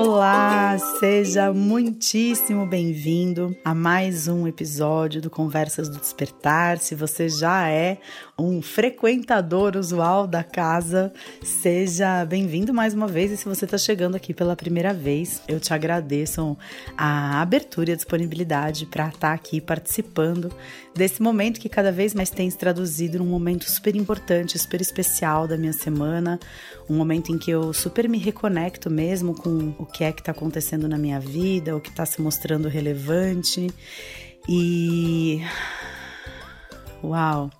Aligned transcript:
Olá, 0.00 0.78
seja 1.00 1.52
muitíssimo 1.52 2.64
bem-vindo 2.64 3.56
a 3.64 3.74
mais 3.74 4.28
um 4.28 4.46
episódio 4.46 5.20
do 5.20 5.28
Conversas 5.28 5.88
do 5.88 5.98
Despertar. 5.98 6.78
Se 6.78 6.94
você 6.94 7.28
já 7.28 7.68
é 7.68 7.98
um 8.38 8.62
frequentador 8.62 9.76
usual 9.76 10.24
da 10.24 10.44
casa, 10.44 11.12
seja 11.42 12.24
bem-vindo 12.24 12.72
mais 12.72 12.94
uma 12.94 13.08
vez. 13.08 13.32
E 13.32 13.36
se 13.36 13.44
você 13.44 13.64
está 13.64 13.76
chegando 13.76 14.14
aqui 14.14 14.32
pela 14.32 14.54
primeira 14.54 14.94
vez, 14.94 15.42
eu 15.48 15.58
te 15.58 15.74
agradeço 15.74 16.56
a 16.96 17.42
abertura 17.42 17.90
e 17.90 17.92
a 17.94 17.96
disponibilidade 17.96 18.86
para 18.86 19.08
estar 19.08 19.18
tá 19.18 19.32
aqui 19.32 19.60
participando 19.60 20.52
desse 20.94 21.20
momento 21.20 21.58
que 21.58 21.68
cada 21.68 21.90
vez 21.90 22.14
mais 22.14 22.30
tem 22.30 22.48
se 22.48 22.56
traduzido 22.56 23.18
num 23.18 23.26
momento 23.26 23.68
super 23.68 23.96
importante, 23.96 24.56
super 24.56 24.80
especial 24.80 25.48
da 25.48 25.56
minha 25.56 25.72
semana, 25.72 26.38
um 26.88 26.96
momento 26.96 27.32
em 27.32 27.38
que 27.38 27.50
eu 27.50 27.72
super 27.72 28.08
me 28.08 28.18
reconecto 28.18 28.88
mesmo 28.88 29.34
com 29.34 29.74
o 29.78 29.84
que 29.84 30.04
é 30.04 30.12
que 30.12 30.20
está 30.20 30.30
acontecendo 30.30 30.88
na 30.88 30.96
minha 30.96 31.18
vida, 31.18 31.76
o 31.76 31.80
que 31.80 31.90
está 31.90 32.06
se 32.06 32.22
mostrando 32.22 32.68
relevante. 32.68 33.68
E. 34.48 35.42
Uau! 37.02 37.50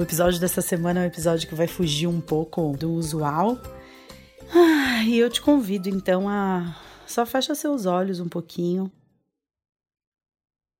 O 0.00 0.02
episódio 0.02 0.40
dessa 0.40 0.62
semana 0.62 1.00
é 1.00 1.02
um 1.02 1.06
episódio 1.06 1.46
que 1.46 1.54
vai 1.54 1.66
fugir 1.66 2.06
um 2.06 2.22
pouco 2.22 2.74
do 2.74 2.90
usual. 2.90 3.58
Ah, 4.50 5.04
e 5.04 5.18
eu 5.18 5.28
te 5.28 5.42
convido 5.42 5.90
então 5.90 6.26
a 6.26 6.74
só 7.06 7.26
fecha 7.26 7.54
seus 7.54 7.84
olhos 7.84 8.18
um 8.18 8.26
pouquinho 8.26 8.90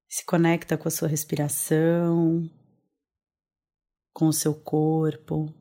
se 0.08 0.24
conecta 0.24 0.78
com 0.78 0.88
a 0.88 0.90
sua 0.90 1.06
respiração, 1.06 2.50
com 4.14 4.28
o 4.28 4.32
seu 4.32 4.54
corpo, 4.54 5.52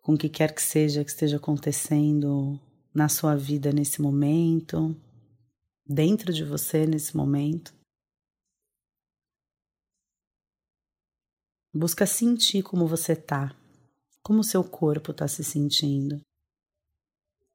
com 0.00 0.14
o 0.14 0.18
que 0.18 0.30
quer 0.30 0.54
que 0.54 0.62
seja 0.62 1.04
que 1.04 1.10
esteja 1.10 1.36
acontecendo 1.36 2.58
na 2.94 3.10
sua 3.10 3.36
vida 3.36 3.70
nesse 3.72 4.00
momento, 4.00 4.96
dentro 5.86 6.32
de 6.32 6.44
você 6.44 6.86
nesse 6.86 7.14
momento. 7.14 7.83
Busca 11.76 12.06
sentir 12.06 12.62
como 12.62 12.86
você 12.86 13.16
tá, 13.16 13.52
como 14.22 14.38
o 14.38 14.44
seu 14.44 14.62
corpo 14.62 15.10
está 15.10 15.26
se 15.26 15.42
sentindo. 15.42 16.20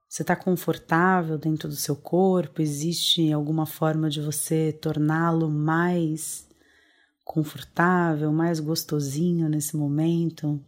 Você 0.09 0.23
está 0.23 0.35
confortável 0.35 1.37
dentro 1.37 1.69
do 1.69 1.75
seu 1.75 1.95
corpo? 1.95 2.61
Existe 2.61 3.31
alguma 3.31 3.65
forma 3.65 4.09
de 4.09 4.19
você 4.19 4.73
torná-lo 4.73 5.49
mais 5.49 6.45
confortável, 7.23 8.29
mais 8.33 8.59
gostosinho 8.59 9.47
nesse 9.47 9.77
momento? 9.77 10.59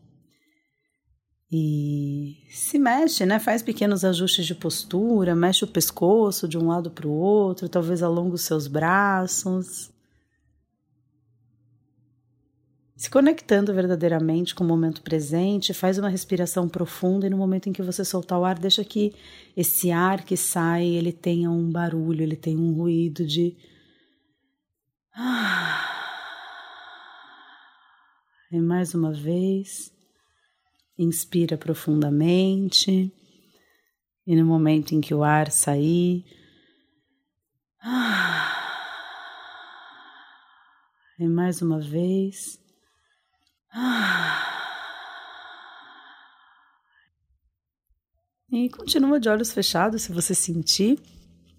E 1.51 2.47
se 2.49 2.79
mexe, 2.79 3.25
né? 3.25 3.37
Faz 3.37 3.61
pequenos 3.61 4.05
ajustes 4.05 4.45
de 4.45 4.55
postura, 4.55 5.35
mexe 5.35 5.65
o 5.65 5.67
pescoço 5.67 6.47
de 6.47 6.57
um 6.57 6.67
lado 6.67 6.89
para 6.89 7.05
o 7.05 7.11
outro, 7.11 7.67
talvez 7.67 8.01
alonga 8.01 8.35
os 8.35 8.43
seus 8.43 8.65
braços 8.65 9.91
se 13.01 13.09
conectando 13.09 13.73
verdadeiramente 13.73 14.53
com 14.53 14.63
o 14.63 14.67
momento 14.67 15.01
presente, 15.01 15.73
faz 15.73 15.97
uma 15.97 16.07
respiração 16.07 16.69
profunda 16.69 17.25
e 17.25 17.31
no 17.31 17.37
momento 17.37 17.67
em 17.67 17.73
que 17.73 17.81
você 17.81 18.05
soltar 18.05 18.37
o 18.37 18.45
ar, 18.45 18.59
deixa 18.59 18.85
que 18.85 19.11
esse 19.57 19.89
ar 19.89 20.23
que 20.23 20.37
sai, 20.37 20.85
ele 20.85 21.11
tenha 21.11 21.49
um 21.49 21.71
barulho, 21.71 22.21
ele 22.21 22.35
tenha 22.35 22.59
um 22.59 22.75
ruído 22.75 23.25
de 23.25 23.57
E 28.51 28.59
mais 28.59 28.93
uma 28.93 29.11
vez, 29.11 29.91
inspira 30.95 31.57
profundamente. 31.57 33.11
E 34.27 34.35
no 34.35 34.45
momento 34.45 34.93
em 34.93 35.01
que 35.01 35.15
o 35.15 35.23
ar 35.23 35.49
sair, 35.49 36.23
e 41.17 41.27
mais 41.27 41.63
uma 41.63 41.79
vez, 41.79 42.61
e 48.51 48.69
continua 48.69 49.19
de 49.19 49.29
olhos 49.29 49.53
fechados 49.53 50.01
se 50.03 50.11
você 50.11 50.35
sentir 50.35 50.99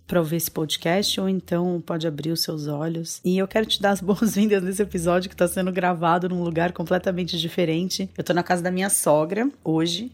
para 0.06 0.20
ouvir 0.20 0.36
esse 0.36 0.50
podcast, 0.50 1.18
ou 1.20 1.28
então 1.28 1.80
pode 1.80 2.06
abrir 2.06 2.30
os 2.32 2.42
seus 2.42 2.66
olhos. 2.66 3.20
E 3.24 3.38
eu 3.38 3.48
quero 3.48 3.64
te 3.64 3.80
dar 3.80 3.92
as 3.92 4.02
boas-vindas 4.02 4.62
nesse 4.62 4.82
episódio 4.82 5.30
que 5.30 5.34
está 5.34 5.48
sendo 5.48 5.72
gravado 5.72 6.28
num 6.28 6.42
lugar 6.42 6.72
completamente 6.72 7.38
diferente. 7.38 8.10
Eu 8.16 8.20
estou 8.20 8.36
na 8.36 8.42
casa 8.42 8.62
da 8.62 8.70
minha 8.70 8.90
sogra 8.90 9.50
hoje. 9.64 10.12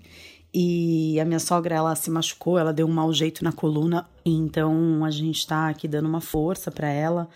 E 0.52 1.20
a 1.20 1.24
minha 1.26 1.38
sogra, 1.38 1.74
ela 1.74 1.94
se 1.94 2.10
machucou, 2.10 2.58
ela 2.58 2.72
deu 2.72 2.86
um 2.86 2.92
mau 2.92 3.12
jeito 3.12 3.44
na 3.44 3.52
coluna, 3.52 4.08
então 4.24 5.04
a 5.04 5.10
gente 5.10 5.40
está 5.40 5.68
aqui 5.68 5.86
dando 5.86 6.08
uma 6.08 6.22
força 6.22 6.70
para 6.70 6.88
ela. 6.88 7.28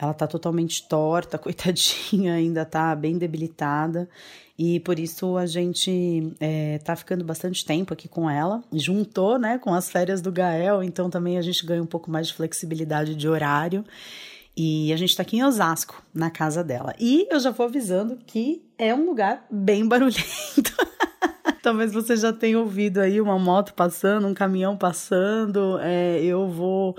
Ela 0.00 0.14
tá 0.14 0.26
totalmente 0.26 0.88
torta, 0.88 1.36
coitadinha, 1.38 2.34
ainda 2.34 2.64
tá 2.64 2.94
bem 2.94 3.18
debilitada. 3.18 4.08
E 4.58 4.78
por 4.80 4.98
isso 4.98 5.36
a 5.36 5.46
gente 5.46 6.34
é, 6.38 6.78
tá 6.78 6.94
ficando 6.94 7.24
bastante 7.24 7.64
tempo 7.64 7.94
aqui 7.94 8.08
com 8.08 8.28
ela. 8.28 8.62
Juntou, 8.72 9.38
né, 9.38 9.58
com 9.58 9.72
as 9.72 9.90
férias 9.90 10.20
do 10.20 10.30
Gael, 10.30 10.82
então 10.82 11.08
também 11.08 11.38
a 11.38 11.42
gente 11.42 11.64
ganha 11.64 11.82
um 11.82 11.86
pouco 11.86 12.10
mais 12.10 12.28
de 12.28 12.34
flexibilidade 12.34 13.14
de 13.14 13.28
horário. 13.28 13.84
E 14.56 14.92
a 14.92 14.96
gente 14.96 15.16
tá 15.16 15.22
aqui 15.22 15.38
em 15.38 15.44
Osasco, 15.44 16.02
na 16.12 16.30
casa 16.30 16.62
dela. 16.62 16.94
E 16.98 17.26
eu 17.30 17.40
já 17.40 17.50
vou 17.50 17.66
avisando 17.66 18.18
que 18.26 18.62
é 18.76 18.94
um 18.94 19.06
lugar 19.06 19.46
bem 19.50 19.86
barulhento. 19.86 20.76
Talvez 21.62 21.92
você 21.92 22.16
já 22.16 22.32
tenha 22.32 22.58
ouvido 22.58 22.98
aí 22.98 23.20
uma 23.20 23.38
moto 23.38 23.72
passando, 23.74 24.26
um 24.26 24.34
caminhão 24.34 24.76
passando. 24.76 25.78
É, 25.80 26.22
eu 26.22 26.48
vou 26.48 26.96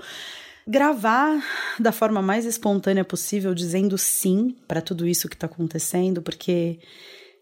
gravar 0.66 1.42
da 1.78 1.92
forma 1.92 2.22
mais 2.22 2.44
espontânea 2.44 3.04
possível, 3.04 3.54
dizendo 3.54 3.96
sim 3.98 4.56
para 4.66 4.80
tudo 4.80 5.06
isso 5.06 5.28
que 5.28 5.34
está 5.34 5.46
acontecendo, 5.46 6.22
porque 6.22 6.78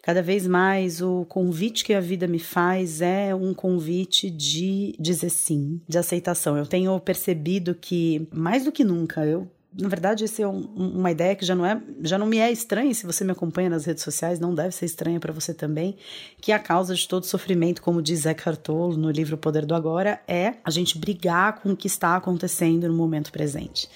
cada 0.03 0.23
vez 0.23 0.47
mais 0.47 1.03
o 1.03 1.25
convite 1.27 1.85
que 1.85 1.93
a 1.93 2.01
vida 2.01 2.27
me 2.27 2.39
faz 2.39 3.01
é 3.01 3.35
um 3.35 3.53
convite 3.53 4.31
de 4.31 4.95
dizer 4.99 5.31
sim, 5.31 5.81
de 5.87 5.99
aceitação. 5.99 6.57
Eu 6.57 6.67
tenho 6.67 6.99
percebido 7.01 7.75
que 7.75 8.27
mais 8.33 8.65
do 8.65 8.73
que 8.73 8.85
nunca 8.85 9.27
eu 9.27 9.51
na 9.73 9.89
verdade, 9.89 10.25
essa 10.25 10.43
é 10.43 10.49
um, 10.49 10.61
uma 10.75 11.11
ideia 11.13 11.37
que 11.37 11.45
já 11.45 11.55
não, 11.55 11.65
é, 11.65 11.81
já 12.03 12.19
não 12.19 12.27
me 12.27 12.39
é 12.39 12.51
estranha, 12.51 12.93
se 12.93 13.07
você 13.07 13.23
me 13.23 13.31
acompanha 13.31 13.71
nas 13.71 13.85
redes 13.85 14.03
sociais, 14.03 14.41
não 14.41 14.53
deve 14.53 14.75
ser 14.75 14.87
estranha 14.87 15.21
para 15.21 15.33
você 15.33 15.55
também, 15.55 15.97
que 16.41 16.51
a 16.51 16.59
causa 16.59 16.95
de 16.95 17.07
todo 17.07 17.25
sofrimento, 17.25 17.81
como 17.81 18.03
diz 18.03 18.27
Eckhart 18.27 18.61
Tolle 18.61 18.97
no 18.97 19.11
livro 19.11 19.37
O 19.37 19.39
Poder 19.39 19.65
do 19.65 19.75
Agora, 19.75 20.21
é 20.27 20.55
a 20.65 20.71
gente 20.71 20.99
brigar 20.99 21.61
com 21.61 21.71
o 21.71 21.77
que 21.77 21.87
está 21.87 22.17
acontecendo 22.17 22.89
no 22.89 22.95
momento 22.95 23.31
presente. 23.31 23.89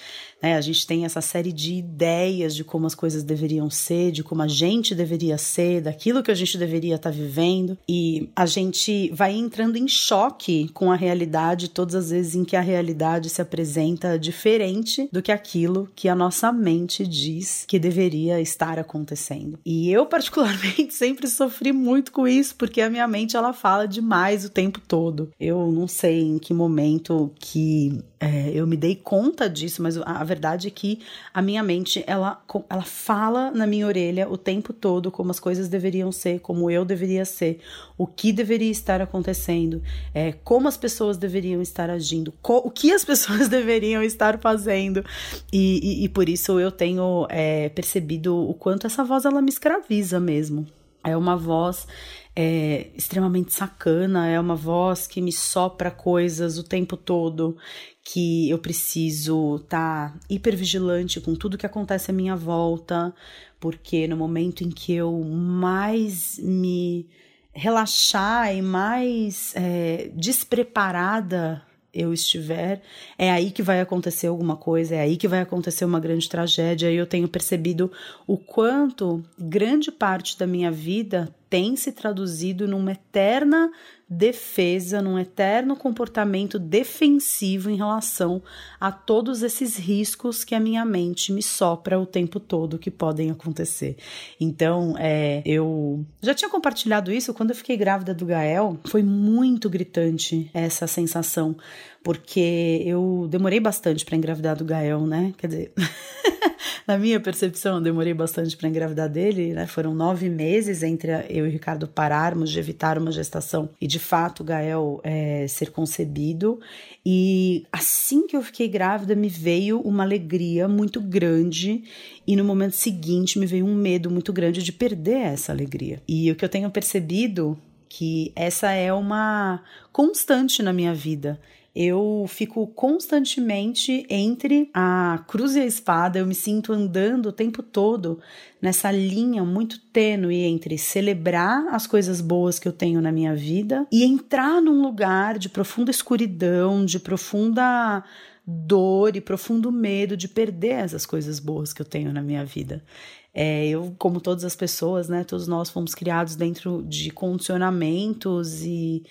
Né? 0.44 0.56
A 0.56 0.60
gente 0.60 0.86
tem 0.86 1.06
essa 1.06 1.22
série 1.22 1.50
de 1.50 1.72
ideias 1.72 2.54
de 2.54 2.62
como 2.62 2.86
as 2.86 2.94
coisas 2.94 3.22
deveriam 3.22 3.70
ser, 3.70 4.12
de 4.12 4.22
como 4.22 4.42
a 4.42 4.46
gente 4.46 4.94
deveria 4.94 5.38
ser, 5.38 5.80
daquilo 5.80 6.22
que 6.22 6.30
a 6.30 6.34
gente 6.34 6.58
deveria 6.58 6.96
estar 6.96 7.10
tá 7.10 7.16
vivendo, 7.16 7.78
e 7.88 8.28
a 8.36 8.44
gente 8.44 9.10
vai 9.14 9.32
entrando 9.34 9.78
em 9.78 9.88
choque 9.88 10.68
com 10.74 10.92
a 10.92 10.96
realidade 10.96 11.70
todas 11.70 11.94
as 11.94 12.10
vezes 12.10 12.34
em 12.34 12.44
que 12.44 12.56
a 12.56 12.60
realidade 12.60 13.30
se 13.30 13.40
apresenta 13.40 14.18
diferente 14.18 15.08
do 15.10 15.22
que 15.22 15.32
aquilo 15.32 15.88
que 15.96 16.10
a 16.10 16.14
nossa 16.14 16.52
mente 16.52 17.06
diz 17.06 17.64
que 17.66 17.78
deveria 17.78 18.38
estar 18.38 18.78
acontecendo. 18.78 19.58
E 19.64 19.90
eu, 19.90 20.04
particularmente, 20.04 20.92
sempre 20.92 21.26
sofri 21.26 21.72
muito 21.72 22.12
com 22.12 22.28
isso, 22.28 22.54
porque 22.56 22.82
a 22.82 22.90
minha 22.90 23.08
mente 23.08 23.34
ela 23.34 23.54
fala 23.54 23.88
demais 23.88 24.44
o 24.44 24.50
tempo 24.50 24.78
todo. 24.86 25.30
Eu 25.40 25.72
não 25.72 25.88
sei 25.88 26.20
em 26.20 26.38
que 26.38 26.52
momento 26.52 27.32
que 27.40 27.98
é, 28.24 28.50
eu 28.54 28.66
me 28.66 28.74
dei 28.74 28.96
conta 28.96 29.50
disso, 29.50 29.82
mas 29.82 29.98
a 29.98 30.24
verdade 30.24 30.68
é 30.68 30.70
que 30.70 31.00
a 31.34 31.42
minha 31.42 31.62
mente 31.62 32.02
ela, 32.06 32.42
ela 32.70 32.82
fala 32.82 33.50
na 33.50 33.66
minha 33.66 33.86
orelha 33.86 34.26
o 34.26 34.38
tempo 34.38 34.72
todo 34.72 35.10
como 35.10 35.30
as 35.30 35.38
coisas 35.38 35.68
deveriam 35.68 36.10
ser, 36.10 36.40
como 36.40 36.70
eu 36.70 36.86
deveria 36.86 37.26
ser, 37.26 37.60
o 37.98 38.06
que 38.06 38.32
deveria 38.32 38.70
estar 38.70 39.02
acontecendo, 39.02 39.82
é, 40.14 40.32
como 40.42 40.66
as 40.66 40.78
pessoas 40.78 41.18
deveriam 41.18 41.60
estar 41.60 41.90
agindo, 41.90 42.32
o 42.42 42.70
que 42.70 42.92
as 42.92 43.04
pessoas 43.04 43.46
deveriam 43.46 44.02
estar 44.02 44.38
fazendo. 44.38 45.04
E, 45.52 46.00
e, 46.02 46.04
e 46.04 46.08
por 46.08 46.26
isso 46.26 46.58
eu 46.58 46.72
tenho 46.72 47.26
é, 47.28 47.68
percebido 47.68 48.34
o 48.34 48.54
quanto 48.54 48.86
essa 48.86 49.04
voz 49.04 49.26
ela 49.26 49.42
me 49.42 49.50
escraviza 49.50 50.18
mesmo. 50.18 50.66
É 51.04 51.14
uma 51.14 51.36
voz 51.36 51.86
é, 52.36 52.88
extremamente 52.96 53.52
sacana, 53.52 54.28
é 54.28 54.38
uma 54.40 54.56
voz 54.56 55.06
que 55.06 55.20
me 55.20 55.32
sopra 55.32 55.90
coisas 55.90 56.58
o 56.58 56.64
tempo 56.64 56.96
todo, 56.96 57.56
que 58.02 58.50
eu 58.50 58.58
preciso 58.58 59.56
estar 59.56 60.12
tá 60.12 60.20
hipervigilante 60.28 61.20
com 61.20 61.34
tudo 61.34 61.56
que 61.56 61.66
acontece 61.66 62.10
à 62.10 62.14
minha 62.14 62.34
volta, 62.34 63.14
porque 63.60 64.08
no 64.08 64.16
momento 64.16 64.64
em 64.64 64.70
que 64.70 64.92
eu 64.92 65.22
mais 65.22 66.38
me 66.38 67.08
relaxar 67.52 68.54
e 68.54 68.60
mais 68.60 69.54
é, 69.54 70.10
despreparada 70.14 71.62
eu 71.94 72.12
estiver, 72.12 72.82
é 73.16 73.30
aí 73.30 73.52
que 73.52 73.62
vai 73.62 73.80
acontecer 73.80 74.26
alguma 74.26 74.56
coisa, 74.56 74.96
é 74.96 75.00
aí 75.00 75.16
que 75.16 75.28
vai 75.28 75.40
acontecer 75.40 75.84
uma 75.84 76.00
grande 76.00 76.28
tragédia. 76.28 76.90
E 76.90 76.96
eu 76.96 77.06
tenho 77.06 77.28
percebido 77.28 77.92
o 78.26 78.36
quanto 78.36 79.22
grande 79.38 79.92
parte 79.92 80.36
da 80.36 80.44
minha 80.44 80.72
vida 80.72 81.32
tem 81.54 81.76
se 81.76 81.92
traduzido 81.92 82.66
numa 82.66 82.90
eterna 82.90 83.70
defesa, 84.10 85.00
num 85.00 85.16
eterno 85.16 85.76
comportamento 85.76 86.58
defensivo 86.58 87.70
em 87.70 87.76
relação 87.76 88.42
a 88.80 88.90
todos 88.90 89.40
esses 89.40 89.76
riscos 89.76 90.42
que 90.42 90.56
a 90.56 90.58
minha 90.58 90.84
mente 90.84 91.32
me 91.32 91.40
sopra 91.40 91.96
o 91.96 92.04
tempo 92.06 92.40
todo 92.40 92.76
que 92.76 92.90
podem 92.90 93.30
acontecer. 93.30 93.96
Então, 94.40 94.96
é, 94.98 95.42
eu 95.46 96.04
já 96.20 96.34
tinha 96.34 96.50
compartilhado 96.50 97.12
isso 97.12 97.32
quando 97.32 97.50
eu 97.50 97.56
fiquei 97.56 97.76
grávida 97.76 98.12
do 98.12 98.26
Gael, 98.26 98.76
foi 98.88 99.04
muito 99.04 99.70
gritante 99.70 100.50
essa 100.52 100.88
sensação, 100.88 101.56
porque 102.02 102.82
eu 102.84 103.28
demorei 103.30 103.60
bastante 103.60 104.04
para 104.04 104.16
engravidar 104.16 104.56
do 104.56 104.64
Gael, 104.64 105.06
né? 105.06 105.32
Quer 105.38 105.46
dizer. 105.46 105.72
na 106.86 106.98
minha 106.98 107.18
percepção, 107.18 107.76
eu 107.76 107.80
demorei 107.80 108.12
bastante 108.12 108.56
para 108.56 108.68
engravidar 108.68 109.08
dele, 109.08 109.54
né? 109.54 109.66
Foram 109.66 109.94
nove 109.94 110.28
meses 110.28 110.82
entre 110.82 111.10
eu 111.30 111.46
e 111.46 111.48
o 111.48 111.50
Ricardo 111.50 111.88
pararmos 111.88 112.50
de 112.50 112.58
evitar 112.58 112.98
uma 112.98 113.10
gestação 113.10 113.70
e 113.80 113.86
de 113.86 113.98
fato 113.98 114.40
o 114.40 114.44
Gael 114.44 115.00
é, 115.02 115.46
ser 115.48 115.70
concebido. 115.70 116.60
E 117.04 117.66
assim 117.72 118.26
que 118.26 118.36
eu 118.36 118.42
fiquei 118.42 118.68
grávida, 118.68 119.14
me 119.14 119.28
veio 119.28 119.80
uma 119.80 120.02
alegria 120.02 120.68
muito 120.68 121.00
grande, 121.00 121.84
e 122.26 122.36
no 122.36 122.44
momento 122.44 122.76
seguinte 122.76 123.38
me 123.38 123.46
veio 123.46 123.64
um 123.64 123.74
medo 123.74 124.10
muito 124.10 124.32
grande 124.32 124.62
de 124.62 124.72
perder 124.72 125.20
essa 125.20 125.52
alegria. 125.52 126.02
E 126.06 126.30
o 126.30 126.36
que 126.36 126.44
eu 126.44 126.48
tenho 126.48 126.70
percebido 126.70 127.58
que 127.88 128.32
essa 128.34 128.72
é 128.72 128.92
uma 128.92 129.62
constante 129.92 130.62
na 130.62 130.72
minha 130.72 130.92
vida 130.92 131.40
eu 131.74 132.24
fico 132.28 132.66
constantemente 132.68 134.06
entre 134.08 134.70
a 134.72 135.24
cruz 135.26 135.56
e 135.56 135.60
a 135.60 135.66
espada, 135.66 136.20
eu 136.20 136.26
me 136.26 136.34
sinto 136.34 136.72
andando 136.72 137.26
o 137.26 137.32
tempo 137.32 137.64
todo 137.64 138.20
nessa 138.62 138.92
linha 138.92 139.44
muito 139.44 139.80
tênue 139.92 140.42
entre 140.42 140.78
celebrar 140.78 141.66
as 141.74 141.86
coisas 141.86 142.20
boas 142.20 142.60
que 142.60 142.68
eu 142.68 142.72
tenho 142.72 143.00
na 143.00 143.10
minha 143.10 143.34
vida 143.34 143.86
e 143.90 144.04
entrar 144.04 144.62
num 144.62 144.82
lugar 144.82 145.36
de 145.36 145.48
profunda 145.48 145.90
escuridão, 145.90 146.84
de 146.84 147.00
profunda 147.00 148.04
dor 148.46 149.16
e 149.16 149.20
profundo 149.20 149.72
medo 149.72 150.16
de 150.16 150.28
perder 150.28 150.74
essas 150.74 151.04
coisas 151.04 151.40
boas 151.40 151.72
que 151.72 151.82
eu 151.82 151.86
tenho 151.86 152.12
na 152.12 152.22
minha 152.22 152.44
vida. 152.44 152.84
É, 153.32 153.66
eu, 153.66 153.92
como 153.98 154.20
todas 154.20 154.44
as 154.44 154.54
pessoas, 154.54 155.08
né, 155.08 155.24
todos 155.24 155.48
nós 155.48 155.70
fomos 155.70 155.92
criados 155.92 156.36
dentro 156.36 156.84
de 156.84 157.10
condicionamentos 157.10 158.62
e 158.62 159.02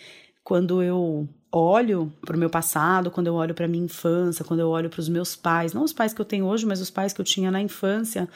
quando 0.43 0.81
eu 0.81 1.27
olho 1.53 2.11
para 2.21 2.35
o 2.35 2.39
meu 2.39 2.49
passado, 2.49 3.11
quando 3.11 3.27
eu 3.27 3.35
olho 3.35 3.53
para 3.53 3.67
minha 3.67 3.85
infância, 3.85 4.43
quando 4.43 4.61
eu 4.61 4.69
olho 4.69 4.89
para 4.89 4.99
os 4.99 5.09
meus 5.09 5.35
pais, 5.35 5.73
não 5.73 5.83
os 5.83 5.93
pais 5.93 6.13
que 6.13 6.19
eu 6.19 6.25
tenho 6.25 6.45
hoje, 6.45 6.65
mas 6.65 6.81
os 6.81 6.89
pais 6.89 7.13
que 7.13 7.21
eu 7.21 7.25
tinha 7.25 7.51
na 7.51 7.61
infância, 7.61 8.27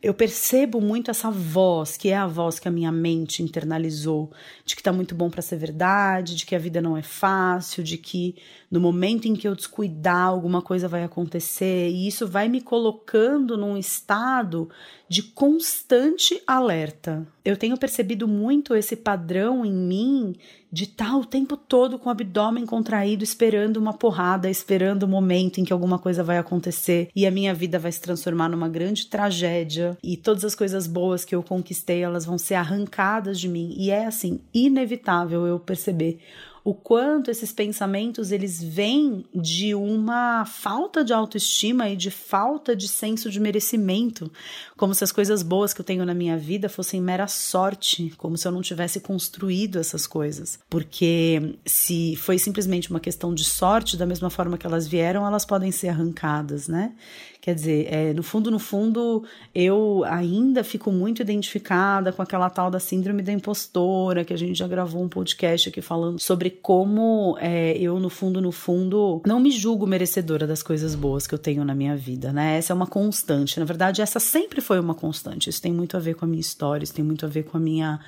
eu 0.00 0.14
percebo 0.14 0.80
muito 0.80 1.10
essa 1.10 1.28
voz, 1.28 1.96
que 1.96 2.10
é 2.10 2.16
a 2.16 2.26
voz 2.26 2.60
que 2.60 2.68
a 2.68 2.70
minha 2.70 2.92
mente 2.92 3.42
internalizou, 3.42 4.30
de 4.64 4.76
que 4.76 4.82
tá 4.82 4.92
muito 4.92 5.12
bom 5.12 5.28
para 5.28 5.42
ser 5.42 5.56
verdade, 5.56 6.36
de 6.36 6.46
que 6.46 6.54
a 6.54 6.58
vida 6.58 6.80
não 6.80 6.96
é 6.96 7.02
fácil, 7.02 7.82
de 7.82 7.98
que 7.98 8.36
no 8.70 8.78
momento 8.78 9.26
em 9.26 9.34
que 9.34 9.48
eu 9.48 9.56
descuidar, 9.56 10.28
alguma 10.28 10.62
coisa 10.62 10.86
vai 10.86 11.02
acontecer, 11.02 11.90
e 11.90 12.06
isso 12.06 12.28
vai 12.28 12.48
me 12.48 12.60
colocando 12.60 13.56
num 13.56 13.76
estado 13.76 14.68
de 15.08 15.22
constante 15.22 16.40
alerta. 16.46 17.26
Eu 17.44 17.56
tenho 17.56 17.76
percebido 17.76 18.28
muito 18.28 18.76
esse 18.76 18.94
padrão 18.94 19.64
em 19.64 19.72
mim 19.72 20.36
de 20.70 20.84
estar 20.84 21.16
o 21.16 21.24
tempo 21.24 21.56
todo 21.56 21.98
com 21.98 22.08
o 22.08 22.12
abdômen 22.12 22.66
contraído, 22.66 23.24
esperando 23.24 23.78
uma 23.78 23.92
porrada, 23.92 24.50
esperando 24.50 25.04
o 25.04 25.08
momento 25.08 25.58
em 25.58 25.64
que 25.64 25.72
alguma 25.72 25.98
coisa 25.98 26.22
vai 26.22 26.38
acontecer 26.38 27.08
e 27.14 27.26
a 27.26 27.30
minha 27.30 27.54
vida 27.54 27.78
vai 27.78 27.90
se 27.90 28.00
transformar 28.00 28.48
numa 28.48 28.68
grande 28.68 29.06
tragédia 29.06 29.96
e 30.02 30.16
todas 30.16 30.44
as 30.44 30.54
coisas 30.54 30.86
boas 30.86 31.24
que 31.24 31.34
eu 31.34 31.42
conquistei, 31.42 32.02
elas 32.02 32.24
vão 32.24 32.38
ser 32.38 32.54
arrancadas 32.54 33.40
de 33.40 33.48
mim. 33.48 33.74
E 33.76 33.90
é 33.90 34.06
assim, 34.06 34.40
inevitável 34.52 35.46
eu 35.46 35.58
perceber 35.58 36.18
o 36.64 36.74
quanto 36.74 37.30
esses 37.30 37.52
pensamentos 37.52 38.32
eles 38.32 38.62
vêm 38.62 39.24
de 39.34 39.74
uma 39.74 40.44
falta 40.44 41.04
de 41.04 41.12
autoestima 41.12 41.88
e 41.88 41.96
de 41.96 42.10
falta 42.10 42.74
de 42.74 42.88
senso 42.88 43.30
de 43.30 43.40
merecimento, 43.40 44.30
como 44.76 44.94
se 44.94 45.04
as 45.04 45.12
coisas 45.12 45.42
boas 45.42 45.72
que 45.72 45.80
eu 45.80 45.84
tenho 45.84 46.04
na 46.04 46.14
minha 46.14 46.36
vida 46.36 46.68
fossem 46.68 47.00
mera 47.00 47.26
sorte, 47.26 48.12
como 48.16 48.36
se 48.36 48.46
eu 48.46 48.52
não 48.52 48.62
tivesse 48.62 49.00
construído 49.00 49.78
essas 49.78 50.06
coisas. 50.06 50.58
Porque 50.68 51.56
se 51.64 52.16
foi 52.16 52.38
simplesmente 52.38 52.90
uma 52.90 53.00
questão 53.00 53.34
de 53.34 53.44
sorte, 53.44 53.96
da 53.96 54.06
mesma 54.06 54.30
forma 54.30 54.58
que 54.58 54.66
elas 54.66 54.86
vieram, 54.86 55.26
elas 55.26 55.44
podem 55.44 55.72
ser 55.72 55.88
arrancadas, 55.88 56.68
né? 56.68 56.92
Quer 57.40 57.54
dizer, 57.54 57.86
é, 57.92 58.12
no 58.12 58.22
fundo, 58.22 58.50
no 58.50 58.58
fundo, 58.58 59.24
eu 59.54 60.02
ainda 60.06 60.64
fico 60.64 60.90
muito 60.90 61.22
identificada 61.22 62.12
com 62.12 62.20
aquela 62.20 62.50
tal 62.50 62.70
da 62.70 62.80
síndrome 62.80 63.22
da 63.22 63.32
impostora, 63.32 64.24
que 64.24 64.34
a 64.34 64.36
gente 64.36 64.58
já 64.58 64.66
gravou 64.66 65.02
um 65.02 65.08
podcast 65.08 65.68
aqui 65.68 65.80
falando 65.80 66.18
sobre 66.18 66.50
como 66.50 67.38
é, 67.40 67.76
eu, 67.78 68.00
no 68.00 68.10
fundo, 68.10 68.40
no 68.40 68.50
fundo, 68.50 69.22
não 69.26 69.38
me 69.38 69.50
julgo 69.50 69.86
merecedora 69.86 70.46
das 70.46 70.62
coisas 70.62 70.94
boas 70.94 71.26
que 71.26 71.34
eu 71.34 71.38
tenho 71.38 71.64
na 71.64 71.74
minha 71.74 71.96
vida, 71.96 72.32
né? 72.32 72.58
Essa 72.58 72.72
é 72.72 72.74
uma 72.74 72.86
constante. 72.86 73.58
Na 73.58 73.64
verdade, 73.64 74.02
essa 74.02 74.18
sempre 74.18 74.60
foi 74.60 74.80
uma 74.80 74.94
constante. 74.94 75.48
Isso 75.48 75.62
tem 75.62 75.72
muito 75.72 75.96
a 75.96 76.00
ver 76.00 76.14
com 76.14 76.24
a 76.24 76.28
minha 76.28 76.40
história, 76.40 76.82
isso 76.84 76.94
tem 76.94 77.04
muito 77.04 77.24
a 77.24 77.28
ver 77.28 77.44
com 77.44 77.56
a 77.56 77.60
minha 77.60 78.00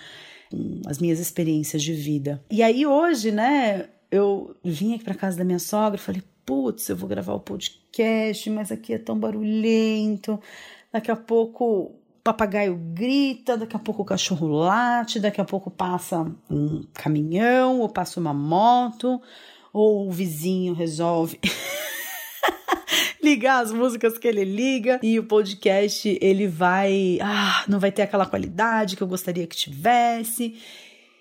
as 0.87 0.99
minhas 0.99 1.21
experiências 1.21 1.81
de 1.81 1.93
vida. 1.93 2.43
E 2.51 2.61
aí 2.61 2.85
hoje, 2.85 3.31
né, 3.31 3.89
eu 4.11 4.57
vim 4.65 4.95
aqui 4.95 5.05
para 5.05 5.15
casa 5.15 5.39
da 5.39 5.45
minha 5.45 5.61
sogra 5.61 5.95
e 5.95 6.03
falei, 6.03 6.23
putz, 6.45 6.89
eu 6.89 6.97
vou 6.97 7.09
gravar 7.09 7.35
o 7.35 7.41
podcast, 7.41 8.49
mas 8.51 8.73
aqui 8.73 8.95
é 8.95 8.99
tão 8.99 9.19
barulhento. 9.19 10.41
Daqui 10.93 11.11
a 11.11 11.17
pouco 11.17 11.65
o 11.65 11.95
papagaio 12.23 12.77
grita, 12.77 13.57
daqui 13.57 13.77
a 13.77 13.79
pouco 13.79 14.03
o 14.03 14.05
cachorro 14.05 14.47
late, 14.49 15.21
daqui 15.21 15.41
a 15.41 15.45
pouco 15.45 15.71
passa 15.71 16.31
um 16.51 16.85
caminhão, 16.93 17.81
ou 17.81 17.89
passa 17.89 18.21
uma 18.21 18.35
moto, 18.35 19.21
ou 19.73 20.09
o 20.09 20.11
vizinho 20.11 20.75
resolve 20.75 21.39
ligar 23.23 23.63
as 23.63 23.73
músicas 23.73 24.19
que 24.19 24.27
ele 24.27 24.45
liga 24.45 24.99
e 25.03 25.19
o 25.19 25.25
podcast 25.25 26.19
ele 26.21 26.47
vai, 26.47 27.19
ah, 27.23 27.65
não 27.69 27.79
vai 27.79 27.93
ter 27.93 28.03
aquela 28.03 28.27
qualidade 28.27 28.97
que 28.97 29.03
eu 29.03 29.09
gostaria 29.09 29.47
que 29.47 29.57
tivesse. 29.57 30.57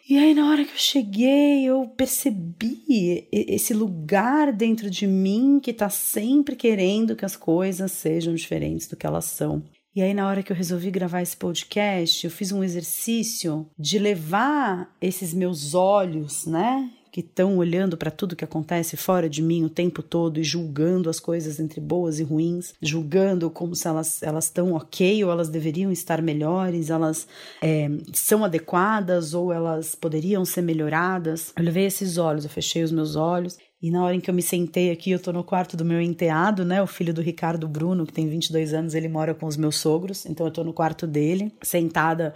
E 0.09 0.17
aí, 0.17 0.33
na 0.33 0.49
hora 0.49 0.65
que 0.65 0.71
eu 0.71 0.77
cheguei, 0.77 1.63
eu 1.65 1.87
percebi 1.95 3.27
esse 3.31 3.75
lugar 3.75 4.51
dentro 4.51 4.89
de 4.89 5.05
mim 5.05 5.59
que 5.61 5.71
tá 5.71 5.87
sempre 5.87 6.55
querendo 6.55 7.15
que 7.15 7.23
as 7.23 7.35
coisas 7.35 7.91
sejam 7.91 8.33
diferentes 8.33 8.87
do 8.87 8.95
que 8.95 9.05
elas 9.05 9.25
são. 9.25 9.63
E 9.95 10.01
aí, 10.01 10.11
na 10.15 10.27
hora 10.27 10.41
que 10.41 10.51
eu 10.51 10.55
resolvi 10.55 10.89
gravar 10.89 11.21
esse 11.21 11.37
podcast, 11.37 12.25
eu 12.25 12.31
fiz 12.31 12.51
um 12.51 12.63
exercício 12.63 13.69
de 13.77 13.99
levar 13.99 14.95
esses 14.99 15.31
meus 15.31 15.75
olhos, 15.75 16.47
né? 16.47 16.89
Que 17.11 17.21
estão 17.21 17.57
olhando 17.57 17.97
para 17.97 18.11
tudo 18.11 18.35
que 18.35 18.43
acontece 18.43 18.95
fora 18.97 19.29
de 19.29 19.41
mim 19.41 19.63
o 19.63 19.69
tempo 19.69 20.01
todo 20.01 20.39
e 20.39 20.43
julgando 20.43 21.09
as 21.09 21.19
coisas 21.19 21.59
entre 21.59 21.79
boas 21.79 22.19
e 22.19 22.23
ruins, 22.23 22.73
julgando 22.81 23.49
como 23.49 23.75
se 23.75 23.87
elas 23.87 24.21
elas 24.21 24.45
estão 24.45 24.73
ok 24.73 25.23
ou 25.23 25.31
elas 25.31 25.49
deveriam 25.49 25.91
estar 25.91 26.21
melhores, 26.21 26.89
elas 26.89 27.27
é, 27.61 27.89
são 28.13 28.43
adequadas 28.43 29.33
ou 29.33 29.51
elas 29.51 29.95
poderiam 29.95 30.45
ser 30.45 30.61
melhoradas. 30.61 31.53
Eu 31.55 31.63
levei 31.63 31.85
esses 31.85 32.17
olhos, 32.17 32.43
eu 32.43 32.49
fechei 32.49 32.83
os 32.83 32.91
meus 32.91 33.15
olhos 33.15 33.57
e 33.81 33.89
na 33.89 34.03
hora 34.03 34.13
em 34.13 34.19
que 34.19 34.29
eu 34.29 34.33
me 34.33 34.41
sentei 34.41 34.91
aqui, 34.91 35.11
eu 35.11 35.19
tô 35.19 35.31
no 35.31 35.43
quarto 35.43 35.77
do 35.77 35.85
meu 35.85 36.01
enteado, 36.01 36.65
né? 36.65 36.81
O 36.81 36.87
filho 36.87 37.13
do 37.13 37.21
Ricardo 37.21 37.65
Bruno, 37.65 38.05
que 38.05 38.11
tem 38.11 38.27
22 38.27 38.73
anos, 38.73 38.93
ele 38.93 39.07
mora 39.07 39.33
com 39.33 39.45
os 39.45 39.55
meus 39.55 39.77
sogros. 39.77 40.25
Então 40.25 40.45
eu 40.45 40.51
tô 40.51 40.65
no 40.65 40.73
quarto 40.73 41.07
dele, 41.07 41.53
sentada 41.63 42.35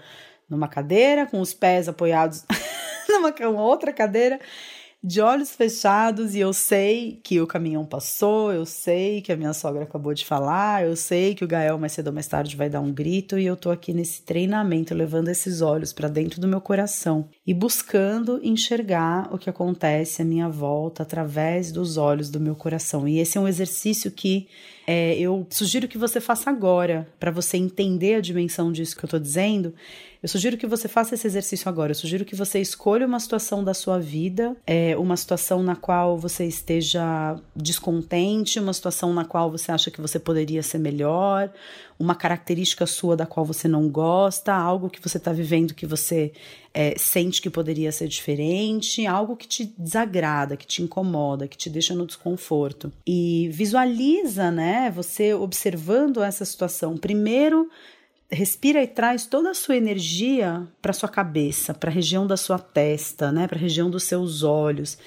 numa 0.50 0.70
cadeira, 0.70 1.26
com 1.26 1.42
os 1.42 1.54
pés 1.54 1.90
apoiados 1.90 2.46
numa 3.42 3.62
outra 3.62 3.92
cadeira 3.92 4.40
de 5.04 5.20
olhos 5.20 5.54
fechados 5.54 6.34
e 6.34 6.40
eu 6.40 6.54
sei 6.54 7.20
que 7.22 7.42
o 7.42 7.46
caminhão 7.46 7.86
passou, 7.86 8.54
eu 8.54 8.66
sei 8.66 9.22
que 9.22 9.34
a 9.34 9.36
minha 9.36 9.52
sogra 9.52 9.84
acabou 9.84 10.14
de 10.14 10.26
falar, 10.26 10.86
eu 10.86 10.96
sei 10.96 11.36
que 11.36 11.44
o 11.44 11.48
Gael 11.48 11.78
mais 11.78 11.92
cedo 11.92 12.08
ou 12.08 12.14
mais 12.14 12.26
tarde 12.26 12.56
vai 12.56 12.70
dar 12.70 12.80
um 12.80 12.90
grito 12.90 13.38
e 13.38 13.46
eu 13.46 13.58
tô 13.58 13.70
aqui 13.70 13.92
nesse 13.92 14.22
treinamento 14.22 14.96
levando 14.96 15.28
esses 15.28 15.60
olhos 15.60 15.92
para 15.92 16.08
dentro 16.08 16.40
do 16.40 16.48
meu 16.48 16.62
coração 16.62 17.28
e 17.46 17.54
buscando 17.54 18.40
enxergar 18.42 19.28
o 19.34 19.38
que 19.38 19.50
acontece 19.50 20.22
à 20.22 20.26
minha 20.26 20.48
volta 20.48 21.04
através 21.04 21.70
dos 21.70 21.98
olhos 21.98 22.30
do 22.30 22.40
meu 22.40 22.56
coração. 22.56 23.06
E 23.06 23.20
esse 23.20 23.38
é 23.38 23.42
um 23.42 23.48
exercício 23.48 24.10
que 24.10 24.48
é, 24.88 25.18
eu 25.18 25.46
sugiro 25.50 25.88
que 25.88 25.98
você 25.98 26.22
faça 26.22 26.50
agora 26.50 27.10
para 27.20 27.32
você 27.32 27.58
entender 27.58 28.16
a 28.16 28.22
dimensão 28.22 28.72
disso 28.72 28.96
que 28.96 29.04
eu 29.04 29.10
tô 29.10 29.20
dizendo 29.20 29.74
eu 30.24 30.30
sugiro 30.30 30.56
que 30.56 30.66
você 30.66 30.88
faça 30.88 31.16
esse 31.16 31.28
exercício 31.28 31.68
agora. 31.68 31.92
Eu 31.92 31.96
sugiro 31.96 32.24
que 32.24 32.34
você 32.34 32.62
escolha 32.62 33.06
uma 33.06 33.20
situação 33.20 33.62
da 33.62 33.74
sua 33.74 34.00
vida, 34.00 34.56
é, 34.66 34.96
uma 34.98 35.18
situação 35.18 35.62
na 35.62 35.76
qual 35.76 36.18
você 36.18 36.46
esteja 36.46 37.36
descontente, 37.54 38.58
uma 38.58 38.72
situação 38.72 39.14
na 39.14 39.26
qual 39.26 39.52
você 39.52 39.70
acha 39.70 39.92
que 39.92 40.00
você 40.00 40.18
poderia 40.18 40.64
ser 40.64 40.78
melhor, 40.78 41.52
uma 42.00 42.16
característica 42.16 42.86
sua 42.86 43.18
da 43.18 43.26
qual 43.26 43.46
você 43.46 43.68
não 43.68 43.90
gosta, 43.90 44.54
algo 44.54 44.90
que 44.90 45.02
você 45.02 45.18
está 45.18 45.34
vivendo 45.34 45.74
que 45.74 45.86
você 45.86 46.32
é, 46.74 46.96
sente 46.98 47.42
que 47.42 47.50
poderia 47.50 47.92
ser 47.92 48.08
diferente, 48.08 49.06
algo 49.06 49.36
que 49.36 49.46
te 49.46 49.74
desagrada, 49.78 50.56
que 50.56 50.66
te 50.66 50.82
incomoda, 50.82 51.50
que 51.50 51.58
te 51.58 51.70
deixa 51.70 51.94
no 51.94 52.08
desconforto. 52.08 52.90
E 53.06 53.50
visualiza, 53.52 54.50
né, 54.50 54.90
você 54.90 55.34
observando 55.34 56.24
essa 56.24 56.46
situação. 56.46 56.96
Primeiro, 56.96 57.70
respira 58.34 58.84
e 58.84 58.88
traz 58.88 59.26
toda 59.26 59.52
a 59.52 59.54
sua 59.54 59.78
energia 59.78 60.68
para 60.82 60.94
sua 60.94 61.10
cabeça, 61.10 61.74
para 61.74 61.90
a 61.90 61.94
região 61.94 62.26
da 62.26 62.38
sua 62.38 62.60
testa, 62.60 63.32
né, 63.32 63.48
para 63.48 63.58
a 63.58 63.62
região 63.62 63.90
dos 63.90 64.04
seus 64.04 64.44
olhos 64.44 64.98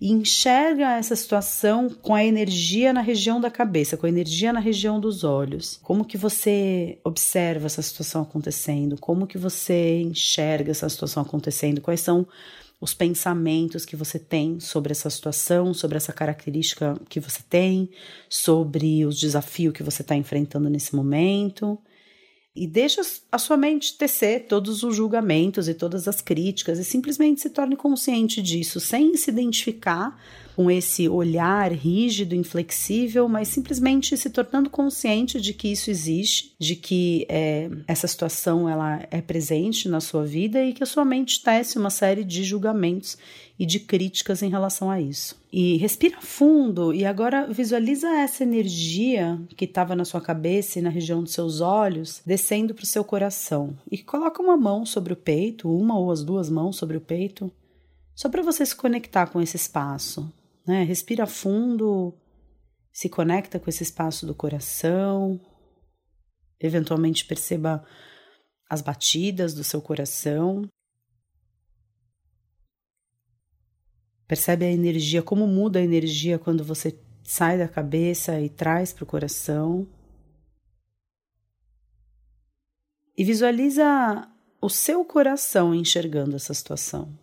e 0.00 0.10
enxerga 0.12 0.96
essa 0.96 1.16
situação 1.16 1.88
com 1.88 2.14
a 2.14 2.24
energia 2.24 2.92
na 2.92 3.00
região 3.00 3.40
da 3.40 3.50
cabeça, 3.50 3.96
com 3.96 4.06
a 4.06 4.08
energia 4.08 4.52
na 4.52 4.60
região 4.60 5.00
dos 5.00 5.24
olhos. 5.24 5.78
Como 5.82 6.04
que 6.04 6.18
você 6.18 6.98
observa 7.04 7.66
essa 7.66 7.80
situação 7.80 8.22
acontecendo? 8.22 8.98
Como 9.00 9.26
que 9.26 9.38
você 9.38 10.00
enxerga 10.02 10.72
essa 10.72 10.88
situação 10.88 11.22
acontecendo? 11.22 11.80
Quais 11.80 12.00
são 12.00 12.26
os 12.80 12.92
pensamentos 12.92 13.86
que 13.86 13.96
você 13.96 14.18
tem 14.18 14.60
sobre 14.60 14.92
essa 14.92 15.08
situação, 15.08 15.72
sobre 15.72 15.96
essa 15.96 16.12
característica 16.12 17.00
que 17.08 17.20
você 17.20 17.40
tem, 17.48 17.88
sobre 18.28 19.06
os 19.06 19.18
desafios 19.18 19.72
que 19.72 19.82
você 19.82 20.02
está 20.02 20.14
enfrentando 20.14 20.68
nesse 20.68 20.94
momento 20.94 21.78
e 22.54 22.66
deixa 22.66 23.00
a 23.32 23.38
sua 23.38 23.56
mente 23.56 23.98
tecer 23.98 24.46
todos 24.46 24.84
os 24.84 24.94
julgamentos 24.94 25.68
e 25.68 25.74
todas 25.74 26.06
as 26.06 26.20
críticas 26.20 26.78
e 26.78 26.84
simplesmente 26.84 27.40
se 27.40 27.50
torne 27.50 27.74
consciente 27.74 28.40
disso, 28.40 28.78
sem 28.78 29.16
se 29.16 29.30
identificar 29.30 30.16
com 30.54 30.70
esse 30.70 31.08
olhar 31.08 31.72
rígido, 31.72 32.34
inflexível, 32.34 33.28
mas 33.28 33.48
simplesmente 33.48 34.16
se 34.16 34.30
tornando 34.30 34.70
consciente 34.70 35.40
de 35.40 35.52
que 35.52 35.68
isso 35.68 35.90
existe, 35.90 36.54
de 36.58 36.76
que 36.76 37.26
é, 37.28 37.68
essa 37.86 38.06
situação 38.06 38.68
ela 38.68 39.06
é 39.10 39.20
presente 39.20 39.88
na 39.88 40.00
sua 40.00 40.24
vida 40.24 40.62
e 40.62 40.72
que 40.72 40.82
a 40.82 40.86
sua 40.86 41.04
mente 41.04 41.42
tece 41.42 41.78
uma 41.78 41.90
série 41.90 42.22
de 42.22 42.44
julgamentos 42.44 43.18
e 43.58 43.66
de 43.66 43.80
críticas 43.80 44.42
em 44.42 44.48
relação 44.48 44.90
a 44.90 45.00
isso. 45.00 45.36
E 45.52 45.76
respira 45.76 46.20
fundo 46.20 46.92
e 46.92 47.04
agora 47.04 47.46
visualiza 47.46 48.08
essa 48.08 48.42
energia 48.42 49.40
que 49.56 49.64
estava 49.64 49.94
na 49.94 50.04
sua 50.04 50.20
cabeça 50.20 50.78
e 50.78 50.82
na 50.82 50.90
região 50.90 51.22
dos 51.22 51.32
seus 51.32 51.60
olhos 51.60 52.20
descendo 52.26 52.74
para 52.74 52.84
o 52.84 52.86
seu 52.86 53.04
coração. 53.04 53.76
E 53.90 53.98
coloca 53.98 54.42
uma 54.42 54.56
mão 54.56 54.86
sobre 54.86 55.12
o 55.12 55.16
peito, 55.16 55.68
uma 55.68 55.98
ou 55.98 56.10
as 56.10 56.22
duas 56.24 56.50
mãos 56.50 56.76
sobre 56.76 56.96
o 56.96 57.00
peito, 57.00 57.50
só 58.14 58.28
para 58.28 58.42
você 58.42 58.64
se 58.64 58.74
conectar 58.74 59.26
com 59.26 59.40
esse 59.40 59.56
espaço. 59.56 60.32
Né? 60.66 60.82
Respira 60.84 61.26
fundo, 61.26 62.14
se 62.92 63.08
conecta 63.08 63.58
com 63.58 63.68
esse 63.68 63.82
espaço 63.82 64.26
do 64.26 64.34
coração, 64.34 65.40
eventualmente 66.60 67.24
perceba 67.24 67.84
as 68.68 68.80
batidas 68.80 69.54
do 69.54 69.62
seu 69.62 69.82
coração 69.82 70.68
Percebe 74.26 74.64
a 74.64 74.70
energia, 74.70 75.22
como 75.22 75.46
muda 75.46 75.78
a 75.78 75.82
energia 75.82 76.38
quando 76.38 76.64
você 76.64 76.98
sai 77.22 77.58
da 77.58 77.68
cabeça 77.68 78.40
e 78.40 78.48
traz 78.48 78.92
para 78.92 79.04
o 79.04 79.06
coração. 79.06 79.86
E 83.16 83.22
visualiza 83.22 84.28
o 84.60 84.68
seu 84.70 85.04
coração 85.04 85.74
enxergando 85.74 86.36
essa 86.36 86.54
situação. 86.54 87.16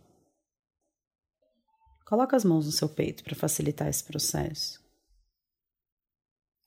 Coloca 2.12 2.36
as 2.36 2.44
mãos 2.44 2.66
no 2.66 2.74
seu 2.74 2.90
peito 2.90 3.24
para 3.24 3.34
facilitar 3.34 3.88
esse 3.88 4.04
processo. 4.04 4.84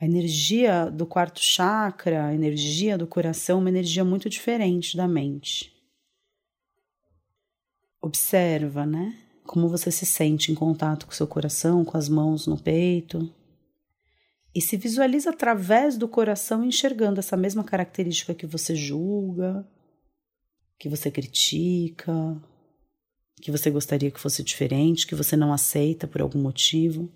A 0.01 0.07
energia 0.07 0.91
do 0.91 1.07
quarto 1.07 1.39
chakra, 1.39 2.29
a 2.29 2.35
energia 2.35 2.97
do 2.97 3.07
coração, 3.07 3.59
é 3.59 3.61
uma 3.61 3.69
energia 3.69 4.07
muito 4.07 4.31
diferente 4.31 4.97
da 4.97 5.07
mente. 5.07 5.71
Observa, 8.01 8.87
né? 8.87 9.21
como 9.45 9.69
você 9.69 9.91
se 9.91 10.07
sente 10.07 10.51
em 10.51 10.55
contato 10.55 11.05
com 11.05 11.13
seu 11.13 11.27
coração, 11.27 11.85
com 11.85 11.99
as 11.99 12.09
mãos 12.09 12.47
no 12.47 12.59
peito. 12.59 13.31
E 14.55 14.63
se 14.63 14.79
visualiza 14.79 15.29
através 15.29 15.99
do 15.99 16.09
coração 16.09 16.65
enxergando 16.65 17.21
essa 17.21 17.37
mesma 17.37 17.63
característica 17.63 18.33
que 18.33 18.47
você 18.47 18.75
julga, 18.75 19.69
que 20.79 20.89
você 20.89 21.11
critica, 21.11 22.35
que 23.41 23.51
você 23.51 23.71
gostaria 23.71 24.11
que 24.11 24.21
fosse 24.21 24.43
diferente, 24.43 25.07
que 25.07 25.15
você 25.15 25.37
não 25.37 25.53
aceita 25.53 26.07
por 26.07 26.21
algum 26.21 26.41
motivo. 26.41 27.11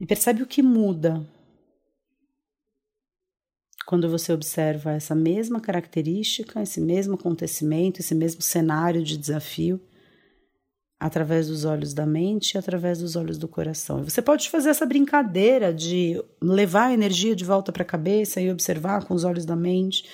E 0.00 0.06
percebe 0.06 0.42
o 0.42 0.46
que 0.46 0.62
muda 0.62 1.24
quando 3.86 4.08
você 4.08 4.32
observa 4.32 4.92
essa 4.92 5.14
mesma 5.14 5.60
característica, 5.60 6.62
esse 6.62 6.80
mesmo 6.80 7.14
acontecimento, 7.14 8.00
esse 8.00 8.14
mesmo 8.14 8.40
cenário 8.42 9.02
de 9.02 9.16
desafio, 9.16 9.80
através 10.98 11.48
dos 11.48 11.64
olhos 11.64 11.92
da 11.92 12.06
mente 12.06 12.52
e 12.52 12.58
através 12.58 12.98
dos 12.98 13.14
olhos 13.14 13.36
do 13.36 13.46
coração. 13.46 14.00
E 14.00 14.04
você 14.04 14.22
pode 14.22 14.48
fazer 14.48 14.70
essa 14.70 14.86
brincadeira 14.86 15.72
de 15.72 16.22
levar 16.40 16.86
a 16.86 16.94
energia 16.94 17.36
de 17.36 17.44
volta 17.44 17.70
para 17.70 17.82
a 17.82 17.86
cabeça 17.86 18.40
e 18.40 18.50
observar 18.50 19.04
com 19.04 19.12
os 19.14 19.22
olhos 19.22 19.44
da 19.44 19.54
mente, 19.54 20.08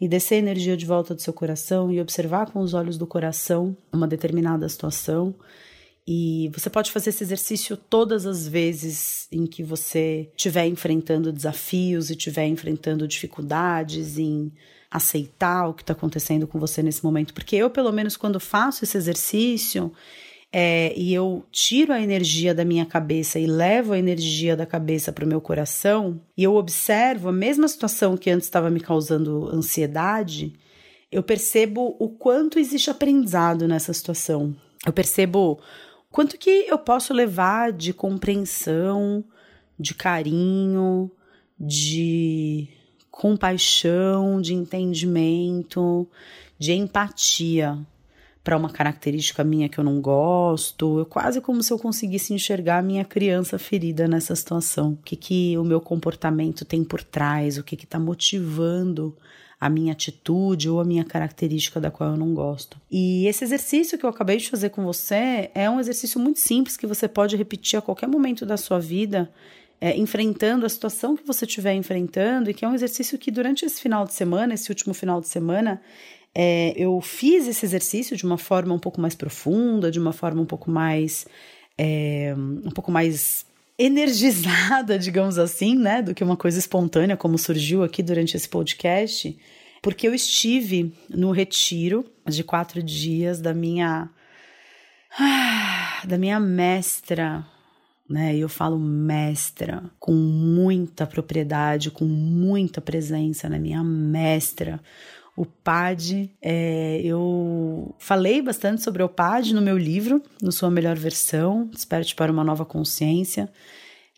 e 0.00 0.08
descer 0.08 0.36
a 0.36 0.38
energia 0.38 0.76
de 0.76 0.86
volta 0.86 1.14
do 1.14 1.20
seu 1.20 1.32
coração 1.32 1.90
e 1.90 2.00
observar 2.00 2.50
com 2.50 2.60
os 2.60 2.74
olhos 2.74 2.96
do 2.96 3.06
coração 3.06 3.76
uma 3.92 4.08
determinada 4.08 4.68
situação 4.68 5.34
e 6.12 6.50
você 6.52 6.68
pode 6.68 6.90
fazer 6.90 7.10
esse 7.10 7.22
exercício 7.22 7.76
todas 7.76 8.26
as 8.26 8.48
vezes 8.48 9.28
em 9.30 9.46
que 9.46 9.62
você 9.62 10.28
estiver 10.36 10.66
enfrentando 10.66 11.32
desafios 11.32 12.10
e 12.10 12.14
estiver 12.14 12.46
enfrentando 12.46 13.06
dificuldades 13.06 14.18
em 14.18 14.50
aceitar 14.90 15.68
o 15.68 15.74
que 15.74 15.84
está 15.84 15.92
acontecendo 15.92 16.48
com 16.48 16.58
você 16.58 16.82
nesse 16.82 17.04
momento. 17.04 17.32
Porque 17.32 17.54
eu, 17.54 17.70
pelo 17.70 17.92
menos, 17.92 18.16
quando 18.16 18.40
faço 18.40 18.82
esse 18.82 18.96
exercício 18.96 19.92
é, 20.52 20.92
e 20.96 21.14
eu 21.14 21.44
tiro 21.50 21.92
a 21.92 22.00
energia 22.00 22.54
da 22.54 22.64
minha 22.64 22.84
cabeça 22.84 23.38
e 23.38 23.46
levo 23.46 23.92
a 23.92 23.98
energia 23.98 24.56
da 24.56 24.66
cabeça 24.66 25.12
para 25.12 25.24
o 25.24 25.28
meu 25.28 25.40
coração, 25.40 26.20
e 26.36 26.42
eu 26.42 26.54
observo 26.56 27.28
a 27.28 27.32
mesma 27.32 27.68
situação 27.68 28.16
que 28.16 28.30
antes 28.30 28.46
estava 28.46 28.70
me 28.70 28.80
causando 28.80 29.48
ansiedade, 29.48 30.52
eu 31.10 31.22
percebo 31.22 31.96
o 31.98 32.08
quanto 32.08 32.58
existe 32.58 32.90
aprendizado 32.90 33.66
nessa 33.66 33.92
situação. 33.92 34.54
Eu 34.86 34.92
percebo 34.92 35.60
Quanto 36.10 36.36
que 36.36 36.66
eu 36.68 36.76
posso 36.76 37.14
levar 37.14 37.72
de 37.72 37.92
compreensão, 37.92 39.24
de 39.78 39.94
carinho, 39.94 41.10
de 41.58 42.68
compaixão, 43.10 44.40
de 44.40 44.52
entendimento, 44.52 46.08
de 46.58 46.72
empatia 46.72 47.78
para 48.50 48.56
uma 48.56 48.68
característica 48.68 49.44
minha 49.44 49.68
que 49.68 49.78
eu 49.78 49.84
não 49.84 50.00
gosto. 50.00 51.02
É 51.02 51.04
quase 51.04 51.40
como 51.40 51.62
se 51.62 51.72
eu 51.72 51.78
conseguisse 51.78 52.34
enxergar 52.34 52.78
a 52.78 52.82
minha 52.82 53.04
criança 53.04 53.60
ferida 53.60 54.08
nessa 54.08 54.34
situação. 54.34 54.94
O 54.94 54.96
que, 55.04 55.14
que 55.14 55.56
o 55.56 55.62
meu 55.62 55.80
comportamento 55.80 56.64
tem 56.64 56.82
por 56.82 57.00
trás, 57.00 57.58
o 57.58 57.62
que 57.62 57.76
está 57.76 57.96
motivando 57.96 59.16
a 59.60 59.70
minha 59.70 59.92
atitude 59.92 60.68
ou 60.68 60.80
a 60.80 60.84
minha 60.84 61.04
característica 61.04 61.78
da 61.78 61.92
qual 61.92 62.10
eu 62.10 62.16
não 62.16 62.34
gosto. 62.34 62.76
E 62.90 63.24
esse 63.28 63.44
exercício 63.44 63.96
que 63.96 64.04
eu 64.04 64.10
acabei 64.10 64.38
de 64.38 64.50
fazer 64.50 64.70
com 64.70 64.82
você 64.82 65.48
é 65.54 65.70
um 65.70 65.78
exercício 65.78 66.18
muito 66.18 66.40
simples 66.40 66.76
que 66.76 66.88
você 66.88 67.06
pode 67.06 67.36
repetir 67.36 67.78
a 67.78 67.82
qualquer 67.82 68.08
momento 68.08 68.44
da 68.44 68.56
sua 68.56 68.80
vida. 68.80 69.30
É, 69.82 69.96
enfrentando 69.96 70.66
a 70.66 70.68
situação 70.68 71.16
que 71.16 71.26
você 71.26 71.46
estiver 71.46 71.72
enfrentando, 71.72 72.50
e 72.50 72.54
que 72.54 72.66
é 72.66 72.68
um 72.68 72.74
exercício 72.74 73.16
que 73.16 73.30
durante 73.30 73.64
esse 73.64 73.80
final 73.80 74.04
de 74.04 74.12
semana, 74.12 74.52
esse 74.52 74.68
último 74.68 74.92
final 74.92 75.22
de 75.22 75.28
semana, 75.28 75.80
é, 76.34 76.72
eu 76.76 77.00
fiz 77.00 77.46
esse 77.48 77.64
exercício 77.64 78.16
de 78.16 78.24
uma 78.24 78.38
forma 78.38 78.74
um 78.74 78.78
pouco 78.78 79.00
mais 79.00 79.14
profunda, 79.14 79.90
de 79.90 79.98
uma 79.98 80.12
forma 80.12 80.40
um 80.40 80.46
pouco 80.46 80.70
mais. 80.70 81.26
É, 81.76 82.34
um 82.36 82.70
pouco 82.70 82.92
mais 82.92 83.46
energizada, 83.78 84.98
digamos 85.00 85.38
assim, 85.38 85.74
né, 85.74 86.02
do 86.02 86.14
que 86.14 86.22
uma 86.22 86.36
coisa 86.36 86.58
espontânea, 86.58 87.16
como 87.16 87.38
surgiu 87.38 87.82
aqui 87.82 88.02
durante 88.02 88.36
esse 88.36 88.46
podcast, 88.46 89.36
porque 89.80 90.06
eu 90.06 90.14
estive 90.14 90.92
no 91.08 91.30
retiro 91.30 92.04
de 92.26 92.44
quatro 92.44 92.82
dias 92.82 93.40
da 93.40 93.54
minha 93.54 94.10
da 96.06 96.16
minha 96.16 96.38
mestra, 96.38 97.44
né? 98.08 98.36
Eu 98.36 98.48
falo 98.48 98.78
mestra 98.78 99.82
com 99.98 100.12
muita 100.12 101.06
propriedade, 101.06 101.90
com 101.90 102.04
muita 102.04 102.80
presença, 102.80 103.48
né? 103.48 103.58
Minha 103.58 103.82
mestra, 103.82 104.80
o 105.36 105.44
PAD. 105.44 106.30
É, 106.42 107.00
eu 107.02 107.94
falei 107.98 108.42
bastante 108.42 108.82
sobre 108.82 109.02
o 109.02 109.08
PAD 109.08 109.54
no 109.54 109.62
meu 109.62 109.78
livro, 109.78 110.22
no 110.42 110.52
Sua 110.52 110.70
Melhor 110.70 110.96
Versão, 110.96 111.66
Desperte 111.66 112.14
para 112.14 112.32
uma 112.32 112.44
Nova 112.44 112.64
Consciência, 112.64 113.50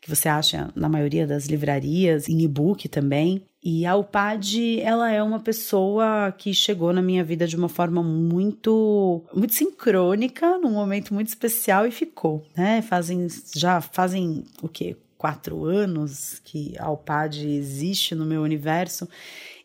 que 0.00 0.10
você 0.10 0.28
acha 0.28 0.70
na 0.74 0.88
maioria 0.88 1.26
das 1.26 1.46
livrarias, 1.46 2.28
em 2.28 2.42
e-book 2.42 2.88
também. 2.88 3.44
E 3.64 3.86
a 3.86 3.94
UPAD, 3.94 4.80
ela 4.80 5.12
é 5.12 5.22
uma 5.22 5.38
pessoa 5.38 6.34
que 6.36 6.52
chegou 6.52 6.92
na 6.92 7.00
minha 7.00 7.22
vida 7.22 7.46
de 7.46 7.54
uma 7.54 7.68
forma 7.68 8.02
muito, 8.02 9.24
muito 9.32 9.54
sincrônica, 9.54 10.58
num 10.58 10.72
momento 10.72 11.14
muito 11.14 11.28
especial 11.28 11.86
e 11.86 11.92
ficou, 11.92 12.44
né? 12.56 12.82
Fazem, 12.82 13.28
já 13.54 13.80
fazem 13.80 14.42
o 14.60 14.68
quê? 14.68 14.96
Quatro 15.16 15.64
anos 15.64 16.40
que 16.42 16.74
a 16.76 16.90
UPAD 16.90 17.48
existe 17.48 18.16
no 18.16 18.26
meu 18.26 18.42
universo. 18.42 19.08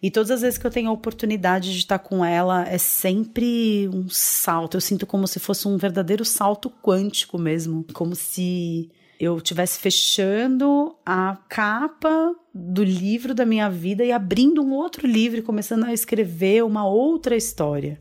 E 0.02 0.12
todas 0.12 0.32
as 0.32 0.42
vezes 0.42 0.58
que 0.58 0.68
eu 0.68 0.72
tenho 0.72 0.90
a 0.90 0.94
oportunidade 0.94 1.72
de 1.72 1.80
estar 1.80 2.00
com 2.00 2.24
ela, 2.24 2.68
é 2.68 2.78
sempre 2.78 3.90
um 3.92 4.08
salto. 4.10 4.78
Eu 4.78 4.82
sinto 4.82 5.06
como 5.06 5.28
se 5.28 5.40
fosse 5.40 5.68
um 5.68 5.78
verdadeiro 5.78 6.24
salto 6.24 6.70
quântico 6.70 7.38
mesmo. 7.38 7.86
Como 7.94 8.16
se 8.16 8.92
eu 9.20 9.38
estivesse 9.38 9.80
fechando 9.80 10.96
a 11.06 11.38
capa 11.50 12.36
do 12.54 12.84
livro 12.84 13.34
da 13.34 13.46
minha 13.46 13.70
vida 13.70 14.06
e 14.06 14.12
abrindo 14.12 14.64
um 14.64 14.74
outro 14.74 15.08
livro 15.08 15.40
e 15.40 15.44
começando 15.44 15.86
a 15.86 15.94
escrever 15.94 16.64
uma 16.64 16.88
outra 16.88 17.36
história. 17.36 18.00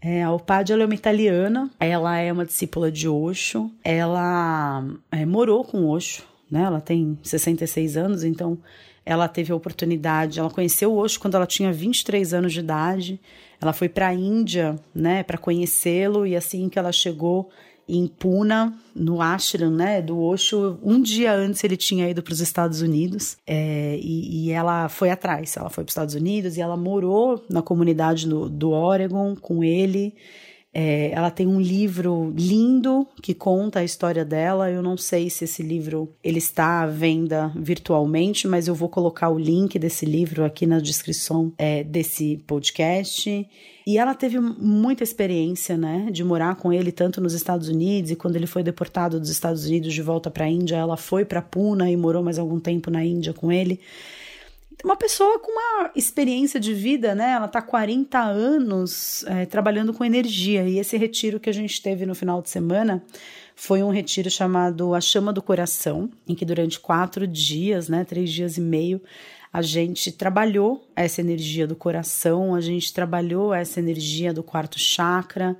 É, 0.00 0.22
a 0.22 0.32
Opad 0.32 0.72
ela 0.72 0.84
é 0.84 0.86
uma 0.86 0.94
italiana, 0.94 1.70
ela 1.78 2.16
é 2.18 2.32
uma 2.32 2.46
discípula 2.46 2.90
de 2.90 3.08
Osho, 3.08 3.70
ela 3.82 4.84
é, 5.10 5.26
morou 5.26 5.64
com 5.64 5.86
Osho, 5.86 6.22
né? 6.50 6.62
Ela 6.62 6.80
tem 6.80 7.18
66 7.22 7.96
anos, 7.96 8.24
então 8.24 8.58
ela 9.08 9.26
teve 9.26 9.50
a 9.50 9.56
oportunidade, 9.56 10.38
ela 10.38 10.50
conheceu 10.50 10.92
o 10.92 10.98
Osho 10.98 11.18
quando 11.18 11.34
ela 11.34 11.46
tinha 11.46 11.72
23 11.72 12.34
anos 12.34 12.52
de 12.52 12.60
idade. 12.60 13.18
Ela 13.58 13.72
foi 13.72 13.88
para 13.88 14.08
a 14.08 14.14
Índia, 14.14 14.78
né, 14.94 15.22
para 15.22 15.38
conhecê-lo 15.38 16.26
e 16.26 16.36
assim 16.36 16.68
que 16.68 16.78
ela 16.78 16.92
chegou, 16.92 17.48
em 17.88 18.06
Puna, 18.06 18.78
no 18.94 19.22
ashram, 19.22 19.70
né, 19.70 20.02
do 20.02 20.20
Osho. 20.20 20.78
Um 20.82 21.00
dia 21.00 21.32
antes 21.32 21.64
ele 21.64 21.78
tinha 21.78 22.06
ido 22.10 22.22
para 22.22 22.34
os 22.34 22.40
Estados 22.40 22.82
Unidos 22.82 23.38
é, 23.46 23.98
e, 23.98 24.44
e, 24.44 24.50
ela 24.50 24.90
foi 24.90 25.08
atrás. 25.08 25.56
Ela 25.56 25.70
foi 25.70 25.84
para 25.84 25.88
os 25.88 25.92
Estados 25.92 26.14
Unidos 26.14 26.58
e 26.58 26.60
ela 26.60 26.76
morou 26.76 27.42
na 27.48 27.62
comunidade 27.62 28.28
do, 28.28 28.46
do 28.46 28.72
Oregon 28.72 29.34
com 29.34 29.64
ele. 29.64 30.14
É, 30.72 31.10
ela 31.12 31.30
tem 31.30 31.46
um 31.46 31.60
livro 31.60 32.32
lindo 32.36 33.06
que 33.22 33.32
conta 33.32 33.80
a 33.80 33.84
história 33.84 34.24
dela. 34.24 34.70
Eu 34.70 34.82
não 34.82 34.96
sei 34.96 35.30
se 35.30 35.44
esse 35.44 35.62
livro 35.62 36.14
ele 36.22 36.38
está 36.38 36.82
à 36.82 36.86
venda 36.86 37.50
virtualmente, 37.56 38.46
mas 38.46 38.68
eu 38.68 38.74
vou 38.74 38.88
colocar 38.88 39.30
o 39.30 39.38
link 39.38 39.78
desse 39.78 40.04
livro 40.04 40.44
aqui 40.44 40.66
na 40.66 40.78
descrição 40.78 41.52
é, 41.56 41.82
desse 41.82 42.42
podcast. 42.46 43.48
E 43.86 43.96
ela 43.96 44.14
teve 44.14 44.38
muita 44.38 45.02
experiência, 45.02 45.74
né, 45.74 46.08
de 46.12 46.22
morar 46.22 46.56
com 46.56 46.70
ele 46.70 46.92
tanto 46.92 47.22
nos 47.22 47.32
Estados 47.32 47.68
Unidos 47.68 48.10
e 48.10 48.16
quando 48.16 48.36
ele 48.36 48.46
foi 48.46 48.62
deportado 48.62 49.18
dos 49.18 49.30
Estados 49.30 49.64
Unidos 49.64 49.94
de 49.94 50.02
volta 50.02 50.30
para 50.30 50.44
a 50.44 50.48
Índia, 50.48 50.76
ela 50.76 50.98
foi 50.98 51.24
para 51.24 51.40
Pune 51.40 51.90
e 51.90 51.96
morou 51.96 52.22
mais 52.22 52.38
algum 52.38 52.60
tempo 52.60 52.90
na 52.90 53.02
Índia 53.02 53.32
com 53.32 53.50
ele 53.50 53.80
uma 54.84 54.96
pessoa 54.96 55.38
com 55.40 55.50
uma 55.50 55.90
experiência 55.94 56.60
de 56.60 56.72
vida, 56.72 57.14
né? 57.14 57.32
Ela 57.32 57.48
tá 57.48 57.60
40 57.60 58.18
anos 58.18 59.24
é, 59.26 59.44
trabalhando 59.44 59.92
com 59.92 60.04
energia. 60.04 60.68
E 60.68 60.78
esse 60.78 60.96
retiro 60.96 61.40
que 61.40 61.50
a 61.50 61.52
gente 61.52 61.82
teve 61.82 62.06
no 62.06 62.14
final 62.14 62.40
de 62.40 62.48
semana 62.48 63.02
foi 63.56 63.82
um 63.82 63.90
retiro 63.90 64.30
chamado 64.30 64.94
A 64.94 65.00
Chama 65.00 65.32
do 65.32 65.42
Coração, 65.42 66.08
em 66.28 66.34
que 66.34 66.44
durante 66.44 66.78
quatro 66.78 67.26
dias, 67.26 67.88
né? 67.88 68.04
Três 68.04 68.30
dias 68.30 68.56
e 68.56 68.60
meio, 68.60 69.00
a 69.52 69.62
gente 69.62 70.12
trabalhou 70.12 70.86
essa 70.94 71.20
energia 71.20 71.66
do 71.66 71.74
coração, 71.74 72.54
a 72.54 72.60
gente 72.60 72.92
trabalhou 72.92 73.52
essa 73.52 73.80
energia 73.80 74.32
do 74.32 74.42
quarto 74.42 74.78
chakra, 74.78 75.56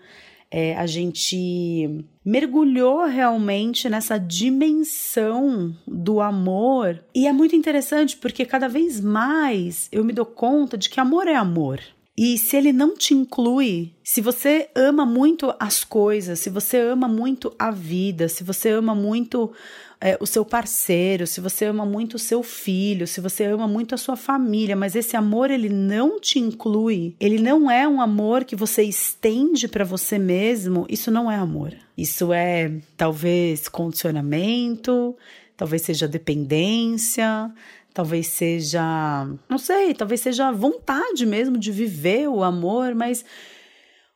é, 0.51 0.75
a 0.77 0.87
gente 0.87 2.05
mergulhou 2.25 3.07
realmente 3.07 3.89
nessa 3.89 4.19
dimensão 4.19 5.75
do 5.87 6.21
amor. 6.21 7.03
E 7.15 7.27
é 7.27 7.33
muito 7.33 7.55
interessante 7.55 8.17
porque 8.17 8.45
cada 8.45 8.69
vez 8.69 9.01
mais 9.01 9.89
eu 9.93 10.05
me 10.05 10.13
dou 10.13 10.27
conta 10.27 10.77
de 10.77 10.89
que 10.89 11.01
amor 11.01 11.27
é 11.27 11.35
amor. 11.35 11.81
E 12.21 12.37
se 12.37 12.57
ele 12.57 12.73
não 12.73 12.97
te 12.97 13.15
inclui, 13.15 13.93
se 14.03 14.21
você 14.21 14.69
ama 14.75 15.07
muito 15.07 15.55
as 15.61 15.85
coisas, 15.85 16.41
se 16.41 16.51
você 16.51 16.77
ama 16.77 17.07
muito 17.07 17.55
a 17.57 17.71
vida, 17.71 18.29
se 18.29 18.43
você 18.43 18.71
ama 18.71 18.93
muito 18.93 19.53
é, 20.01 20.17
o 20.21 20.27
seu 20.27 20.45
parceiro, 20.45 21.27
se 21.27 21.41
você 21.41 21.65
ama 21.65 21.85
muito 21.85 22.15
o 22.15 22.19
seu 22.19 22.43
filho, 22.43 23.07
se 23.07 23.21
você 23.21 23.45
ama 23.45 23.67
muito 23.67 23.95
a 23.95 23.99
sua 23.99 24.17
família, 24.17 24.77
mas 24.77 24.95
esse 24.95 25.17
amor 25.17 25.51
ele 25.51 25.69
não 25.69 26.21
te 26.21 26.39
inclui, 26.39 27.17
ele 27.19 27.39
não 27.41 27.69
é 27.69 27.87
um 27.87 28.01
amor 28.01 28.45
que 28.45 28.55
você 28.55 28.83
estende 28.85 29.67
para 29.67 29.85
você 29.85 30.17
mesmo, 30.17 30.87
isso 30.89 31.11
não 31.11 31.31
é 31.31 31.37
amor. 31.37 31.75
Isso 31.97 32.33
é 32.33 32.71
talvez 32.97 33.69
condicionamento, 33.69 35.17
talvez 35.57 35.83
seja 35.83 36.07
dependência, 36.07 37.53
talvez 37.93 38.29
seja, 38.29 39.27
não 39.49 39.59
sei, 39.59 39.95
talvez 39.95 40.21
seja 40.21 40.53
vontade 40.53 41.27
mesmo 41.27 41.59
de 41.59 41.73
viver 41.73 42.29
o 42.29 42.45
amor, 42.45 42.95
mas 42.95 43.25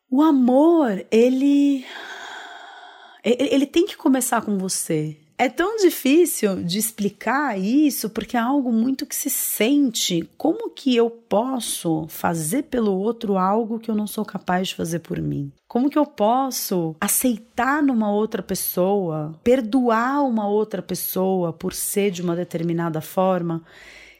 o 0.08 0.22
amor, 0.22 1.04
ele 1.10 1.84
ele 3.24 3.66
tem 3.66 3.86
que 3.86 3.96
começar 3.96 4.42
com 4.42 4.58
você. 4.58 5.16
É 5.42 5.48
tão 5.48 5.76
difícil 5.76 6.62
de 6.62 6.78
explicar 6.78 7.58
isso 7.58 8.08
porque 8.08 8.36
é 8.36 8.40
algo 8.40 8.70
muito 8.70 9.04
que 9.04 9.16
se 9.16 9.28
sente. 9.28 10.30
Como 10.38 10.70
que 10.70 10.94
eu 10.94 11.10
posso 11.10 12.06
fazer 12.06 12.62
pelo 12.62 12.96
outro 12.96 13.36
algo 13.36 13.80
que 13.80 13.90
eu 13.90 13.94
não 13.96 14.06
sou 14.06 14.24
capaz 14.24 14.68
de 14.68 14.76
fazer 14.76 15.00
por 15.00 15.20
mim? 15.20 15.50
Como 15.66 15.90
que 15.90 15.98
eu 15.98 16.06
posso 16.06 16.94
aceitar 17.00 17.82
numa 17.82 18.08
outra 18.08 18.40
pessoa, 18.40 19.34
perdoar 19.42 20.24
uma 20.24 20.46
outra 20.46 20.80
pessoa 20.80 21.52
por 21.52 21.74
ser 21.74 22.12
de 22.12 22.22
uma 22.22 22.36
determinada 22.36 23.00
forma, 23.00 23.64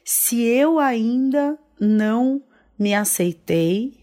se 0.03 0.41
eu 0.41 0.77
ainda 0.77 1.57
não 1.79 2.43
me 2.77 2.93
aceitei 2.93 3.93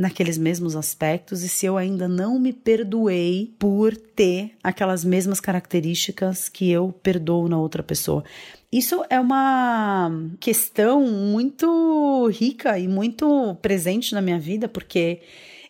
naqueles 0.00 0.38
mesmos 0.38 0.74
aspectos 0.74 1.42
e 1.42 1.48
se 1.48 1.66
eu 1.66 1.76
ainda 1.76 2.08
não 2.08 2.38
me 2.38 2.54
perdoei 2.54 3.52
por 3.58 3.94
ter 3.94 4.52
aquelas 4.64 5.04
mesmas 5.04 5.40
características 5.40 6.48
que 6.48 6.70
eu 6.70 6.90
perdoo 7.02 7.50
na 7.50 7.58
outra 7.58 7.82
pessoa. 7.82 8.24
Isso 8.72 9.04
é 9.10 9.20
uma 9.20 10.10
questão 10.40 11.02
muito 11.06 12.26
rica 12.28 12.78
e 12.78 12.88
muito 12.88 13.54
presente 13.60 14.14
na 14.14 14.22
minha 14.22 14.38
vida, 14.38 14.66
porque 14.68 15.20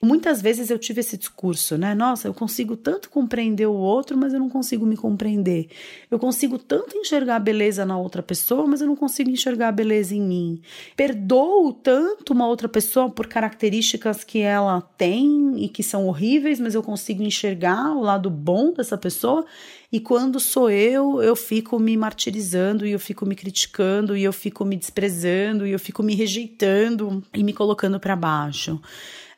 Muitas 0.03 0.41
vezes 0.41 0.71
eu 0.71 0.79
tive 0.79 1.01
esse 1.01 1.19
discurso, 1.19 1.77
né? 1.77 1.95
Nossa, 1.95 2.27
eu 2.27 2.33
consigo 2.33 2.75
tanto 2.75 3.11
compreender 3.11 3.67
o 3.67 3.75
outro, 3.75 4.17
mas 4.17 4.33
eu 4.33 4.41
não 4.41 4.49
consigo 4.49 4.87
me 4.87 4.97
compreender. 4.97 5.69
Eu 6.11 6.19
consigo 6.19 6.59
tanto 6.59 6.97
enxergar 6.97 7.37
a 7.37 7.39
beleza 7.39 7.85
na 7.85 7.99
outra 7.99 8.23
pessoa, 8.23 8.67
mas 8.67 8.81
eu 8.81 8.87
não 8.87 8.97
consigo 8.97 9.29
enxergar 9.29 9.69
a 9.69 9.73
beleza 9.73 10.15
em 10.15 10.23
mim. 10.23 10.63
Perdoo 10.97 11.75
tanto 11.75 12.33
uma 12.33 12.49
outra 12.49 12.67
pessoa 12.67 13.11
por 13.11 13.27
características 13.27 14.25
que 14.25 14.39
ela 14.39 14.81
tem 14.81 15.63
e 15.63 15.69
que 15.69 15.83
são 15.83 16.07
horríveis, 16.07 16.59
mas 16.59 16.75
eu 16.75 16.83
consigo 16.83 17.23
enxergar 17.23 17.95
o 17.95 18.01
lado 18.01 18.31
bom 18.31 18.73
dessa 18.73 18.97
pessoa. 18.97 19.45
E 19.93 20.01
quando 20.01 20.41
sou 20.41 20.71
eu, 20.71 21.23
eu 21.23 21.37
fico 21.37 21.79
me 21.79 21.95
martirizando 21.95 22.87
e 22.87 22.93
eu 22.93 22.99
fico 22.99 23.27
me 23.27 23.35
criticando 23.35 24.17
e 24.17 24.25
eu 24.25 24.33
fico 24.33 24.65
me 24.65 24.77
desprezando 24.77 25.67
e 25.67 25.73
eu 25.73 25.79
fico 25.79 26.03
me 26.03 26.15
rejeitando 26.15 27.23
e 27.35 27.45
me 27.45 27.53
colocando 27.53 28.01
para 28.01 28.17
baixo. 28.17 28.81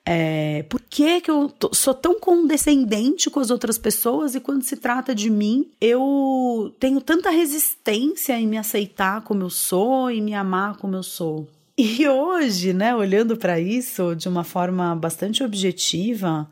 É, 0.04 0.64
por 0.64 0.80
que, 0.80 1.20
que 1.20 1.30
eu 1.30 1.48
tô, 1.48 1.72
sou 1.72 1.94
tão 1.94 2.18
condescendente 2.18 3.30
com 3.30 3.38
as 3.38 3.50
outras 3.50 3.78
pessoas 3.78 4.34
e 4.34 4.40
quando 4.40 4.64
se 4.64 4.76
trata 4.76 5.14
de 5.14 5.30
mim, 5.30 5.70
eu 5.80 6.74
tenho 6.80 7.00
tanta 7.00 7.30
resistência 7.30 8.38
em 8.38 8.46
me 8.46 8.58
aceitar 8.58 9.22
como 9.22 9.42
eu 9.42 9.50
sou 9.50 10.10
e 10.10 10.20
me 10.20 10.34
amar 10.34 10.76
como 10.76 10.96
eu 10.96 11.02
sou? 11.02 11.48
E 11.78 12.06
hoje, 12.06 12.72
né, 12.72 12.94
olhando 12.94 13.36
para 13.36 13.58
isso 13.60 14.14
de 14.14 14.28
uma 14.28 14.44
forma 14.44 14.94
bastante 14.94 15.42
objetiva, 15.42 16.50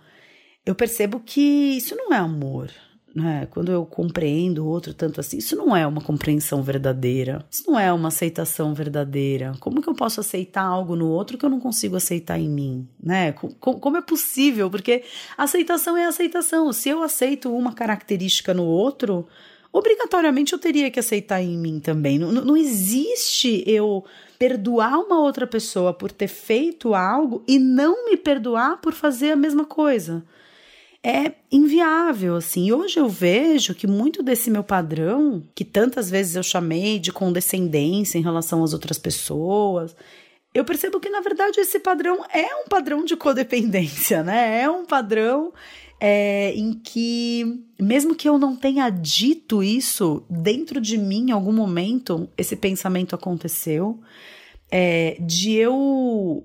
eu 0.65 0.75
percebo 0.75 1.21
que 1.21 1.41
isso 1.41 1.97
não 1.97 2.13
é 2.13 2.17
amor 2.17 2.71
né? 3.15 3.47
Quando 3.51 3.73
eu 3.73 3.85
compreendo 3.85 4.65
o 4.65 4.69
outro 4.69 4.95
tanto 4.95 5.21
assim, 5.21 5.39
isso 5.39 5.57
não 5.57 5.75
é 5.77 5.87
uma 5.87 6.01
compreensão 6.01 6.63
verdadeira. 6.63 7.45
Isso 7.51 7.71
não 7.71 7.79
é 7.79 7.93
uma 7.93 8.09
aceitação 8.09 8.73
verdadeira. 8.73 9.53
Como 9.61 9.83
que 9.83 9.89
eu 9.89 9.95
posso 9.95 10.21
aceitar 10.21 10.63
algo 10.63 10.95
no 10.95 11.09
outro 11.09 11.37
que 11.37 11.45
eu 11.45 11.51
não 11.51 11.61
consigo 11.61 11.97
aceitar 11.97 12.39
em 12.39 12.49
mim, 12.49 12.89
né? 13.03 13.33
Como, 13.33 13.97
é 13.97 14.03
possível? 14.03 14.71
Porque 14.71 15.03
aceitação 15.37 15.97
é 15.97 16.07
aceitação. 16.07 16.73
Se 16.73 16.89
eu 16.89 17.03
aceito 17.03 17.55
uma 17.55 17.73
característica 17.73 18.55
no 18.55 18.65
outro, 18.65 19.27
obrigatoriamente 19.73 20.53
eu 20.53 20.59
teria 20.59 20.91
que 20.91 21.01
aceitar 21.01 21.43
em 21.43 21.59
mim 21.59 21.81
também. 21.81 22.19
Não, 22.19 22.31
não 22.33 22.57
existe 22.57 23.65
eu 23.67 24.05
perdoar 24.39 24.99
uma 24.99 25.21
outra 25.21 25.47
pessoa 25.47 25.93
por 25.93 26.13
ter 26.13 26.29
feito 26.29 26.95
algo 26.95 27.43
e 27.47 27.59
não 27.59 28.07
me 28.07 28.17
perdoar 28.17 28.81
por 28.81 28.93
fazer 28.93 29.33
a 29.33 29.37
mesma 29.37 29.65
coisa 29.65 30.25
é 31.03 31.33
inviável, 31.51 32.37
assim. 32.37 32.67
E 32.67 32.73
hoje 32.73 32.99
eu 32.99 33.09
vejo 33.09 33.75
que 33.75 33.87
muito 33.87 34.23
desse 34.23 34.51
meu 34.51 34.63
padrão, 34.63 35.43
que 35.55 35.65
tantas 35.65 36.11
vezes 36.11 36.37
eu 36.37 36.43
chamei 36.43 36.99
de 36.99 37.13
condescendência 37.13 38.19
em 38.19 38.23
relação 38.23 38.63
às 38.63 38.73
outras 38.73 38.99
pessoas, 38.99 39.97
eu 40.53 40.65
percebo 40.65 41.01
que 41.01 41.09
na 41.09 41.21
verdade 41.21 41.61
esse 41.61 41.79
padrão 41.79 42.25
é 42.33 42.55
um 42.57 42.69
padrão 42.69 43.05
de 43.05 43.17
codependência, 43.17 44.23
né? 44.23 44.63
É 44.63 44.71
um 44.71 44.85
padrão 44.85 45.53
é, 46.01 46.53
em 46.55 46.73
que, 46.73 47.63
mesmo 47.79 48.15
que 48.15 48.29
eu 48.29 48.39
não 48.39 48.57
tenha 48.57 48.91
dito 48.91 49.63
isso, 49.63 50.25
dentro 50.29 50.81
de 50.81 50.99
mim, 50.99 51.29
em 51.29 51.33
algum 51.33 51.53
momento, 51.53 52.29
esse 52.37 52.57
pensamento 52.57 53.15
aconteceu, 53.15 54.01
é, 54.71 55.17
de 55.21 55.55
eu 55.55 56.45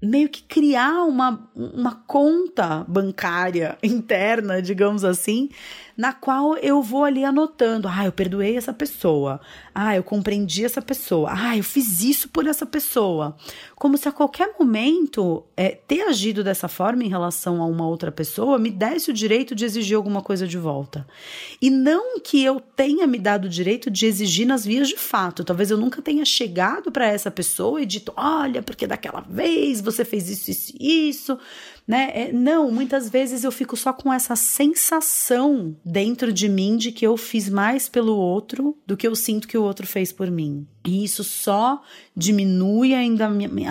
meio 0.00 0.28
que 0.28 0.42
criar 0.42 1.04
uma, 1.04 1.50
uma 1.54 1.94
conta 2.06 2.84
bancária 2.88 3.76
interna, 3.82 4.62
digamos 4.62 5.04
assim, 5.04 5.50
na 5.96 6.12
qual 6.12 6.56
eu 6.58 6.80
vou 6.80 7.04
ali 7.04 7.24
anotando: 7.24 7.88
ah, 7.88 8.04
eu 8.04 8.12
perdoei 8.12 8.56
essa 8.56 8.72
pessoa, 8.72 9.40
ah, 9.74 9.96
eu 9.96 10.04
compreendi 10.04 10.64
essa 10.64 10.80
pessoa, 10.80 11.30
ah, 11.32 11.56
eu 11.56 11.64
fiz 11.64 12.02
isso 12.02 12.28
por 12.28 12.46
essa 12.46 12.64
pessoa. 12.64 13.36
Como 13.74 13.96
se 13.96 14.08
a 14.08 14.12
qualquer 14.12 14.54
momento 14.58 15.44
é, 15.56 15.70
ter 15.70 16.02
agido 16.02 16.42
dessa 16.44 16.68
forma 16.68 17.04
em 17.04 17.08
relação 17.08 17.60
a 17.60 17.66
uma 17.66 17.86
outra 17.86 18.10
pessoa 18.12 18.58
me 18.58 18.70
desse 18.70 19.10
o 19.10 19.14
direito 19.14 19.54
de 19.54 19.64
exigir 19.64 19.96
alguma 19.96 20.22
coisa 20.22 20.46
de 20.46 20.58
volta. 20.58 21.06
E 21.60 21.70
não 21.70 22.20
que 22.20 22.44
eu 22.44 22.60
tenha 22.60 23.06
me 23.06 23.18
dado 23.18 23.46
o 23.46 23.48
direito 23.48 23.90
de 23.90 24.06
exigir 24.06 24.46
nas 24.46 24.64
vias 24.64 24.88
de 24.88 24.96
fato. 24.96 25.44
Talvez 25.44 25.70
eu 25.70 25.76
nunca 25.76 26.00
tenha 26.02 26.24
chegado 26.24 26.92
para 26.92 27.06
essa 27.06 27.30
pessoa 27.30 27.82
e 27.82 27.86
dito: 27.86 28.12
olha, 28.16 28.62
porque 28.62 28.86
daquela 28.86 29.20
vez 29.20 29.80
você 29.90 30.04
fez 30.04 30.28
isso, 30.28 30.50
isso, 30.50 30.74
isso 30.78 31.38
né? 31.88 32.10
É, 32.12 32.32
não, 32.32 32.70
muitas 32.70 33.08
vezes 33.08 33.44
eu 33.44 33.50
fico 33.50 33.74
só 33.74 33.94
com 33.94 34.12
essa 34.12 34.36
sensação 34.36 35.74
dentro 35.82 36.30
de 36.30 36.46
mim 36.46 36.76
de 36.76 36.92
que 36.92 37.06
eu 37.06 37.16
fiz 37.16 37.48
mais 37.48 37.88
pelo 37.88 38.14
outro 38.14 38.76
do 38.86 38.94
que 38.94 39.08
eu 39.08 39.16
sinto 39.16 39.48
que 39.48 39.56
o 39.56 39.62
outro 39.62 39.86
fez 39.86 40.12
por 40.12 40.30
mim. 40.30 40.66
E 40.86 41.02
isso 41.02 41.24
só 41.24 41.80
diminui 42.14 42.92
ainda, 42.92 43.30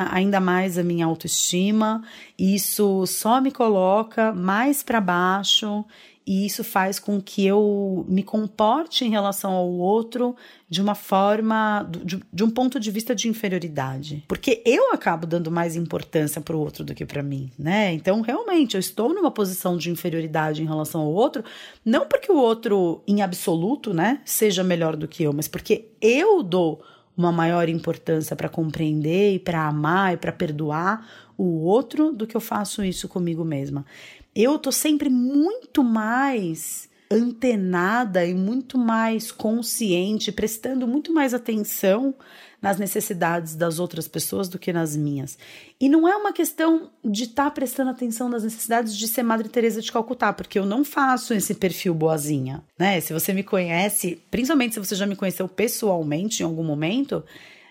ainda 0.10 0.40
mais 0.40 0.80
a 0.80 0.84
minha 0.84 1.06
autoestima, 1.06 2.04
isso 2.40 3.06
só 3.06 3.40
me 3.40 3.52
coloca 3.52 4.34
mais 4.34 4.82
para 4.82 5.00
baixo 5.00 5.86
e 6.28 6.46
isso 6.46 6.62
faz 6.62 7.00
com 7.00 7.22
que 7.22 7.46
eu 7.46 8.06
me 8.10 8.22
comporte 8.22 9.06
em 9.06 9.10
relação 9.10 9.54
ao 9.54 9.70
outro 9.70 10.36
de 10.68 10.82
uma 10.82 10.94
forma, 10.94 11.90
de, 12.04 12.20
de 12.34 12.44
um 12.44 12.50
ponto 12.50 12.82
de 12.82 12.92
vista 12.92 13.16
de 13.16 13.30
inferioridade. 13.30 14.26
Porque 14.28 14.62
eu 14.66 14.92
acabo 14.92 15.26
dando 15.26 15.50
mais 15.50 15.78
importância 15.78 16.42
para 16.42 16.54
o 16.54 16.60
outro 16.60 16.84
do 16.84 16.94
que 16.94 17.06
para 17.06 17.24
mim, 17.24 17.50
né? 17.58 17.94
Então, 17.94 18.20
realmente, 18.20 18.76
eu 18.76 18.80
estou 18.80 19.14
numa 19.14 19.32
posição 19.32 19.78
de 19.78 19.90
inferioridade 19.90 20.62
em 20.62 20.66
relação 20.66 21.00
ao 21.00 21.14
outro, 21.14 21.46
não 21.86 22.06
porque 22.06 22.30
o 22.30 22.36
outro, 22.36 23.02
em 23.08 23.22
absoluto, 23.22 23.94
né, 23.94 24.20
seja 24.26 24.66
melhor 24.66 24.98
do 24.98 25.08
que 25.08 25.24
eu, 25.24 25.32
mas 25.32 25.48
porque 25.48 25.86
eu 26.02 26.44
dou 26.44 26.84
uma 27.16 27.32
maior 27.32 27.70
importância 27.70 28.36
para 28.36 28.50
compreender 28.50 29.36
e 29.36 29.40
para 29.40 29.66
amar 29.66 30.14
e 30.14 30.18
para 30.18 30.34
perdoar 30.34 31.08
o 31.38 31.64
outro 31.64 32.12
do 32.12 32.28
que 32.28 32.36
eu 32.36 32.42
faço 32.42 32.84
isso 32.84 33.08
comigo 33.08 33.46
mesma 33.46 33.86
eu 34.44 34.60
tô 34.60 34.72
sempre 34.72 35.10
muito 35.10 35.84
mais 35.84 36.88
antenada 37.10 38.26
e 38.26 38.34
muito 38.34 38.78
mais 38.78 39.32
consciente, 39.32 40.32
prestando 40.32 40.88
muito 40.88 41.14
mais 41.14 41.34
atenção 41.34 42.14
nas 42.62 42.78
necessidades 42.78 43.56
das 43.56 43.80
outras 43.80 44.08
pessoas 44.08 44.50
do 44.50 44.60
que 44.60 44.74
nas 44.74 44.96
minhas. 44.96 45.38
E 45.80 45.88
não 45.88 46.08
é 46.08 46.16
uma 46.16 46.34
questão 46.34 46.90
de 47.06 47.24
estar 47.24 47.46
tá 47.46 47.52
prestando 47.52 47.92
atenção 47.92 48.28
nas 48.28 48.44
necessidades 48.44 48.96
de 48.96 49.08
ser 49.08 49.24
Madre 49.24 49.48
Teresa 49.48 49.82
de 49.82 49.92
Calcutá, 49.92 50.34
porque 50.34 50.60
eu 50.60 50.66
não 50.66 50.84
faço 50.84 51.34
esse 51.34 51.54
perfil 51.54 51.94
boazinha, 51.94 52.64
né? 52.78 53.00
Se 53.00 53.14
você 53.14 53.32
me 53.32 53.44
conhece, 53.44 54.22
principalmente 54.30 54.74
se 54.74 54.80
você 54.80 54.96
já 54.96 55.06
me 55.06 55.16
conheceu 55.16 55.48
pessoalmente 55.48 56.42
em 56.42 56.46
algum 56.46 56.64
momento, 56.64 57.24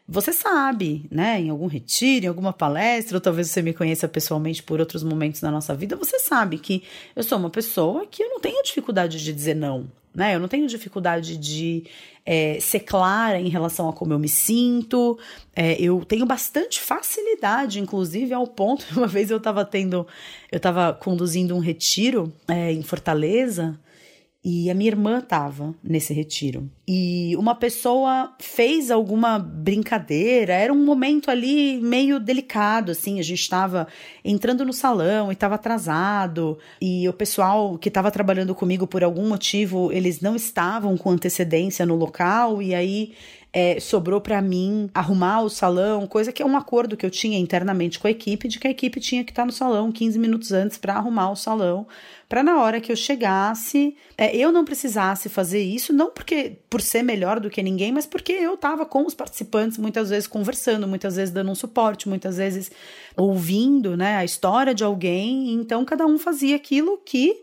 você 0.09 0.33
sabe, 0.33 1.07
né, 1.11 1.41
em 1.41 1.51
algum 1.51 1.67
retiro, 1.67 2.27
em 2.27 2.29
alguma 2.29 2.53
palestra, 2.53 3.17
ou 3.17 3.21
talvez 3.21 3.51
você 3.51 3.61
me 3.61 3.75
conheça 3.75 4.07
pessoalmente 4.07 4.63
por 4.63 4.79
outros 4.79 5.03
momentos 5.03 5.41
da 5.41 5.51
nossa 5.51 5.75
vida, 5.75 5.97
você 5.97 6.19
sabe 6.19 6.59
que 6.59 6.85
eu 7.15 7.23
sou 7.25 7.39
uma 7.39 7.51
pessoa 7.51 8.07
que 8.07 8.23
eu 8.23 8.29
não 8.29 8.41
tenho 8.41 8.63
dificuldade 8.63 9.23
de 9.23 9.33
dizer 9.33 9.57
não, 9.57 9.91
né? 10.15 10.35
Eu 10.35 10.41
não 10.41 10.49
tenho 10.49 10.67
dificuldade 10.67 11.37
de 11.37 11.85
é, 12.25 12.59
ser 12.61 12.81
clara 12.81 13.41
em 13.41 13.49
relação 13.49 13.89
a 13.89 13.93
como 13.93 14.13
eu 14.13 14.19
me 14.19 14.29
sinto. 14.29 15.19
É, 15.55 15.81
eu 15.81 16.05
tenho 16.05 16.25
bastante 16.25 16.81
facilidade, 16.81 17.81
inclusive, 17.81 18.33
ao 18.33 18.47
ponto. 18.47 18.87
Uma 18.97 19.07
vez 19.07 19.31
eu 19.31 19.37
estava 19.37 19.65
tendo, 19.65 20.07
eu 20.51 20.57
estava 20.57 20.93
conduzindo 20.93 21.55
um 21.55 21.61
retiro 21.61 22.33
é, 22.49 22.73
em 22.73 22.83
Fortaleza 22.83 23.79
e 24.49 24.71
a 24.71 24.75
minha 24.75 24.91
irmã 24.91 25.19
estava 25.19 25.75
nesse 25.83 26.15
retiro. 26.15 26.71
E 26.87 27.35
uma 27.37 27.53
pessoa 27.53 28.33
fez 28.39 28.93
alguma 28.93 29.41
brincadeira, 29.41 30.53
era 30.53 30.73
um 30.73 30.85
momento 30.85 31.33
ali 31.33 31.81
meio 31.81 32.21
delicado, 32.21 32.93
assim, 32.93 33.19
a 33.19 33.25
gente 33.25 33.41
estava 33.41 33.89
entrando 34.25 34.65
no 34.65 34.73
salão 34.73 35.31
e 35.31 35.33
estava 35.33 35.57
atrasado, 35.57 36.61
e 36.81 37.09
o 37.09 37.13
pessoal 37.13 37.77
que 37.77 37.89
estava 37.89 38.09
trabalhando 38.09 38.55
comigo 38.55 38.87
por 38.87 39.03
algum 39.03 39.29
motivo, 39.29 39.91
eles 39.91 40.21
não 40.21 40.37
estavam 40.37 40.97
com 40.97 41.11
antecedência 41.11 41.85
no 41.85 41.97
local, 41.97 42.63
e 42.63 42.73
aí 42.73 43.15
é, 43.53 43.81
sobrou 43.81 44.21
para 44.21 44.43
mim 44.43 44.91
arrumar 44.93 45.41
o 45.41 45.49
salão, 45.49 46.07
coisa 46.07 46.31
que 46.31 46.43
é 46.43 46.47
um 46.47 46.59
acordo 46.59 46.95
que 46.95 47.07
eu 47.07 47.11
tinha 47.11 47.39
internamente 47.39 47.99
com 47.99 48.07
a 48.07 48.11
equipe, 48.11 48.49
de 48.49 48.59
que 48.59 48.69
a 48.69 48.71
equipe 48.71 49.01
tinha 49.01 49.25
que 49.25 49.33
estar 49.33 49.47
no 49.47 49.51
salão 49.51 49.91
15 49.91 50.19
minutos 50.19 50.53
antes 50.53 50.77
para 50.77 50.95
arrumar 50.95 51.31
o 51.31 51.37
salão, 51.37 51.87
para 52.29 52.43
na 52.43 52.61
hora 52.61 52.81
que 52.81 52.91
eu 52.91 52.97
chegasse, 52.97 53.97
é, 54.19 54.37
eu 54.37 54.51
não 54.51 54.65
precisasse 54.65 55.29
fazer 55.29 55.63
isso, 55.63 55.93
não 55.93 56.11
porque 56.11 56.59
por 56.69 56.81
ser 56.81 57.03
melhor 57.03 57.39
do 57.39 57.49
que 57.49 57.63
ninguém, 57.63 57.93
mas 57.93 58.05
porque 58.05 58.33
eu 58.33 58.55
estava 58.55 58.85
com 58.85 59.07
os 59.07 59.15
participantes 59.15 59.79
muitas 59.79 60.11
vezes 60.11 60.27
conversando, 60.27 60.89
muitas 60.89 61.17
vezes 61.17 61.33
dando 61.33 61.51
um 61.51 61.55
suporte, 61.55 62.09
muitas 62.09 62.37
vezes 62.37 62.71
ouvindo, 63.17 63.97
né, 63.97 64.17
a 64.17 64.25
história 64.25 64.75
de 64.75 64.83
alguém, 64.83 65.53
então 65.53 65.85
cada 65.85 66.05
um 66.05 66.19
fazia 66.19 66.57
aquilo 66.57 66.99
que 66.99 67.43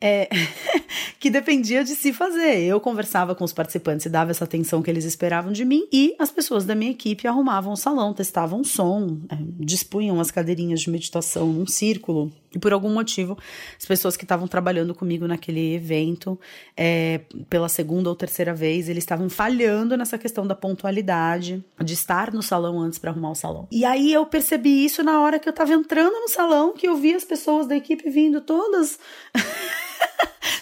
é, 0.00 0.28
que 1.18 1.30
dependia 1.30 1.82
de 1.82 1.94
se 1.96 2.12
fazer. 2.12 2.62
Eu 2.62 2.78
conversava 2.78 3.34
com 3.34 3.42
os 3.42 3.52
participantes 3.52 4.04
e 4.04 4.10
dava 4.10 4.30
essa 4.32 4.44
atenção 4.44 4.82
que 4.82 4.90
eles 4.90 5.04
esperavam 5.04 5.52
de 5.52 5.64
mim, 5.64 5.86
e 5.92 6.14
as 6.18 6.30
pessoas 6.30 6.64
da 6.64 6.74
minha 6.74 6.90
equipe 6.90 7.26
arrumavam 7.26 7.72
o 7.72 7.76
salão, 7.76 8.12
testavam 8.12 8.60
o 8.60 8.64
som, 8.64 9.20
é, 9.30 9.36
dispunham 9.60 10.20
as 10.20 10.30
cadeirinhas 10.30 10.80
de 10.80 10.90
meditação 10.90 11.46
num 11.46 11.66
círculo. 11.66 12.30
E 12.54 12.58
por 12.58 12.72
algum 12.72 12.90
motivo, 12.90 13.36
as 13.76 13.84
pessoas 13.84 14.16
que 14.16 14.24
estavam 14.24 14.46
trabalhando 14.46 14.94
comigo 14.94 15.26
naquele 15.26 15.74
evento, 15.74 16.38
é, 16.76 17.22
pela 17.50 17.68
segunda 17.68 18.08
ou 18.08 18.14
terceira 18.14 18.54
vez, 18.54 18.88
eles 18.88 19.02
estavam 19.02 19.28
falhando 19.28 19.96
nessa 19.96 20.16
questão 20.16 20.46
da 20.46 20.54
pontualidade, 20.54 21.64
de 21.82 21.94
estar 21.94 22.32
no 22.32 22.42
salão 22.42 22.80
antes 22.80 22.98
para 22.98 23.10
arrumar 23.10 23.32
o 23.32 23.34
salão. 23.34 23.66
E 23.72 23.84
aí 23.84 24.12
eu 24.12 24.24
percebi 24.24 24.84
isso 24.84 25.02
na 25.02 25.20
hora 25.20 25.38
que 25.38 25.48
eu 25.48 25.50
estava 25.52 25.72
entrando 25.72 26.14
no 26.14 26.28
salão, 26.28 26.72
que 26.72 26.86
eu 26.86 26.96
vi 26.96 27.14
as 27.14 27.24
pessoas 27.24 27.66
da 27.66 27.76
equipe 27.76 28.08
vindo 28.08 28.40
todas. 28.40 28.98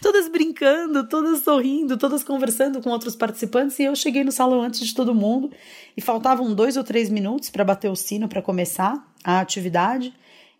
todas 0.00 0.28
brincando, 0.28 1.06
todas 1.06 1.42
sorrindo, 1.42 1.96
todas 1.96 2.24
conversando 2.24 2.80
com 2.80 2.90
outros 2.90 3.14
participantes. 3.14 3.78
E 3.78 3.84
eu 3.84 3.94
cheguei 3.94 4.24
no 4.24 4.32
salão 4.32 4.62
antes 4.62 4.80
de 4.80 4.94
todo 4.94 5.14
mundo 5.14 5.50
e 5.96 6.00
faltavam 6.00 6.54
dois 6.54 6.76
ou 6.76 6.84
três 6.84 7.10
minutos 7.10 7.50
para 7.50 7.64
bater 7.64 7.90
o 7.90 7.96
sino 7.96 8.28
para 8.28 8.42
começar 8.42 9.06
a 9.22 9.40
atividade. 9.40 10.12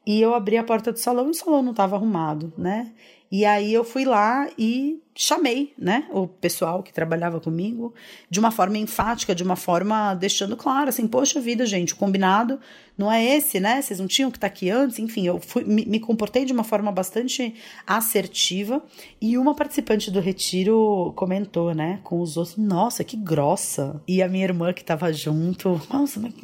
E 0.07 0.21
eu 0.21 0.35
abri 0.35 0.57
a 0.57 0.65
porta 0.65 0.93
do 0.93 0.99
salão 0.99 1.29
e 1.29 1.31
o 1.31 1.35
salão 1.35 1.63
não 1.63 1.71
estava 1.71 1.97
arrumado, 1.97 2.53
né? 2.59 2.93
E 3.33 3.47
aí 3.47 3.73
eu 3.73 3.83
fui 3.83 4.05
lá 4.05 4.47
e 4.59 5.01
chamei, 5.15 5.73
né, 5.79 6.07
o 6.11 6.29
pessoal 6.29 6.83
que 6.83 6.93
trabalhava 6.93 7.41
comigo 7.41 7.95
de 8.29 8.39
uma 8.39 8.51
forma 8.51 8.77
enfática, 8.77 9.35
de 9.35 9.43
uma 9.43 9.57
forma 9.57 10.13
deixando 10.13 10.55
claro, 10.55 10.91
assim, 10.91 11.07
poxa 11.09 11.41
vida, 11.41 11.65
gente, 11.65 11.95
o 11.95 11.97
combinado 11.97 12.61
não 12.97 13.11
é 13.11 13.25
esse, 13.25 13.59
né? 13.59 13.81
Vocês 13.81 13.99
não 13.99 14.07
tinham 14.07 14.31
que 14.31 14.37
estar 14.37 14.49
tá 14.49 14.53
aqui 14.53 14.69
antes, 14.69 14.99
enfim, 14.99 15.27
eu 15.27 15.41
fui, 15.41 15.65
me, 15.65 15.87
me 15.87 15.99
comportei 15.99 16.45
de 16.45 16.53
uma 16.53 16.63
forma 16.63 16.93
bastante 16.93 17.55
assertiva 17.87 18.85
e 19.19 19.39
uma 19.39 19.55
participante 19.55 20.11
do 20.11 20.21
retiro 20.21 21.15
comentou, 21.17 21.75
né, 21.75 22.01
com 22.05 22.21
os 22.21 22.37
outros, 22.37 22.59
nossa, 22.59 23.03
que 23.03 23.17
grossa. 23.17 24.03
E 24.07 24.23
a 24.23 24.29
minha 24.29 24.45
irmã 24.45 24.75
que 24.75 24.83
estava 24.83 25.11
junto, 25.11 25.81
nossa, 25.91 26.21
mas, 26.21 26.35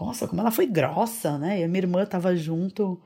nossa, 0.00 0.26
como 0.26 0.40
ela 0.40 0.50
foi 0.50 0.66
grossa, 0.66 1.36
né? 1.36 1.60
E 1.60 1.64
a 1.64 1.68
minha 1.68 1.80
irmã 1.80 2.04
estava 2.04 2.34
junto 2.34 2.98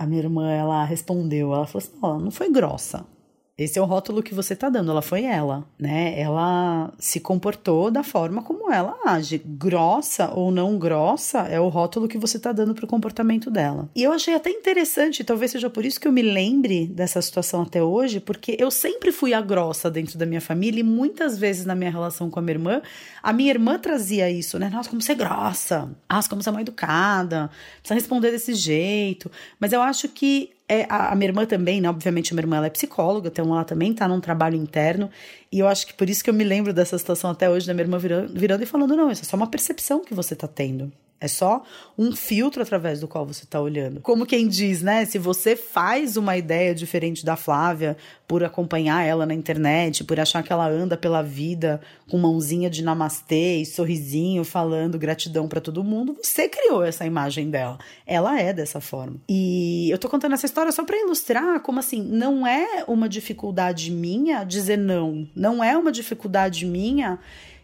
a 0.00 0.06
minha 0.06 0.22
irmã, 0.22 0.50
ela 0.50 0.82
respondeu, 0.82 1.52
ela 1.52 1.66
falou 1.66 1.86
assim, 1.86 1.98
ela 2.02 2.18
não 2.18 2.30
foi 2.30 2.50
grossa. 2.50 3.04
Esse 3.60 3.78
é 3.78 3.82
o 3.82 3.84
rótulo 3.84 4.22
que 4.22 4.34
você 4.34 4.56
tá 4.56 4.70
dando, 4.70 4.90
ela 4.90 5.02
foi 5.02 5.24
ela, 5.24 5.66
né? 5.78 6.18
Ela 6.18 6.90
se 6.98 7.20
comportou 7.20 7.90
da 7.90 8.02
forma 8.02 8.42
como 8.42 8.72
ela 8.72 8.96
age. 9.04 9.36
Grossa 9.44 10.30
ou 10.34 10.50
não 10.50 10.78
grossa 10.78 11.40
é 11.40 11.60
o 11.60 11.68
rótulo 11.68 12.08
que 12.08 12.16
você 12.16 12.38
tá 12.38 12.52
dando 12.52 12.74
pro 12.74 12.86
comportamento 12.86 13.50
dela. 13.50 13.86
E 13.94 14.02
eu 14.02 14.12
achei 14.12 14.34
até 14.34 14.48
interessante, 14.48 15.22
talvez 15.22 15.50
seja 15.50 15.68
por 15.68 15.84
isso 15.84 16.00
que 16.00 16.08
eu 16.08 16.12
me 16.12 16.22
lembre 16.22 16.86
dessa 16.86 17.20
situação 17.20 17.60
até 17.60 17.82
hoje, 17.82 18.18
porque 18.18 18.56
eu 18.58 18.70
sempre 18.70 19.12
fui 19.12 19.34
a 19.34 19.42
grossa 19.42 19.90
dentro 19.90 20.16
da 20.16 20.24
minha 20.24 20.40
família 20.40 20.80
e 20.80 20.82
muitas 20.82 21.36
vezes 21.36 21.66
na 21.66 21.74
minha 21.74 21.90
relação 21.90 22.30
com 22.30 22.38
a 22.38 22.42
minha 22.42 22.54
irmã, 22.54 22.80
a 23.22 23.30
minha 23.30 23.50
irmã 23.50 23.78
trazia 23.78 24.30
isso, 24.30 24.58
né? 24.58 24.70
Nossa, 24.70 24.88
como 24.88 25.02
você 25.02 25.12
é 25.12 25.16
grossa. 25.16 25.94
Nossa, 26.10 26.30
como 26.30 26.42
você 26.42 26.48
é 26.48 26.52
mal 26.52 26.62
educada. 26.62 27.50
Precisa 27.80 27.94
responder 27.94 28.30
desse 28.30 28.54
jeito. 28.54 29.30
Mas 29.58 29.74
eu 29.74 29.82
acho 29.82 30.08
que 30.08 30.48
é, 30.70 30.86
a, 30.88 31.12
a, 31.12 31.16
minha 31.16 31.28
irmã 31.28 31.44
também, 31.44 31.80
né? 31.80 31.90
Obviamente, 31.90 32.32
a 32.32 32.34
minha 32.34 32.44
irmã 32.44 32.58
ela 32.58 32.66
é 32.66 32.70
psicóloga, 32.70 33.28
então 33.28 33.52
ela 33.52 33.64
também 33.64 33.92
tá 33.92 34.06
num 34.06 34.20
trabalho 34.20 34.54
interno. 34.54 35.10
E 35.50 35.58
eu 35.58 35.66
acho 35.66 35.84
que 35.84 35.92
por 35.92 36.08
isso 36.08 36.22
que 36.22 36.30
eu 36.30 36.34
me 36.34 36.44
lembro 36.44 36.72
dessa 36.72 36.96
situação 36.96 37.30
até 37.30 37.50
hoje, 37.50 37.66
da 37.66 37.74
minha 37.74 37.82
irmã 37.82 37.98
virando, 37.98 38.32
virando 38.32 38.62
e 38.62 38.66
falando: 38.66 38.94
não, 38.94 39.10
isso 39.10 39.22
é 39.22 39.24
só 39.24 39.36
uma 39.36 39.48
percepção 39.48 40.04
que 40.04 40.14
você 40.14 40.36
tá 40.36 40.46
tendo. 40.46 40.92
É 41.20 41.28
só 41.28 41.62
um 41.98 42.12
filtro 42.12 42.62
através 42.62 43.00
do 43.00 43.06
qual 43.06 43.26
você 43.26 43.44
está 43.44 43.60
olhando. 43.60 44.00
Como 44.00 44.24
quem 44.24 44.48
diz, 44.48 44.80
né? 44.80 45.04
Se 45.04 45.18
você 45.18 45.54
faz 45.54 46.16
uma 46.16 46.34
ideia 46.34 46.74
diferente 46.74 47.26
da 47.26 47.36
Flávia 47.36 47.94
por 48.26 48.42
acompanhar 48.42 49.04
ela 49.04 49.26
na 49.26 49.34
internet, 49.34 50.02
por 50.04 50.18
achar 50.18 50.42
que 50.42 50.50
ela 50.50 50.66
anda 50.66 50.96
pela 50.96 51.22
vida 51.22 51.80
com 52.08 52.16
mãozinha 52.16 52.70
de 52.70 52.82
namastê 52.82 53.56
e 53.56 53.66
sorrisinho 53.66 54.44
falando 54.44 54.98
gratidão 54.98 55.46
para 55.46 55.60
todo 55.60 55.84
mundo, 55.84 56.16
você 56.22 56.48
criou 56.48 56.82
essa 56.82 57.04
imagem 57.04 57.50
dela. 57.50 57.78
Ela 58.06 58.40
é 58.40 58.52
dessa 58.52 58.80
forma. 58.80 59.16
E 59.28 59.90
eu 59.90 59.98
tô 59.98 60.08
contando 60.08 60.32
essa 60.32 60.46
história 60.46 60.72
só 60.72 60.84
para 60.84 60.98
ilustrar 60.98 61.60
como 61.60 61.80
assim, 61.80 62.02
não 62.02 62.46
é 62.46 62.84
uma 62.88 63.08
dificuldade 63.08 63.90
minha 63.90 64.42
dizer 64.42 64.78
não, 64.78 65.28
não 65.36 65.62
é 65.62 65.76
uma 65.76 65.92
dificuldade 65.92 66.64
minha 66.64 67.18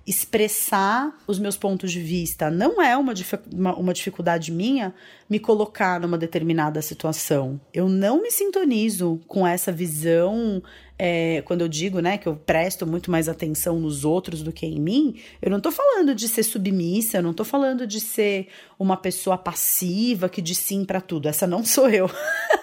expressar 0.07 1.13
os 1.27 1.39
meus 1.39 1.57
pontos 1.57 1.91
de 1.91 2.01
vista. 2.01 2.49
Não 2.49 2.81
é 2.81 2.97
uma, 2.97 3.13
uma, 3.53 3.75
uma, 3.75 3.93
dificuldade 3.93 4.53
minha 4.53 4.95
me 5.29 5.41
colocar 5.41 5.99
numa 6.01 6.17
determinada 6.17 6.81
situação. 6.81 7.61
Eu 7.75 7.89
não 7.89 8.23
me 8.23 8.31
sintonizo 8.31 9.21
com 9.27 9.45
essa 9.45 9.73
visão. 9.73 10.63
É, 10.99 11.43
quando 11.43 11.61
eu 11.61 11.69
digo 11.69 11.99
né, 11.99 12.17
que 12.17 12.27
eu 12.27 12.37
presto 12.37 12.87
muito 12.87 13.11
mais 13.11 13.29
atenção 13.29 13.81
nos 13.81 14.05
outros 14.05 14.43
do 14.43 14.53
que 14.53 14.65
em 14.65 14.81
mim, 14.81 15.17
eu 15.43 15.51
não 15.51 15.59
estou 15.59 15.73
falando 15.73 16.15
de 16.15 16.27
ser 16.29 16.43
submissa, 16.43 17.19
eu 17.19 17.23
não 17.23 17.33
estou 17.33 17.45
falando 17.45 17.87
de 17.87 18.01
ser 18.01 18.49
uma 18.79 18.97
pessoa 18.97 19.37
passiva 19.37 20.29
que 20.29 20.41
diz 20.41 20.59
sim 20.59 20.85
para 20.85 21.01
tudo. 21.01 21.29
Essa 21.29 21.47
não 21.47 21.65
sou 21.65 21.91
eu. 21.91 22.09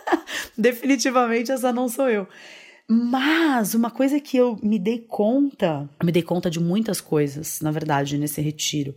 Definitivamente 0.58 1.52
essa 1.52 1.74
não 1.74 1.90
sou 1.90 2.10
eu. 2.10 2.26
Mas 2.90 3.74
uma 3.74 3.90
coisa 3.90 4.20
que 4.20 4.38
eu 4.38 4.58
me 4.62 4.78
dei 4.78 5.00
conta, 5.00 5.90
eu 6.00 6.06
me 6.06 6.12
dei 6.12 6.22
conta 6.24 6.50
de 6.50 6.60
muitas 6.60 7.00
coisas, 7.00 7.62
na 7.62 7.72
verdade, 7.72 8.18
nesse 8.18 8.42
retiro. 8.42 8.96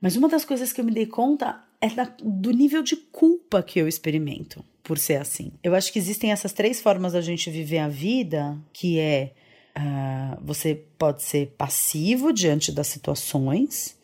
Mas 0.00 0.16
uma 0.16 0.28
das 0.28 0.44
coisas 0.44 0.72
que 0.72 0.80
eu 0.80 0.84
me 0.84 0.92
dei 0.92 1.06
conta 1.06 1.62
é 1.80 1.88
da, 1.88 2.04
do 2.22 2.50
nível 2.50 2.82
de 2.82 2.96
culpa 2.96 3.62
que 3.62 3.78
eu 3.78 3.86
experimento 3.86 4.64
por 4.82 4.98
ser 4.98 5.16
assim. 5.16 5.52
Eu 5.62 5.74
acho 5.74 5.92
que 5.92 5.98
existem 5.98 6.32
essas 6.32 6.52
três 6.52 6.80
formas 6.80 7.12
da 7.12 7.20
gente 7.20 7.50
viver 7.50 7.78
a 7.78 7.88
vida, 7.88 8.56
que 8.72 8.98
é 8.98 9.34
uh, 9.76 10.38
você 10.42 10.74
pode 10.98 11.22
ser 11.22 11.54
passivo 11.58 12.32
diante 12.32 12.72
das 12.72 12.86
situações 12.86 13.96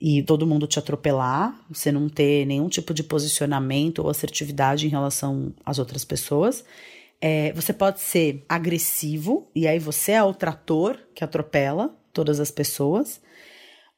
e 0.00 0.22
todo 0.22 0.46
mundo 0.46 0.66
te 0.66 0.78
atropelar, 0.78 1.58
você 1.68 1.92
não 1.92 2.08
ter 2.08 2.46
nenhum 2.46 2.68
tipo 2.68 2.94
de 2.94 3.02
posicionamento 3.02 4.00
ou 4.00 4.08
assertividade 4.08 4.86
em 4.86 4.90
relação 4.90 5.52
às 5.64 5.78
outras 5.78 6.04
pessoas. 6.04 6.64
É, 7.20 7.52
você 7.52 7.72
pode 7.72 8.00
ser 8.00 8.44
agressivo, 8.48 9.50
e 9.54 9.68
aí 9.68 9.78
você 9.78 10.12
é 10.12 10.22
o 10.22 10.32
trator 10.32 10.98
que 11.14 11.22
atropela 11.22 11.94
todas 12.12 12.40
as 12.40 12.50
pessoas. 12.50 13.20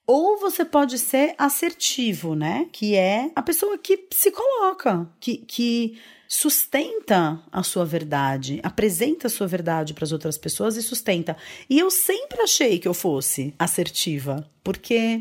Ou 0.06 0.38
você 0.38 0.64
pode 0.64 0.98
ser 0.98 1.34
assertivo, 1.38 2.34
né? 2.34 2.68
Que 2.72 2.96
é 2.96 3.30
a 3.36 3.42
pessoa 3.42 3.78
que 3.78 4.08
se 4.10 4.32
coloca, 4.32 5.08
que, 5.20 5.36
que 5.38 5.98
sustenta 6.28 7.40
a 7.52 7.62
sua 7.62 7.84
verdade, 7.84 8.58
apresenta 8.62 9.26
a 9.26 9.30
sua 9.30 9.46
verdade 9.46 9.94
para 9.94 10.04
as 10.04 10.12
outras 10.12 10.36
pessoas 10.36 10.76
e 10.76 10.82
sustenta. 10.82 11.36
E 11.68 11.78
eu 11.78 11.90
sempre 11.90 12.40
achei 12.40 12.78
que 12.78 12.88
eu 12.88 12.94
fosse 12.94 13.54
assertiva, 13.58 14.50
porque 14.64 15.20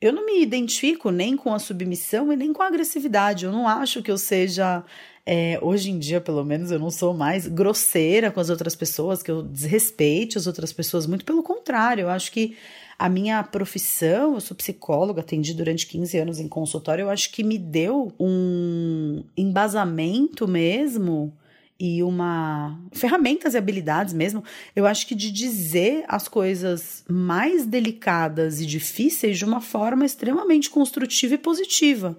eu 0.00 0.12
não 0.12 0.26
me 0.26 0.42
identifico 0.42 1.10
nem 1.10 1.36
com 1.36 1.54
a 1.54 1.58
submissão 1.58 2.32
e 2.32 2.36
nem 2.36 2.52
com 2.52 2.62
a 2.62 2.66
agressividade. 2.66 3.44
Eu 3.44 3.52
não 3.52 3.68
acho 3.68 4.02
que 4.02 4.10
eu 4.10 4.18
seja 4.18 4.84
é, 5.24 5.58
hoje 5.62 5.90
em 5.90 5.98
dia, 5.98 6.20
pelo 6.20 6.44
menos, 6.44 6.70
eu 6.70 6.78
não 6.78 6.90
sou 6.90 7.14
mais 7.14 7.46
grosseira 7.46 8.30
com 8.30 8.40
as 8.40 8.50
outras 8.50 8.74
pessoas, 8.74 9.22
que 9.22 9.30
eu 9.30 9.42
desrespeite 9.42 10.38
as 10.38 10.46
outras 10.46 10.72
pessoas. 10.72 11.06
Muito 11.06 11.24
pelo 11.24 11.42
contrário, 11.42 12.02
eu 12.02 12.08
acho 12.08 12.32
que 12.32 12.56
a 12.98 13.08
minha 13.08 13.42
profissão, 13.42 14.34
eu 14.34 14.40
sou 14.40 14.56
psicóloga, 14.56 15.20
atendi 15.20 15.54
durante 15.54 15.86
15 15.86 16.18
anos 16.18 16.40
em 16.40 16.48
consultório, 16.48 17.02
eu 17.02 17.10
acho 17.10 17.32
que 17.32 17.42
me 17.42 17.58
deu 17.58 18.12
um 18.18 19.24
embasamento 19.36 20.46
mesmo 20.46 21.32
e 21.80 22.02
uma 22.02 22.78
ferramentas 22.92 23.54
e 23.54 23.56
habilidades 23.56 24.12
mesmo, 24.12 24.44
eu 24.76 24.84
acho 24.84 25.06
que 25.06 25.14
de 25.14 25.32
dizer 25.32 26.04
as 26.08 26.28
coisas 26.28 27.02
mais 27.08 27.64
delicadas 27.64 28.60
e 28.60 28.66
difíceis 28.66 29.38
de 29.38 29.46
uma 29.46 29.62
forma 29.62 30.04
extremamente 30.04 30.68
construtiva 30.68 31.36
e 31.36 31.38
positiva. 31.38 32.18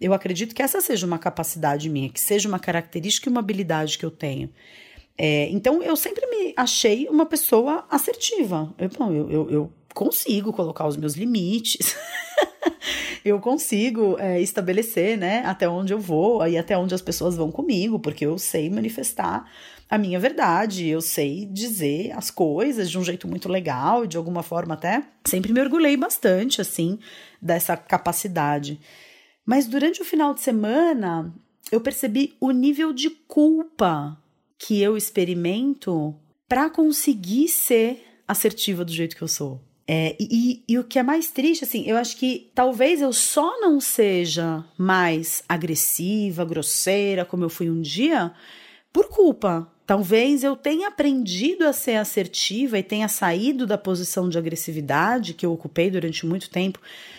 Eu 0.00 0.14
acredito 0.14 0.54
que 0.54 0.62
essa 0.62 0.80
seja 0.80 1.06
uma 1.06 1.18
capacidade 1.18 1.88
minha, 1.88 2.08
que 2.08 2.20
seja 2.20 2.48
uma 2.48 2.58
característica 2.58 3.28
e 3.28 3.30
uma 3.30 3.40
habilidade 3.40 3.98
que 3.98 4.04
eu 4.04 4.10
tenho. 4.10 4.50
É, 5.16 5.48
então, 5.50 5.82
eu 5.82 5.96
sempre 5.96 6.24
me 6.26 6.54
achei 6.56 7.08
uma 7.08 7.26
pessoa 7.26 7.84
assertiva. 7.90 8.72
Eu, 8.78 8.88
eu, 9.10 9.30
eu, 9.30 9.50
eu 9.50 9.72
consigo 9.92 10.52
colocar 10.52 10.86
os 10.86 10.96
meus 10.96 11.14
limites. 11.14 11.96
eu 13.24 13.40
consigo 13.40 14.16
é, 14.20 14.40
estabelecer, 14.40 15.18
né, 15.18 15.42
até 15.44 15.68
onde 15.68 15.92
eu 15.92 15.98
vou 15.98 16.46
e 16.46 16.56
até 16.56 16.78
onde 16.78 16.94
as 16.94 17.02
pessoas 17.02 17.36
vão 17.36 17.50
comigo, 17.50 17.98
porque 17.98 18.24
eu 18.24 18.38
sei 18.38 18.70
manifestar 18.70 19.50
a 19.90 19.96
minha 19.96 20.20
verdade, 20.20 20.86
eu 20.86 21.00
sei 21.00 21.46
dizer 21.46 22.12
as 22.12 22.30
coisas 22.30 22.90
de 22.90 22.98
um 22.98 23.04
jeito 23.04 23.26
muito 23.26 23.48
legal, 23.48 24.06
de 24.06 24.16
alguma 24.16 24.42
forma 24.42 24.74
até 24.74 25.02
sempre 25.26 25.52
me 25.52 25.60
orgulhei 25.60 25.96
bastante, 25.96 26.60
assim, 26.60 26.98
dessa 27.40 27.76
capacidade. 27.76 28.78
Mas 29.48 29.66
durante 29.66 30.02
o 30.02 30.04
final 30.04 30.34
de 30.34 30.42
semana, 30.42 31.32
eu 31.72 31.80
percebi 31.80 32.34
o 32.38 32.50
nível 32.50 32.92
de 32.92 33.08
culpa 33.08 34.22
que 34.58 34.82
eu 34.82 34.94
experimento 34.94 36.14
para 36.46 36.68
conseguir 36.68 37.48
ser 37.48 38.04
assertiva 38.28 38.84
do 38.84 38.92
jeito 38.92 39.16
que 39.16 39.22
eu 39.22 39.28
sou. 39.28 39.58
É, 39.86 40.14
e, 40.20 40.62
e, 40.68 40.78
o 40.78 40.84
que 40.84 40.98
é 40.98 41.02
mais 41.02 41.30
triste, 41.30 41.64
assim, 41.64 41.82
eu 41.86 41.96
acho 41.96 42.18
que 42.18 42.50
talvez 42.54 43.00
eu 43.00 43.10
só 43.10 43.58
não 43.58 43.80
seja 43.80 44.62
mais 44.76 45.42
agressiva, 45.48 46.44
grosseira, 46.44 47.24
como 47.24 47.42
eu 47.42 47.48
fui 47.48 47.70
um 47.70 47.80
dia, 47.80 48.30
por 48.92 49.08
culpa. 49.08 49.66
Talvez 49.86 50.44
eu 50.44 50.56
tenha 50.56 50.88
aprendido 50.88 51.66
a 51.66 51.72
ser 51.72 51.94
assertiva 51.94 52.78
e 52.78 52.82
tenha 52.82 53.08
saído 53.08 53.66
da 53.66 53.78
posição 53.78 54.28
de 54.28 54.36
agressividade 54.36 55.32
que 55.32 55.46
eu 55.46 55.54
ocupei 55.54 55.90
durante 55.90 56.26
muito 56.26 56.50
tempo 56.50 56.78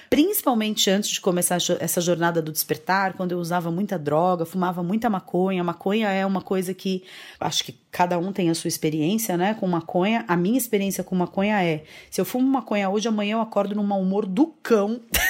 principalmente 0.10 0.90
antes 0.90 1.10
de 1.12 1.22
começar 1.22 1.58
essa 1.80 2.02
jornada 2.02 2.42
do 2.42 2.52
despertar, 2.52 3.14
quando 3.14 3.32
eu 3.32 3.40
usava 3.40 3.72
muita 3.72 3.98
droga, 3.98 4.46
fumava 4.46 4.82
muita 4.82 5.10
maconha. 5.10 5.64
Maconha 5.64 6.10
é 6.10 6.26
uma 6.26 6.42
coisa 6.42 6.74
que 6.74 7.04
acho 7.40 7.64
que 7.64 7.76
cada 7.92 8.18
um 8.18 8.32
tem 8.32 8.50
a 8.50 8.56
sua 8.56 8.68
experiência, 8.68 9.38
né, 9.38 9.54
com 9.54 9.68
maconha. 9.68 10.26
A 10.28 10.36
minha 10.36 10.58
experiência 10.58 11.04
com 11.04 11.16
maconha 11.16 11.64
é: 11.64 11.84
se 12.10 12.20
eu 12.20 12.26
fumo 12.26 12.48
maconha 12.48 12.90
hoje, 12.90 13.08
amanhã 13.08 13.34
eu 13.34 13.42
acordo 13.42 13.76
num 13.76 13.84
mau 13.84 14.02
humor 14.02 14.26
do 14.26 14.48
cão. 14.48 15.00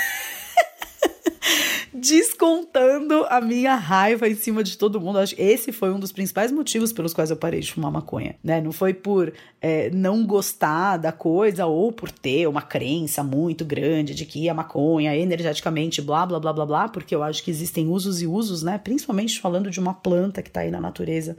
descontando 2.00 3.26
a 3.30 3.42
minha 3.42 3.76
raiva 3.76 4.28
em 4.28 4.36
cima 4.36 4.64
de 4.64 4.78
todo 4.78 5.00
mundo. 5.00 5.20
Acho 5.20 5.36
que 5.36 5.42
esse 5.42 5.72
foi 5.72 5.92
um 5.92 6.00
dos 6.00 6.12
principais 6.12 6.52
motivos 6.52 6.94
pelos 6.94 7.14
quais 7.14 7.30
eu 7.30 7.38
parei 7.38 7.60
de 7.60 7.72
fumar 7.72 7.92
maconha, 7.92 8.36
né? 8.44 8.62
Não 8.62 8.72
foi 8.72 8.94
por 8.94 9.34
é, 9.62 9.90
não 9.92 10.26
gostar 10.26 10.98
da 10.98 11.12
coisa 11.12 11.66
ou 11.66 11.92
por 11.92 12.12
ter 12.12 12.48
uma 12.48 12.62
crença 12.62 13.24
muito 13.24 13.66
grande 13.66 14.16
de 14.16 14.26
que 14.26 14.48
a 14.50 14.54
maconha 14.54 15.16
energeticamente 15.16 16.02
blá 16.02 16.26
blá 16.26 16.40
blá 16.40 16.54
blá 16.54 16.66
blá, 16.66 16.90
porque 16.90 17.14
eu 17.14 17.22
acho 17.22 17.44
que 17.44 17.52
existem 17.52 17.88
usos 17.88 18.22
e 18.22 18.28
usos, 18.28 18.64
né? 18.64 18.78
Principalmente 18.78 19.40
falando 19.40 19.70
de 19.70 19.80
uma 19.80 19.94
planta 19.94 20.42
que 20.42 20.50
tá 20.50 20.62
aí 20.62 20.72
na 20.72 20.80
natureza 20.80 21.38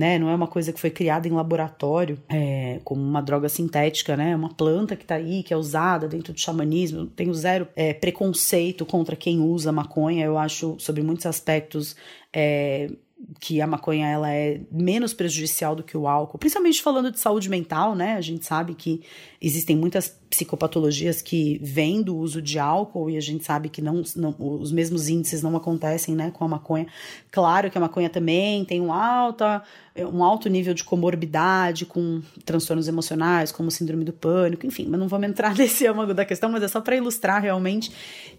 né? 0.00 0.18
Não 0.18 0.30
é 0.30 0.34
uma 0.34 0.46
coisa 0.46 0.72
que 0.72 0.80
foi 0.80 0.88
criada 0.88 1.28
em 1.28 1.30
laboratório, 1.30 2.18
é, 2.26 2.80
como 2.84 3.02
uma 3.02 3.20
droga 3.20 3.50
sintética, 3.50 4.16
né? 4.16 4.30
É 4.30 4.36
uma 4.36 4.48
planta 4.48 4.96
que 4.96 5.04
tá 5.04 5.16
aí, 5.16 5.42
que 5.42 5.52
é 5.52 5.56
usada 5.58 6.08
dentro 6.08 6.32
do 6.32 6.40
xamanismo. 6.40 7.04
Tenho 7.04 7.34
zero 7.34 7.68
é, 7.76 7.92
preconceito 7.92 8.86
contra 8.86 9.14
quem 9.14 9.40
usa 9.40 9.70
maconha. 9.70 10.24
Eu 10.24 10.38
acho, 10.38 10.74
sobre 10.78 11.02
muitos 11.02 11.26
aspectos, 11.26 11.94
é, 12.32 12.90
que 13.38 13.60
a 13.60 13.66
maconha 13.66 14.08
ela 14.08 14.32
é 14.32 14.62
menos 14.72 15.12
prejudicial 15.12 15.76
do 15.76 15.82
que 15.82 15.98
o 15.98 16.08
álcool, 16.08 16.38
principalmente 16.38 16.80
falando 16.80 17.12
de 17.12 17.20
saúde 17.20 17.50
mental, 17.50 17.94
né? 17.94 18.14
A 18.14 18.22
gente 18.22 18.46
sabe 18.46 18.74
que 18.74 19.02
existem 19.38 19.76
muitas 19.76 20.18
psicopatologias 20.30 21.20
que 21.20 21.58
vêm 21.60 22.00
do 22.00 22.16
uso 22.16 22.40
de 22.40 22.56
álcool 22.56 23.10
e 23.10 23.16
a 23.16 23.20
gente 23.20 23.44
sabe 23.44 23.68
que 23.68 23.82
não, 23.82 24.02
não, 24.14 24.34
os 24.38 24.70
mesmos 24.70 25.08
índices 25.08 25.42
não 25.42 25.56
acontecem, 25.56 26.14
né, 26.14 26.30
com 26.30 26.44
a 26.44 26.48
maconha. 26.48 26.86
Claro 27.32 27.68
que 27.68 27.76
a 27.76 27.80
maconha 27.80 28.08
também 28.08 28.64
tem 28.64 28.80
um 28.80 28.92
alta 28.92 29.62
um 29.98 30.22
alto 30.22 30.48
nível 30.48 30.72
de 30.72 30.84
comorbidade 30.84 31.84
com 31.84 32.22
transtornos 32.44 32.86
emocionais, 32.86 33.50
como 33.50 33.70
síndrome 33.70 34.04
do 34.04 34.12
pânico, 34.12 34.66
enfim, 34.66 34.86
mas 34.88 35.00
não 35.00 35.08
vamos 35.08 35.28
entrar 35.28 35.54
nesse 35.58 35.86
âmago 35.86 36.14
da 36.14 36.24
questão, 36.24 36.50
mas 36.50 36.62
é 36.62 36.68
só 36.68 36.80
para 36.80 36.96
ilustrar 36.96 37.42
realmente 37.42 37.92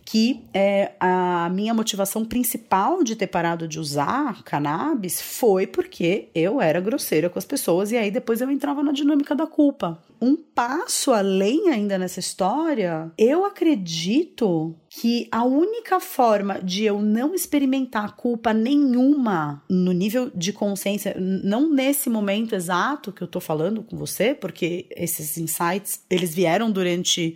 que 0.04 0.44
é, 0.54 0.94
a 1.00 1.50
minha 1.50 1.74
motivação 1.74 2.26
principal 2.26 3.04
de 3.04 3.16
ter 3.16 3.28
parado 3.28 3.68
de 3.68 3.80
usar 3.80 4.44
cannabis 4.44 5.22
foi 5.22 5.68
porque 5.68 6.30
eu 6.34 6.62
era 6.62 6.80
grosseira 6.80 7.30
com 7.30 7.38
as 7.38 7.46
pessoas 7.46 7.92
e 7.92 7.98
aí 7.98 8.10
depois 8.10 8.42
eu 8.42 8.50
entrava 8.50 8.82
na 8.82 8.92
dinâmica 8.92 9.36
da 9.36 9.46
culpa. 9.46 10.02
Um 10.20 10.36
passo 10.36 11.12
além 11.12 11.70
ainda 11.70 11.81
nessa 11.88 12.20
história, 12.20 13.12
eu 13.18 13.46
acredito 13.46 14.76
que 14.90 15.28
a 15.32 15.44
única 15.44 16.00
forma 16.00 16.60
de 16.62 16.84
eu 16.84 17.02
não 17.02 17.34
experimentar 17.34 18.16
culpa 18.16 18.54
nenhuma 18.54 19.64
no 19.70 19.92
nível 19.92 20.32
de 20.34 20.52
consciência, 20.52 21.16
não 21.18 21.72
nesse 21.72 22.10
momento 22.10 22.56
exato 22.56 23.12
que 23.12 23.22
eu 23.22 23.28
tô 23.28 23.40
falando 23.40 23.84
com 23.84 23.98
você, 23.98 24.34
porque 24.34 24.88
esses 24.96 25.38
insights, 25.38 26.04
eles 26.10 26.34
vieram 26.34 26.72
durante 26.72 27.36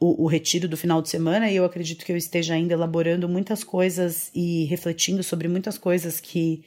o, 0.00 0.24
o, 0.24 0.26
retiro 0.26 0.68
do 0.68 0.76
final 0.76 1.00
de 1.00 1.08
semana 1.08 1.50
e 1.50 1.56
eu 1.56 1.64
acredito 1.64 2.04
que 2.04 2.12
eu 2.12 2.16
esteja 2.16 2.54
ainda 2.54 2.74
elaborando 2.74 3.28
muitas 3.28 3.62
coisas 3.62 4.30
e 4.34 4.64
refletindo 4.64 5.22
sobre 5.22 5.48
muitas 5.48 5.78
coisas 5.78 6.20
que 6.20 6.64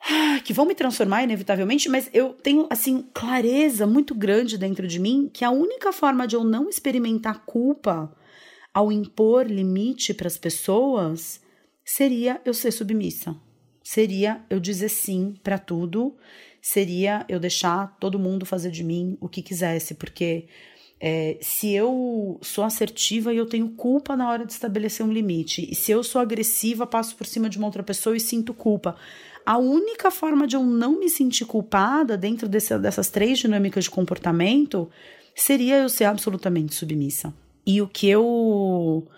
que 0.44 0.52
vão 0.52 0.66
me 0.66 0.74
transformar 0.74 1.22
inevitavelmente, 1.22 1.88
mas 1.88 2.08
eu 2.12 2.32
tenho 2.32 2.66
assim 2.70 3.04
clareza 3.12 3.86
muito 3.86 4.14
grande 4.14 4.58
dentro 4.58 4.86
de 4.86 4.98
mim 4.98 5.30
que 5.32 5.44
a 5.44 5.50
única 5.50 5.92
forma 5.92 6.26
de 6.26 6.36
eu 6.36 6.44
não 6.44 6.68
experimentar 6.68 7.44
culpa 7.44 8.14
ao 8.72 8.92
impor 8.92 9.46
limite 9.46 10.14
para 10.14 10.28
as 10.28 10.38
pessoas 10.38 11.40
seria 11.84 12.40
eu 12.44 12.54
ser 12.54 12.70
submissa. 12.70 13.34
Seria 13.82 14.44
eu 14.50 14.60
dizer 14.60 14.90
sim 14.90 15.34
para 15.42 15.58
tudo, 15.58 16.14
seria 16.60 17.24
eu 17.28 17.40
deixar 17.40 17.96
todo 17.98 18.18
mundo 18.18 18.44
fazer 18.44 18.70
de 18.70 18.84
mim 18.84 19.16
o 19.20 19.28
que 19.28 19.40
quisesse, 19.40 19.94
porque 19.94 20.46
é, 21.00 21.38
se 21.40 21.72
eu 21.72 22.38
sou 22.42 22.64
assertiva 22.64 23.32
e 23.32 23.36
eu 23.36 23.46
tenho 23.46 23.70
culpa 23.70 24.16
na 24.16 24.28
hora 24.28 24.44
de 24.44 24.52
estabelecer 24.52 25.06
um 25.06 25.12
limite, 25.12 25.66
e 25.70 25.74
se 25.74 25.90
eu 25.90 26.02
sou 26.02 26.20
agressiva, 26.20 26.86
passo 26.86 27.16
por 27.16 27.26
cima 27.26 27.48
de 27.48 27.56
uma 27.56 27.66
outra 27.66 27.82
pessoa 27.82 28.16
e 28.16 28.20
sinto 28.20 28.52
culpa. 28.52 28.96
A 29.48 29.56
única 29.56 30.10
forma 30.10 30.46
de 30.46 30.56
eu 30.56 30.62
não 30.62 31.00
me 31.00 31.08
sentir 31.08 31.46
culpada 31.46 32.18
dentro 32.18 32.46
desse, 32.46 32.78
dessas 32.78 33.08
três 33.08 33.38
dinâmicas 33.38 33.84
de 33.84 33.90
comportamento 33.90 34.90
seria 35.34 35.78
eu 35.78 35.88
ser 35.88 36.04
absolutamente 36.04 36.74
submissa. 36.74 37.32
E 37.66 37.80
o 37.80 37.88
que 37.88 38.10
eu 38.10 39.08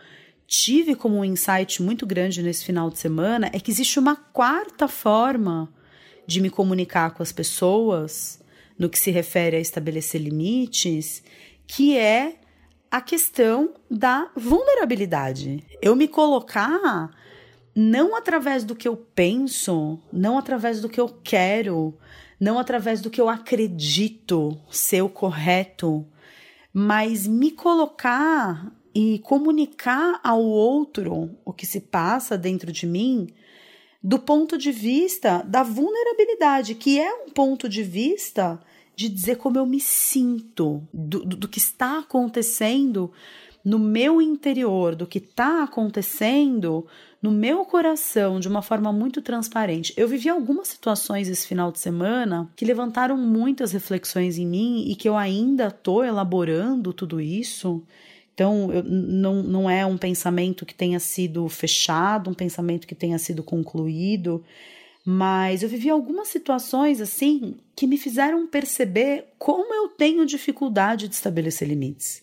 tive 0.46 0.94
como 0.94 1.16
um 1.16 1.24
insight 1.24 1.82
muito 1.82 2.06
grande 2.06 2.44
nesse 2.44 2.64
final 2.64 2.90
de 2.90 3.00
semana 3.00 3.50
é 3.52 3.58
que 3.58 3.72
existe 3.72 3.98
uma 3.98 4.14
quarta 4.14 4.86
forma 4.86 5.68
de 6.28 6.40
me 6.40 6.48
comunicar 6.48 7.10
com 7.10 7.24
as 7.24 7.32
pessoas 7.32 8.40
no 8.78 8.88
que 8.88 9.00
se 9.00 9.10
refere 9.10 9.56
a 9.56 9.60
estabelecer 9.60 10.20
limites, 10.20 11.24
que 11.66 11.98
é 11.98 12.36
a 12.88 13.00
questão 13.00 13.74
da 13.90 14.30
vulnerabilidade. 14.36 15.66
Eu 15.82 15.96
me 15.96 16.06
colocar 16.06 17.10
não 17.74 18.16
através 18.16 18.64
do 18.64 18.74
que 18.74 18.88
eu 18.88 18.96
penso, 18.96 19.98
não 20.12 20.38
através 20.38 20.80
do 20.80 20.88
que 20.88 21.00
eu 21.00 21.08
quero, 21.22 21.96
não 22.38 22.58
através 22.58 23.00
do 23.00 23.10
que 23.10 23.20
eu 23.20 23.28
acredito 23.28 24.58
ser 24.70 25.02
o 25.02 25.08
correto, 25.08 26.06
mas 26.72 27.26
me 27.26 27.50
colocar 27.50 28.72
e 28.94 29.18
comunicar 29.20 30.20
ao 30.22 30.42
outro 30.42 31.30
o 31.44 31.52
que 31.52 31.66
se 31.66 31.80
passa 31.80 32.36
dentro 32.36 32.72
de 32.72 32.86
mim 32.86 33.28
do 34.02 34.18
ponto 34.18 34.56
de 34.56 34.72
vista 34.72 35.42
da 35.46 35.62
vulnerabilidade, 35.62 36.74
que 36.74 36.98
é 36.98 37.12
um 37.12 37.28
ponto 37.28 37.68
de 37.68 37.82
vista 37.82 38.58
de 38.96 39.08
dizer 39.08 39.36
como 39.36 39.58
eu 39.58 39.66
me 39.66 39.80
sinto, 39.80 40.82
do, 40.92 41.20
do, 41.20 41.36
do 41.36 41.48
que 41.48 41.58
está 41.58 41.98
acontecendo 41.98 43.12
no 43.64 43.78
meu 43.78 44.20
interior, 44.22 44.94
do 44.94 45.06
que 45.06 45.18
está 45.18 45.62
acontecendo 45.62 46.86
no 47.22 47.30
meu 47.30 47.64
coração 47.64 48.40
de 48.40 48.48
uma 48.48 48.62
forma 48.62 48.92
muito 48.92 49.20
transparente. 49.20 49.92
Eu 49.96 50.08
vivi 50.08 50.28
algumas 50.28 50.68
situações 50.68 51.28
esse 51.28 51.46
final 51.46 51.70
de 51.70 51.78
semana 51.78 52.50
que 52.56 52.64
levantaram 52.64 53.16
muitas 53.16 53.72
reflexões 53.72 54.38
em 54.38 54.46
mim 54.46 54.84
e 54.88 54.94
que 54.94 55.08
eu 55.08 55.16
ainda 55.16 55.68
estou 55.68 56.04
elaborando 56.04 56.92
tudo 56.92 57.20
isso. 57.20 57.82
Então, 58.32 58.72
eu, 58.72 58.82
não, 58.82 59.42
não 59.42 59.70
é 59.70 59.84
um 59.84 59.98
pensamento 59.98 60.64
que 60.64 60.74
tenha 60.74 60.98
sido 60.98 61.46
fechado, 61.48 62.30
um 62.30 62.34
pensamento 62.34 62.86
que 62.86 62.94
tenha 62.94 63.18
sido 63.18 63.42
concluído, 63.42 64.42
mas 65.04 65.62
eu 65.62 65.68
vivi 65.68 65.90
algumas 65.90 66.28
situações 66.28 67.02
assim 67.02 67.56
que 67.76 67.86
me 67.86 67.98
fizeram 67.98 68.46
perceber 68.46 69.26
como 69.38 69.74
eu 69.74 69.88
tenho 69.88 70.24
dificuldade 70.24 71.06
de 71.06 71.14
estabelecer 71.14 71.68
limites, 71.68 72.22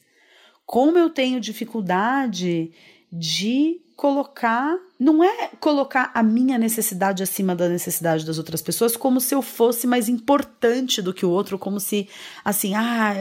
como 0.66 0.98
eu 0.98 1.10
tenho 1.10 1.40
dificuldade 1.40 2.72
de 3.12 3.80
colocar, 3.96 4.78
não 5.00 5.24
é 5.24 5.50
colocar 5.60 6.12
a 6.14 6.24
minha 6.24 6.58
necessidade 6.58 7.22
acima 7.22 7.56
da 7.56 7.70
necessidade 7.70 8.26
das 8.26 8.38
outras 8.38 8.62
pessoas, 8.62 8.98
como 8.98 9.22
se 9.22 9.36
eu 9.36 9.42
fosse 9.44 9.86
mais 9.86 10.10
importante 10.10 11.02
do 11.02 11.14
que 11.14 11.26
o 11.26 11.30
outro, 11.30 11.60
como 11.60 11.80
se 11.80 12.10
assim, 12.44 12.74
ah, 12.74 13.14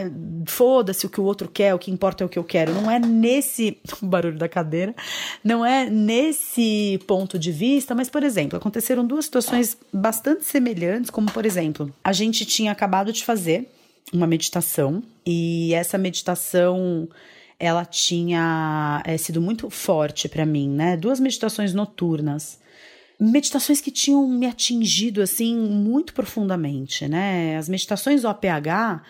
foda-se 0.47 1.05
o 1.05 1.09
que 1.09 1.21
o 1.21 1.23
outro 1.23 1.47
quer, 1.47 1.75
o 1.75 1.79
que 1.79 1.91
importa 1.91 2.23
é 2.23 2.25
o 2.25 2.29
que 2.29 2.39
eu 2.39 2.43
quero. 2.43 2.73
Não 2.73 2.89
é 2.89 2.99
nesse 2.99 3.77
barulho 4.01 4.37
da 4.37 4.49
cadeira, 4.49 4.95
não 5.43 5.63
é 5.63 5.87
nesse 5.87 6.99
ponto 7.05 7.37
de 7.37 7.51
vista, 7.51 7.93
mas 7.93 8.09
por 8.09 8.23
exemplo, 8.23 8.57
aconteceram 8.57 9.05
duas 9.05 9.25
situações 9.25 9.77
bastante 9.93 10.45
semelhantes, 10.45 11.11
como 11.11 11.31
por 11.31 11.45
exemplo, 11.45 11.93
a 12.03 12.11
gente 12.11 12.43
tinha 12.45 12.71
acabado 12.71 13.13
de 13.13 13.23
fazer 13.23 13.69
uma 14.11 14.25
meditação 14.25 15.03
e 15.25 15.73
essa 15.73 15.97
meditação 15.97 17.07
ela 17.59 17.85
tinha 17.85 19.01
é, 19.05 19.17
sido 19.17 19.41
muito 19.41 19.69
forte 19.69 20.29
para 20.29 20.45
mim, 20.45 20.69
né? 20.69 20.95
Duas 20.95 21.19
meditações 21.19 21.73
noturnas. 21.73 22.59
Meditações 23.19 23.81
que 23.81 23.89
tinham 23.89 24.27
me 24.27 24.45
atingido 24.45 25.21
assim 25.21 25.57
muito 25.57 26.13
profundamente, 26.13 27.07
né? 27.07 27.57
As 27.57 27.67
meditações 27.67 28.23
OPH, 28.23 29.01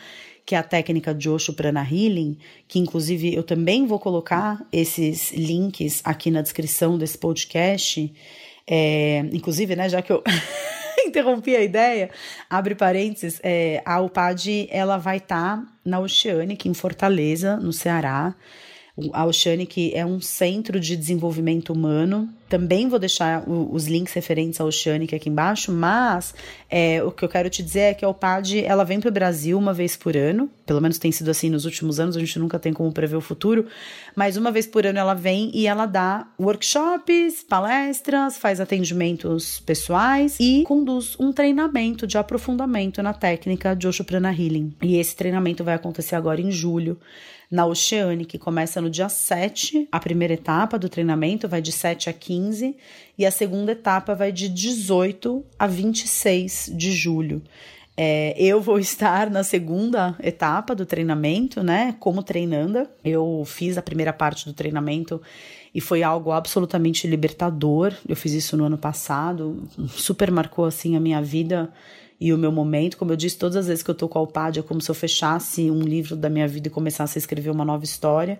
que 0.45 0.55
é 0.55 0.57
a 0.57 0.63
técnica 0.63 1.13
de 1.13 1.29
Osho 1.29 1.51
Prana 1.53 1.81
Healing, 1.81 2.37
que 2.69 2.79
inclusive 2.79 3.35
eu 3.35 3.43
também 3.43 3.85
vou 3.85 3.99
colocar 3.99 4.65
esses 4.71 5.33
links 5.33 5.99
aqui 6.05 6.31
na 6.31 6.41
descrição 6.41 6.97
desse 6.97 7.17
podcast. 7.17 8.13
É, 8.65 9.19
inclusive, 9.33 9.75
né, 9.75 9.89
já 9.89 10.01
que 10.01 10.11
eu 10.11 10.23
interrompi 11.07 11.55
a 11.55 11.63
ideia, 11.63 12.09
abre 12.49 12.75
parênteses, 12.75 13.39
é, 13.43 13.81
a 13.85 13.99
UPAD 14.01 14.67
ela 14.71 14.97
vai 14.97 15.17
estar 15.17 15.57
tá 15.57 15.65
na 15.83 15.99
Oceanic, 15.99 16.67
em 16.67 16.73
Fortaleza, 16.73 17.57
no 17.57 17.73
Ceará. 17.73 18.35
A 19.13 19.25
Oceanic 19.25 19.93
é 19.93 20.05
um 20.05 20.19
centro 20.19 20.79
de 20.79 20.95
desenvolvimento 20.95 21.71
humano 21.71 22.29
também 22.49 22.87
vou 22.87 22.99
deixar 22.99 23.47
o, 23.47 23.73
os 23.73 23.87
links 23.87 24.13
referentes 24.13 24.59
ao 24.59 24.67
Oceanic 24.67 25.15
aqui 25.15 25.29
embaixo, 25.29 25.71
mas 25.71 26.33
é, 26.69 27.03
o 27.03 27.11
que 27.11 27.23
eu 27.23 27.29
quero 27.29 27.49
te 27.49 27.61
dizer 27.61 27.79
é 27.79 27.93
que 27.93 28.05
a 28.05 28.09
OPAD 28.09 28.63
ela 28.65 28.83
vem 28.83 28.99
para 28.99 29.09
o 29.09 29.11
Brasil 29.11 29.57
uma 29.57 29.73
vez 29.73 29.95
por 29.95 30.15
ano, 30.15 30.49
pelo 30.65 30.81
menos 30.81 30.97
tem 30.97 31.11
sido 31.11 31.29
assim 31.29 31.49
nos 31.49 31.65
últimos 31.65 31.99
anos, 31.99 32.15
a 32.15 32.19
gente 32.19 32.39
nunca 32.39 32.57
tem 32.59 32.73
como 32.73 32.91
prever 32.91 33.15
o 33.15 33.21
futuro, 33.21 33.65
mas 34.15 34.37
uma 34.37 34.51
vez 34.51 34.65
por 34.65 34.85
ano 34.85 34.99
ela 34.99 35.13
vem 35.13 35.51
e 35.53 35.67
ela 35.67 35.85
dá 35.85 36.27
workshops, 36.39 37.43
palestras, 37.47 38.37
faz 38.37 38.59
atendimentos 38.59 39.59
pessoais 39.59 40.37
e 40.39 40.63
conduz 40.65 41.15
um 41.19 41.31
treinamento 41.31 42.07
de 42.07 42.17
aprofundamento 42.17 43.01
na 43.01 43.13
técnica 43.13 43.75
de 43.75 43.87
Osho 43.87 44.03
Prana 44.03 44.31
Healing. 44.31 44.73
E 44.81 44.97
esse 44.97 45.15
treinamento 45.15 45.63
vai 45.63 45.75
acontecer 45.75 46.15
agora 46.15 46.41
em 46.41 46.51
julho 46.51 46.97
na 47.49 47.65
Oceanic, 47.65 48.37
começa 48.37 48.81
no 48.81 48.89
dia 48.89 49.07
7, 49.07 49.87
a 49.91 49.99
primeira 49.99 50.33
etapa 50.33 50.77
do 50.77 50.89
treinamento 50.89 51.47
vai 51.47 51.61
de 51.61 51.71
7 51.71 52.09
a 52.09 52.13
15 52.13 52.36
15 52.37 52.75
e 53.17 53.25
a 53.25 53.31
segunda 53.31 53.71
etapa 53.71 54.13
vai 54.13 54.31
de 54.31 54.47
18 54.47 55.43
a 55.57 55.65
26 55.65 56.71
de 56.75 56.91
julho. 56.91 57.41
É, 57.95 58.35
eu 58.37 58.61
vou 58.61 58.77
estar 58.79 59.29
na 59.29 59.43
segunda 59.43 60.15
etapa 60.21 60.75
do 60.75 60.85
treinamento, 60.85 61.63
né? 61.63 61.95
Como 61.99 62.21
treinanda. 62.21 62.89
Eu 63.03 63.43
fiz 63.45 63.77
a 63.77 63.81
primeira 63.81 64.13
parte 64.13 64.45
do 64.45 64.53
treinamento 64.53 65.19
e 65.73 65.81
foi 65.81 66.03
algo 66.03 66.31
absolutamente 66.31 67.07
libertador. 67.07 67.93
Eu 68.07 68.15
fiz 68.15 68.33
isso 68.33 68.55
no 68.55 68.65
ano 68.65 68.77
passado, 68.77 69.67
super 69.89 70.29
marcou 70.29 70.65
assim 70.65 70.95
a 70.95 70.99
minha 70.99 71.21
vida 71.21 71.73
e 72.19 72.33
o 72.33 72.37
meu 72.37 72.51
momento. 72.51 72.97
Como 72.97 73.11
eu 73.11 73.15
disse, 73.15 73.37
todas 73.37 73.55
as 73.55 73.67
vezes 73.67 73.83
que 73.83 73.89
eu 73.89 73.95
tô 73.95 74.07
com 74.07 74.17
a 74.17 74.21
Alpad 74.21 74.59
é 74.59 74.63
como 74.63 74.81
se 74.81 74.89
eu 74.89 74.95
fechasse 74.95 75.69
um 75.69 75.81
livro 75.81 76.15
da 76.15 76.29
minha 76.29 76.47
vida 76.47 76.67
e 76.67 76.71
começasse 76.71 77.17
a 77.17 77.19
escrever 77.19 77.49
uma 77.49 77.63
nova 77.63 77.83
história. 77.83 78.39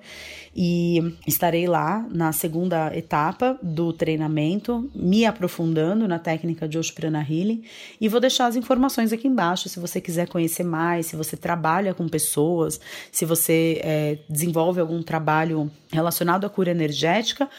E 0.56 1.16
estarei 1.28 1.68
lá 1.68 2.06
na 2.12 2.32
segunda 2.32 2.96
etapa 2.98 3.58
do 3.62 3.94
treinamento, 3.94 4.90
me 4.96 5.26
aprofundando 5.26 6.08
na 6.08 6.18
técnica 6.18 6.68
de 6.68 6.78
Prana 6.94 7.22
Healing. 7.22 7.64
E 8.02 8.08
vou 8.08 8.20
deixar 8.20 8.48
as 8.48 8.56
informações 8.56 9.14
aqui 9.14 9.28
embaixo 9.28 9.70
se 9.70 9.80
você 9.80 10.02
quiser 10.02 10.28
conhecer 10.28 10.64
mais, 10.64 11.08
se 11.08 11.16
você 11.16 11.38
trabalha 11.38 11.94
com 11.94 12.08
pessoas, 12.08 12.80
se 13.12 13.26
você 13.26 13.80
é, 13.84 14.18
desenvolve 14.30 14.80
algum 14.80 15.04
trabalho 15.04 15.72
relacionado 15.92 16.46
à 16.46 16.50
cura 16.50 16.72
energética 16.72 17.50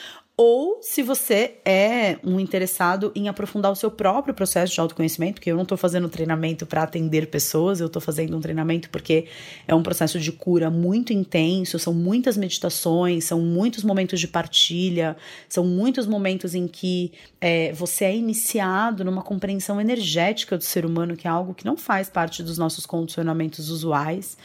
ou 0.41 0.79
se 0.81 1.03
você 1.03 1.57
é 1.65 2.17
um 2.23 2.39
interessado 2.39 3.11
em 3.13 3.29
aprofundar 3.29 3.73
o 3.73 3.75
seu 3.75 3.91
próprio 3.91 4.33
processo 4.33 4.73
de 4.73 4.81
autoconhecimento, 4.81 5.41
que 5.41 5.51
eu 5.51 5.57
não 5.57 5.65
estou 5.65 5.77
fazendo 5.77 6.09
treinamento 6.09 6.65
para 6.65 6.85
atender 6.85 7.27
pessoas, 7.27 7.81
eu 7.81 7.89
estou 7.89 8.01
fazendo 8.01 8.37
um 8.37 8.41
treinamento 8.41 8.89
porque 8.89 9.27
é 9.67 9.75
um 9.75 9.83
processo 9.83 10.21
de 10.21 10.31
cura 10.31 10.71
muito 10.71 11.13
intenso, 11.13 11.77
são 11.81 11.93
muitas 11.93 12.37
meditações, 12.37 13.25
são 13.25 13.41
muitos 13.41 13.83
momentos 13.83 14.21
de 14.21 14.29
partilha, 14.29 15.17
são 15.49 15.67
muitos 15.67 16.07
momentos 16.07 16.55
em 16.55 16.69
que 16.69 17.11
é, 17.41 17.73
você 17.73 18.05
é 18.05 18.17
iniciado 18.17 19.05
numa 19.05 19.23
compreensão 19.23 19.81
energética 19.81 20.57
do 20.57 20.63
ser 20.63 20.87
humano, 20.87 21.17
que 21.17 21.27
é 21.27 21.31
algo 21.31 21.53
que 21.53 21.65
não 21.65 21.77
faz 21.77 22.09
parte 22.09 22.45
dos 22.45 22.57
nossos 22.57 22.87
condicionamentos 22.87 23.71
usuais. 23.71 24.39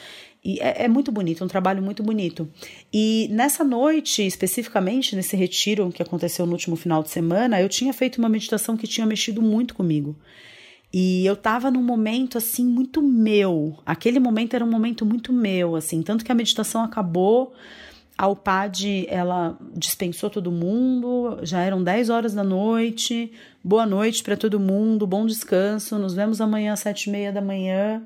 E 0.44 0.60
é, 0.60 0.84
é, 0.84 0.88
muito 0.88 1.12
bonito, 1.12 1.44
um 1.44 1.48
trabalho 1.48 1.82
muito 1.82 2.04
bonito. 2.04 2.50
E 2.92 3.30
nessa 3.32 3.64
noite, 3.64 4.26
especificamente 4.26 5.16
nesse 5.16 5.38
retiro 5.38 5.90
que 5.90 6.02
aconteceu 6.02 6.46
no 6.46 6.52
último 6.52 6.76
final 6.76 7.02
de 7.02 7.10
semana, 7.10 7.62
eu 7.62 7.70
tinha 7.70 7.94
feito 7.94 8.18
uma 8.18 8.28
meditação 8.28 8.76
que 8.76 8.86
tinha 8.86 9.08
mexido 9.08 9.42
muito 9.42 9.74
comigo. 9.74 10.16
E 10.92 11.26
eu 11.26 11.36
tava 11.36 11.72
num 11.72 11.82
momento 11.82 12.38
assim 12.38 12.66
muito 12.66 13.02
meu. 13.02 13.78
Aquele 13.86 14.20
momento 14.20 14.54
era 14.54 14.66
um 14.66 14.70
momento 14.70 15.06
muito 15.06 15.32
meu, 15.32 15.76
assim, 15.76 16.02
tanto 16.02 16.26
que 16.26 16.32
a 16.32 16.36
meditação 16.36 16.84
acabou 16.84 17.54
a 18.18 18.28
UPAD, 18.28 19.08
ela 19.10 19.58
dispensou 19.76 20.30
todo 20.30 20.52
mundo, 20.52 21.40
já 21.42 21.62
eram 21.62 21.84
10 21.84 22.10
horas 22.10 22.34
da 22.34 22.44
noite. 22.44 23.32
Boa 23.64 23.86
noite 23.86 24.22
para 24.24 24.38
todo 24.38 24.60
mundo, 24.60 25.08
bom 25.08 25.26
descanso. 25.26 25.98
Nos 25.98 26.14
vemos 26.14 26.40
amanhã 26.40 26.74
às 26.74 26.82
sete 26.82 27.10
e 27.10 27.12
meia 27.12 27.32
da 27.32 27.42
manhã. 27.42 28.04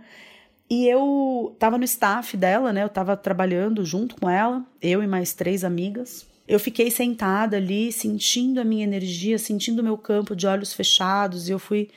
E 0.69 0.87
eu 0.87 1.55
tava 1.57 1.77
no 1.77 1.83
staff 1.85 2.35
dela, 2.35 2.73
né? 2.73 2.83
Eu 2.83 2.89
tava 2.89 3.15
trabalhando 3.15 3.85
junto 3.85 4.15
com 4.15 4.29
ela, 4.29 4.65
eu 4.81 5.01
e 5.01 5.07
mais 5.07 5.33
três 5.33 5.63
amigas. 5.63 6.27
Eu 6.47 6.59
fiquei 6.59 6.89
sentada 6.91 7.57
ali, 7.57 7.91
sentindo 7.91 8.59
a 8.59 8.63
minha 8.63 8.83
energia, 8.83 9.37
sentindo 9.37 9.79
o 9.79 9.83
meu 9.83 9.97
campo 9.97 10.35
de 10.35 10.47
olhos 10.47 10.73
fechados, 10.73 11.47
e 11.47 11.51
eu 11.51 11.59
fui 11.59 11.89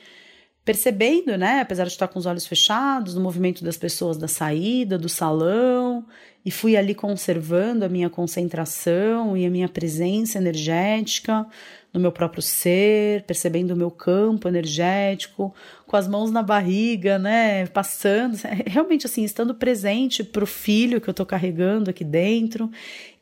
percebendo, 0.63 1.37
né, 1.37 1.61
apesar 1.61 1.85
de 1.85 1.91
estar 1.91 2.07
com 2.07 2.19
os 2.19 2.25
olhos 2.25 2.45
fechados, 2.45 3.15
no 3.15 3.21
movimento 3.21 3.63
das 3.63 3.77
pessoas 3.77 4.17
da 4.17 4.27
saída, 4.27 4.97
do 4.97 5.09
salão, 5.09 6.05
e 6.45 6.51
fui 6.51 6.77
ali 6.77 6.93
conservando 6.93 7.83
a 7.83 7.89
minha 7.89 8.09
concentração 8.09 9.35
e 9.35 9.45
a 9.45 9.49
minha 9.49 9.67
presença 9.67 10.37
energética 10.37 11.47
no 11.93 11.99
meu 11.99 12.11
próprio 12.11 12.41
ser, 12.41 13.23
percebendo 13.23 13.71
o 13.73 13.77
meu 13.77 13.91
campo 13.91 14.47
energético, 14.47 15.53
com 15.91 15.97
as 15.97 16.07
mãos 16.07 16.31
na 16.31 16.41
barriga, 16.41 17.19
né, 17.19 17.67
passando, 17.67 18.37
realmente 18.65 19.05
assim, 19.05 19.25
estando 19.25 19.53
presente 19.53 20.23
para 20.23 20.41
o 20.41 20.47
filho 20.47 21.01
que 21.01 21.09
eu 21.09 21.11
estou 21.11 21.25
carregando 21.25 21.89
aqui 21.89 22.05
dentro 22.05 22.71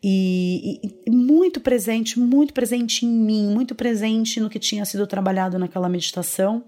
e, 0.03 0.79
e, 1.03 1.09
muito 1.09 1.59
presente, 1.59 2.19
muito 2.19 2.53
presente 2.53 3.07
em 3.07 3.09
mim, 3.09 3.51
muito 3.51 3.73
presente 3.73 4.39
no 4.39 4.51
que 4.51 4.59
tinha 4.59 4.85
sido 4.85 5.07
trabalhado 5.07 5.57
naquela 5.57 5.89
meditação. 5.89 6.63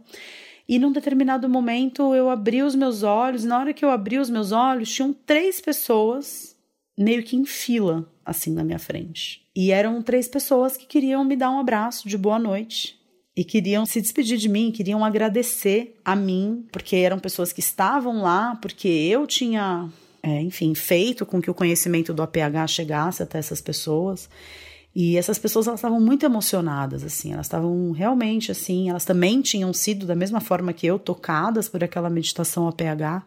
E 0.68 0.80
num 0.80 0.92
determinado 0.92 1.48
momento 1.48 2.16
eu 2.16 2.32
abri 2.32 2.64
os 2.64 2.74
meus 2.74 3.04
olhos, 3.04 3.44
e 3.44 3.48
na 3.48 3.60
hora 3.60 3.72
que 3.72 3.86
eu 3.86 3.92
abri 3.92 4.18
os 4.18 4.30
meus 4.30 4.52
olhos, 4.52 4.92
tinham 4.92 5.14
três 5.14 5.62
pessoas 5.62 6.58
meio 6.98 7.22
que 7.22 7.36
em 7.36 7.46
fila, 7.46 8.12
assim, 8.26 8.52
na 8.52 8.64
minha 8.64 8.80
frente. 8.80 9.46
E 9.56 9.70
eram 9.70 10.02
três 10.02 10.28
pessoas 10.28 10.76
que 10.76 10.88
queriam 10.88 11.24
me 11.24 11.36
dar 11.36 11.52
um 11.52 11.60
abraço 11.60 12.10
de 12.10 12.18
boa 12.18 12.40
noite. 12.40 13.01
E 13.36 13.46
queriam 13.46 13.86
se 13.86 14.02
despedir 14.02 14.38
de 14.38 14.50
mim, 14.50 14.72
queriam 14.72 15.06
agradecer 15.06 15.98
a 16.04 16.16
mim, 16.16 16.66
porque 16.72 16.98
eram 16.98 17.18
pessoas 17.18 17.54
que 17.54 17.62
estavam 17.62 18.22
lá, 18.22 18.58
porque 18.62 18.90
eu 18.90 19.26
tinha, 19.26 19.90
é, 20.22 20.42
enfim, 20.42 20.76
feito 20.76 21.26
com 21.26 21.42
que 21.42 21.50
o 21.50 21.54
conhecimento 21.54 22.14
do 22.14 22.22
APH 22.22 22.68
chegasse 22.68 23.24
até 23.24 23.40
essas 23.40 23.62
pessoas. 23.62 24.30
E 24.94 25.16
essas 25.16 25.40
pessoas 25.40 25.68
elas 25.68 25.80
estavam 25.80 26.02
muito 26.02 26.26
emocionadas, 26.26 27.06
assim, 27.06 27.32
elas 27.32 27.46
estavam 27.46 27.92
realmente 27.92 28.52
assim, 28.52 28.90
elas 28.90 29.06
também 29.06 29.42
tinham 29.42 29.72
sido 29.72 30.06
da 30.06 30.16
mesma 30.16 30.42
forma 30.42 30.74
que 30.74 30.86
eu 30.86 31.00
tocadas 31.00 31.70
por 31.70 31.82
aquela 31.82 32.10
meditação 32.10 32.68
APH. 32.68 33.24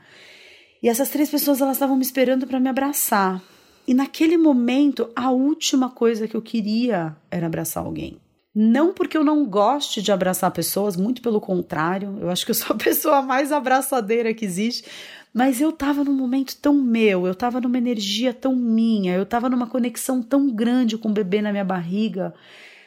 E 0.83 0.89
essas 0.91 1.09
três 1.09 1.31
pessoas 1.31 1.63
elas 1.63 1.77
estavam 1.77 1.97
me 1.97 2.03
esperando 2.03 2.47
para 2.47 2.61
me 2.61 2.69
abraçar. 2.69 3.43
E 3.89 3.95
naquele 3.95 4.37
momento, 4.37 5.09
a 5.17 5.31
última 5.31 5.89
coisa 5.89 6.29
que 6.29 6.37
eu 6.37 6.43
queria 6.43 7.17
era 7.31 7.47
abraçar 7.47 7.83
alguém. 7.83 8.19
Não 8.55 8.93
porque 8.93 9.17
eu 9.17 9.25
não 9.25 9.45
goste 9.45 10.01
de 10.01 10.13
abraçar 10.13 10.51
pessoas, 10.53 10.97
muito 10.97 11.21
pelo 11.21 11.41
contrário, 11.41 12.19
eu 12.21 12.31
acho 12.31 12.45
que 12.45 12.53
eu 12.53 12.55
sou 12.55 12.75
a 12.75 12.79
pessoa 12.79 13.21
mais 13.21 13.51
abraçadeira 13.51 14.33
que 14.33 14.45
existe, 14.45 14.85
mas 15.33 15.61
eu 15.61 15.73
tava 15.73 16.05
num 16.05 16.15
momento 16.15 16.57
tão 16.59 16.75
meu, 16.75 17.27
eu 17.27 17.35
tava 17.35 17.61
numa 17.61 17.77
energia 17.77 18.33
tão 18.33 18.55
minha, 18.55 19.15
eu 19.15 19.27
tava 19.27 19.49
numa 19.49 19.67
conexão 19.67 20.23
tão 20.23 20.49
grande 20.49 20.97
com 20.97 21.09
o 21.09 21.13
bebê 21.13 21.43
na 21.43 21.51
minha 21.51 21.65
barriga. 21.65 22.33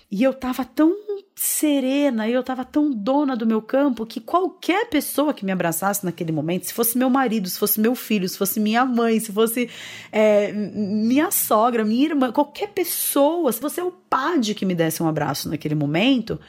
E 0.09 0.23
eu 0.23 0.33
tava 0.33 0.63
tão 0.63 0.95
serena, 1.35 2.27
eu 2.27 2.41
tava 2.41 2.65
tão 2.65 2.89
dona 2.89 3.35
do 3.35 3.45
meu 3.45 3.61
campo 3.61 4.05
que 4.05 4.19
qualquer 4.19 4.89
pessoa 4.89 5.33
que 5.33 5.45
me 5.45 5.51
abraçasse 5.51 6.03
naquele 6.03 6.31
momento, 6.31 6.65
se 6.65 6.73
fosse 6.73 6.97
meu 6.97 7.09
marido, 7.09 7.47
se 7.47 7.59
fosse 7.59 7.79
meu 7.79 7.93
filho, 7.93 8.27
se 8.27 8.37
fosse 8.37 8.59
minha 8.59 8.83
mãe, 8.85 9.19
se 9.19 9.31
fosse 9.31 9.69
é, 10.11 10.51
minha 10.51 11.29
sogra, 11.29 11.85
minha 11.85 12.05
irmã, 12.05 12.31
qualquer 12.31 12.69
pessoa, 12.69 13.51
se 13.51 13.59
fosse 13.59 13.79
o 13.81 13.91
padre 13.91 14.55
que 14.55 14.65
me 14.65 14.73
desse 14.73 15.03
um 15.03 15.07
abraço 15.07 15.47
naquele 15.47 15.75
momento, 15.75 16.39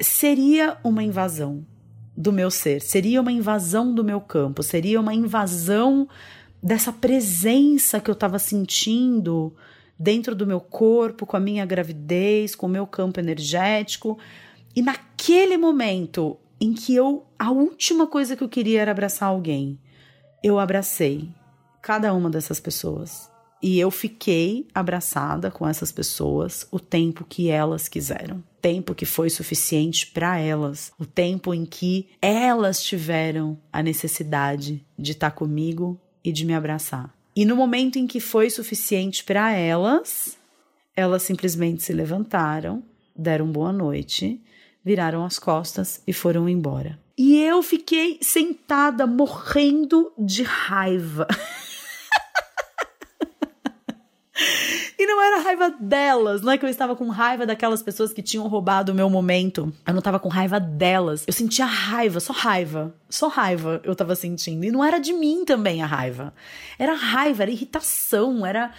seria 0.00 0.78
uma 0.82 1.02
invasão 1.02 1.66
do 2.16 2.32
meu 2.32 2.50
ser, 2.50 2.80
seria 2.80 3.20
uma 3.20 3.32
invasão 3.32 3.94
do 3.94 4.02
meu 4.02 4.20
campo, 4.20 4.62
seria 4.62 4.98
uma 4.98 5.12
invasão 5.12 6.08
dessa 6.62 6.92
presença 6.92 8.00
que 8.00 8.08
eu 8.08 8.14
estava 8.14 8.38
sentindo 8.38 9.54
dentro 10.02 10.34
do 10.34 10.44
meu 10.44 10.60
corpo, 10.60 11.24
com 11.24 11.36
a 11.36 11.40
minha 11.40 11.64
gravidez, 11.64 12.56
com 12.56 12.66
o 12.66 12.68
meu 12.68 12.86
campo 12.86 13.20
energético. 13.20 14.18
E 14.74 14.82
naquele 14.82 15.56
momento 15.56 16.36
em 16.60 16.72
que 16.72 16.94
eu 16.94 17.24
a 17.38 17.52
última 17.52 18.06
coisa 18.06 18.36
que 18.36 18.42
eu 18.42 18.48
queria 18.48 18.82
era 18.82 18.90
abraçar 18.90 19.28
alguém, 19.28 19.78
eu 20.42 20.58
abracei 20.58 21.28
cada 21.80 22.12
uma 22.12 22.28
dessas 22.28 22.58
pessoas. 22.58 23.30
E 23.62 23.78
eu 23.78 23.92
fiquei 23.92 24.66
abraçada 24.74 25.48
com 25.48 25.68
essas 25.68 25.92
pessoas 25.92 26.66
o 26.72 26.80
tempo 26.80 27.24
que 27.24 27.48
elas 27.48 27.86
quiseram. 27.86 28.42
Tempo 28.60 28.96
que 28.96 29.06
foi 29.06 29.30
suficiente 29.30 30.08
para 30.08 30.36
elas. 30.36 30.90
O 30.98 31.06
tempo 31.06 31.54
em 31.54 31.64
que 31.64 32.08
elas 32.20 32.82
tiveram 32.82 33.56
a 33.72 33.80
necessidade 33.80 34.84
de 34.98 35.12
estar 35.12 35.30
tá 35.30 35.36
comigo 35.36 36.00
e 36.24 36.32
de 36.32 36.44
me 36.44 36.54
abraçar. 36.54 37.14
E 37.34 37.44
no 37.44 37.56
momento 37.56 37.98
em 37.98 38.06
que 38.06 38.20
foi 38.20 38.50
suficiente 38.50 39.24
para 39.24 39.52
elas, 39.52 40.36
elas 40.94 41.22
simplesmente 41.22 41.82
se 41.82 41.92
levantaram, 41.92 42.82
deram 43.16 43.50
boa 43.50 43.72
noite, 43.72 44.40
viraram 44.84 45.24
as 45.24 45.38
costas 45.38 46.02
e 46.06 46.12
foram 46.12 46.48
embora. 46.48 46.98
E 47.16 47.40
eu 47.40 47.62
fiquei 47.62 48.18
sentada 48.20 49.06
morrendo 49.06 50.12
de 50.18 50.42
raiva. 50.42 51.26
E 54.98 55.01
não 55.14 55.22
era 55.22 55.42
raiva 55.42 55.70
delas, 55.78 56.42
não 56.42 56.52
é 56.52 56.58
que 56.58 56.64
eu 56.64 56.68
estava 56.68 56.96
com 56.96 57.08
raiva 57.08 57.46
daquelas 57.46 57.82
pessoas 57.82 58.12
que 58.12 58.22
tinham 58.22 58.46
roubado 58.48 58.92
o 58.92 58.94
meu 58.94 59.08
momento. 59.08 59.72
Eu 59.86 59.92
não 59.92 59.98
estava 59.98 60.18
com 60.18 60.28
raiva 60.28 60.58
delas. 60.58 61.24
Eu 61.26 61.32
sentia 61.32 61.64
raiva, 61.64 62.20
só 62.20 62.32
raiva. 62.32 62.94
Só 63.08 63.28
raiva 63.28 63.80
eu 63.84 63.92
estava 63.92 64.14
sentindo. 64.14 64.64
E 64.64 64.70
não 64.70 64.84
era 64.84 64.98
de 64.98 65.12
mim 65.12 65.44
também 65.44 65.82
a 65.82 65.86
raiva. 65.86 66.32
Era 66.78 66.94
raiva, 66.94 67.42
era 67.42 67.50
irritação, 67.50 68.44
era. 68.46 68.72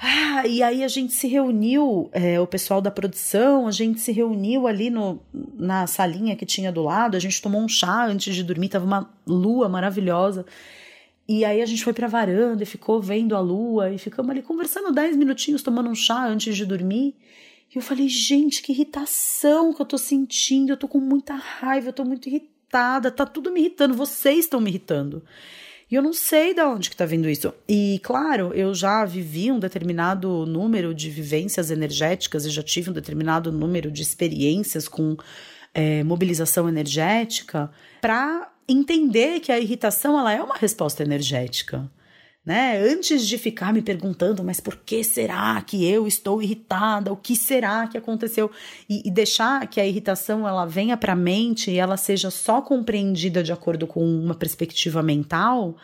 Ah, 0.00 0.46
e 0.46 0.62
aí 0.62 0.82
a 0.82 0.88
gente 0.88 1.12
se 1.12 1.28
reuniu, 1.28 2.10
é, 2.12 2.40
o 2.40 2.46
pessoal 2.46 2.80
da 2.80 2.90
produção, 2.90 3.66
a 3.66 3.70
gente 3.70 4.00
se 4.00 4.10
reuniu 4.10 4.66
ali 4.66 4.90
no, 4.90 5.20
na 5.32 5.86
salinha 5.86 6.34
que 6.34 6.44
tinha 6.44 6.72
do 6.72 6.82
lado, 6.82 7.16
a 7.16 7.20
gente 7.20 7.40
tomou 7.40 7.60
um 7.60 7.68
chá 7.68 8.04
antes 8.06 8.34
de 8.34 8.42
dormir, 8.42 8.70
tava 8.70 8.84
uma 8.84 9.08
lua 9.26 9.68
maravilhosa. 9.68 10.44
E 11.26 11.44
aí 11.44 11.62
a 11.62 11.66
gente 11.66 11.82
foi 11.82 11.92
pra 11.92 12.06
varanda 12.06 12.62
e 12.62 12.66
ficou 12.66 13.00
vendo 13.00 13.34
a 13.34 13.40
lua 13.40 13.90
e 13.90 13.98
ficamos 13.98 14.30
ali 14.30 14.42
conversando 14.42 14.92
10 14.92 15.16
minutinhos, 15.16 15.62
tomando 15.62 15.88
um 15.88 15.94
chá 15.94 16.26
antes 16.26 16.54
de 16.54 16.66
dormir. 16.66 17.14
E 17.74 17.78
eu 17.78 17.82
falei, 17.82 18.08
gente, 18.08 18.62
que 18.62 18.72
irritação 18.72 19.72
que 19.72 19.80
eu 19.80 19.86
tô 19.86 19.96
sentindo, 19.96 20.70
eu 20.70 20.76
tô 20.76 20.86
com 20.86 21.00
muita 21.00 21.34
raiva, 21.34 21.88
eu 21.88 21.92
tô 21.92 22.04
muito 22.04 22.28
irritada, 22.28 23.10
tá 23.10 23.24
tudo 23.24 23.50
me 23.50 23.60
irritando, 23.60 23.94
vocês 23.94 24.40
estão 24.40 24.60
me 24.60 24.70
irritando. 24.70 25.22
E 25.90 25.94
eu 25.94 26.02
não 26.02 26.12
sei 26.12 26.54
de 26.54 26.62
onde 26.62 26.90
que 26.90 26.96
tá 26.96 27.06
vindo 27.06 27.28
isso. 27.28 27.52
E 27.68 28.00
claro, 28.02 28.52
eu 28.54 28.74
já 28.74 29.04
vivi 29.04 29.50
um 29.50 29.58
determinado 29.58 30.44
número 30.46 30.94
de 30.94 31.08
vivências 31.08 31.70
energéticas 31.70 32.44
e 32.44 32.50
já 32.50 32.62
tive 32.62 32.90
um 32.90 32.92
determinado 32.92 33.50
número 33.50 33.90
de 33.90 34.02
experiências 34.02 34.88
com 34.88 35.16
é, 35.72 36.04
mobilização 36.04 36.68
energética 36.68 37.70
para 38.00 38.50
entender 38.68 39.40
que 39.40 39.52
a 39.52 39.58
irritação 39.58 40.18
ela 40.18 40.32
é 40.32 40.42
uma 40.42 40.56
resposta 40.56 41.02
energética. 41.02 41.90
Né? 42.44 42.76
Antes 42.78 43.26
de 43.26 43.38
ficar 43.38 43.72
me 43.72 43.80
perguntando, 43.80 44.44
mas 44.44 44.60
por 44.60 44.76
que 44.76 45.02
será 45.02 45.60
que 45.62 45.82
eu 45.90 46.06
estou 46.06 46.42
irritada? 46.42 47.10
O 47.10 47.16
que 47.16 47.34
será 47.34 47.86
que 47.86 47.96
aconteceu? 47.96 48.50
E, 48.88 49.08
e 49.08 49.10
deixar 49.10 49.66
que 49.66 49.80
a 49.80 49.86
irritação 49.86 50.46
ela 50.46 50.66
venha 50.66 50.94
para 50.94 51.14
a 51.14 51.16
mente 51.16 51.70
e 51.70 51.78
ela 51.78 51.96
seja 51.96 52.30
só 52.30 52.60
compreendida 52.60 53.42
de 53.42 53.50
acordo 53.50 53.86
com 53.86 54.04
uma 54.04 54.34
perspectiva 54.34 55.02
mental, 55.02 55.74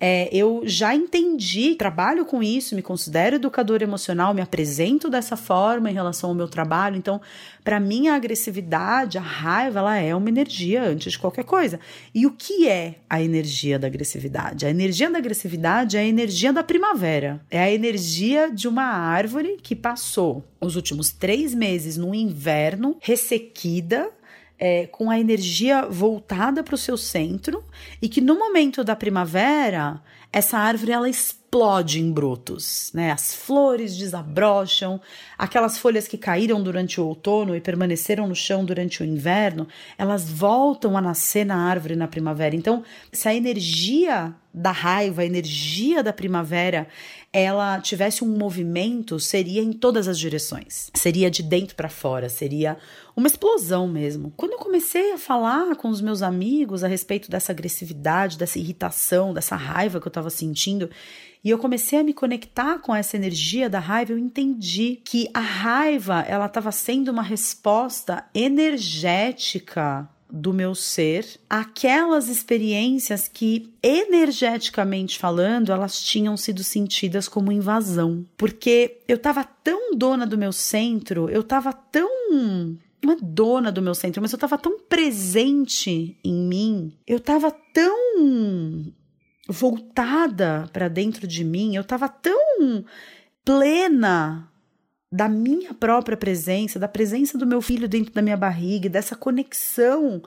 é, 0.00 0.28
eu 0.32 0.62
já 0.64 0.94
entendi, 0.94 1.74
trabalho 1.74 2.24
com 2.24 2.40
isso, 2.40 2.76
me 2.76 2.82
considero 2.82 3.36
educador 3.36 3.82
emocional, 3.82 4.32
me 4.32 4.40
apresento 4.40 5.10
dessa 5.10 5.36
forma 5.36 5.90
em 5.90 5.94
relação 5.94 6.30
ao 6.30 6.36
meu 6.36 6.46
trabalho. 6.46 6.96
Então, 6.96 7.20
para 7.64 7.80
mim, 7.80 8.06
a 8.06 8.14
agressividade, 8.14 9.18
a 9.18 9.20
raiva, 9.20 9.80
ela 9.80 9.98
é 9.98 10.14
uma 10.14 10.28
energia 10.28 10.84
antes 10.84 11.12
de 11.12 11.18
qualquer 11.18 11.44
coisa. 11.44 11.80
E 12.14 12.26
o 12.26 12.30
que 12.30 12.68
é 12.68 12.96
a 13.10 13.20
energia 13.20 13.76
da 13.76 13.88
agressividade? 13.88 14.66
A 14.66 14.70
energia 14.70 15.10
da 15.10 15.18
agressividade 15.18 15.96
é 15.96 16.00
a 16.00 16.04
energia 16.04 16.52
da 16.52 16.62
primavera. 16.62 17.40
É 17.50 17.60
a 17.60 17.70
energia 17.70 18.50
de 18.52 18.68
uma 18.68 18.84
árvore 18.84 19.58
que 19.60 19.74
passou 19.74 20.44
os 20.60 20.76
últimos 20.76 21.10
três 21.10 21.54
meses 21.54 21.96
no 21.96 22.14
inverno 22.14 22.96
ressequida 23.00 24.10
é, 24.58 24.86
com 24.86 25.10
a 25.10 25.18
energia 25.18 25.86
voltada 25.86 26.62
para 26.62 26.74
o 26.74 26.78
seu 26.78 26.96
centro 26.96 27.62
e 28.02 28.08
que 28.08 28.20
no 28.20 28.38
momento 28.38 28.82
da 28.82 28.96
primavera 28.96 30.02
essa 30.32 30.58
árvore 30.58 30.92
ela 30.92 31.08
explode 31.08 32.00
em 32.00 32.12
brotos, 32.12 32.90
né? 32.92 33.10
As 33.10 33.34
flores 33.34 33.96
desabrocham, 33.96 35.00
aquelas 35.38 35.78
folhas 35.78 36.06
que 36.06 36.18
caíram 36.18 36.62
durante 36.62 37.00
o 37.00 37.06
outono 37.06 37.56
e 37.56 37.60
permaneceram 37.60 38.26
no 38.26 38.34
chão 38.34 38.64
durante 38.64 39.02
o 39.02 39.06
inverno, 39.06 39.66
elas 39.96 40.28
voltam 40.30 40.98
a 40.98 41.00
nascer 41.00 41.46
na 41.46 41.56
árvore 41.56 41.96
na 41.96 42.06
primavera. 42.06 42.54
Então, 42.54 42.84
se 43.10 43.26
a 43.26 43.34
energia 43.34 44.34
da 44.58 44.72
raiva, 44.72 45.22
a 45.22 45.26
energia 45.26 46.02
da 46.02 46.12
primavera, 46.12 46.88
ela 47.32 47.80
tivesse 47.80 48.24
um 48.24 48.36
movimento, 48.36 49.20
seria 49.20 49.62
em 49.62 49.72
todas 49.72 50.08
as 50.08 50.18
direções. 50.18 50.90
Seria 50.94 51.30
de 51.30 51.42
dentro 51.42 51.76
para 51.76 51.88
fora, 51.88 52.28
seria 52.28 52.76
uma 53.14 53.28
explosão 53.28 53.86
mesmo. 53.86 54.32
Quando 54.36 54.52
eu 54.52 54.58
comecei 54.58 55.12
a 55.12 55.18
falar 55.18 55.76
com 55.76 55.88
os 55.88 56.00
meus 56.00 56.22
amigos 56.22 56.82
a 56.82 56.88
respeito 56.88 57.30
dessa 57.30 57.52
agressividade, 57.52 58.36
dessa 58.36 58.58
irritação, 58.58 59.32
dessa 59.32 59.56
raiva 59.56 60.00
que 60.00 60.06
eu 60.06 60.10
estava 60.10 60.30
sentindo, 60.30 60.90
e 61.44 61.50
eu 61.50 61.58
comecei 61.58 62.00
a 62.00 62.04
me 62.04 62.12
conectar 62.12 62.78
com 62.80 62.94
essa 62.94 63.16
energia 63.16 63.70
da 63.70 63.78
raiva, 63.78 64.12
eu 64.12 64.18
entendi 64.18 65.00
que 65.04 65.30
a 65.32 65.40
raiva, 65.40 66.20
ela 66.26 66.46
estava 66.46 66.72
sendo 66.72 67.12
uma 67.12 67.22
resposta 67.22 68.24
energética 68.34 70.08
do 70.30 70.52
meu 70.52 70.74
ser 70.74 71.26
aquelas 71.48 72.28
experiências 72.28 73.28
que 73.28 73.72
energeticamente 73.82 75.18
falando 75.18 75.72
elas 75.72 76.00
tinham 76.00 76.36
sido 76.36 76.62
sentidas 76.62 77.28
como 77.28 77.52
invasão. 77.52 78.26
Porque 78.36 78.98
eu 79.08 79.16
estava 79.16 79.42
tão 79.44 79.94
dona 79.96 80.26
do 80.26 80.38
meu 80.38 80.52
centro 80.52 81.28
eu 81.30 81.40
estava 81.40 81.72
tão 81.72 82.08
não 83.02 83.12
é 83.12 83.16
dona 83.22 83.72
do 83.72 83.80
meu 83.80 83.94
centro 83.94 84.20
mas 84.20 84.32
eu 84.32 84.36
estava 84.36 84.58
tão 84.58 84.78
presente 84.80 86.18
em 86.22 86.34
mim 86.34 86.92
eu 87.06 87.18
estava 87.18 87.50
tão 87.50 88.92
voltada 89.48 90.68
para 90.72 90.88
dentro 90.88 91.26
de 91.26 91.44
mim 91.44 91.74
eu 91.74 91.82
estava 91.82 92.08
tão 92.08 92.84
plena 93.44 94.50
da 95.10 95.28
minha 95.28 95.72
própria 95.72 96.16
presença, 96.16 96.78
da 96.78 96.88
presença 96.88 97.38
do 97.38 97.46
meu 97.46 97.62
filho 97.62 97.88
dentro 97.88 98.12
da 98.12 98.22
minha 98.22 98.36
barriga, 98.36 98.88
dessa 98.88 99.16
conexão 99.16 100.22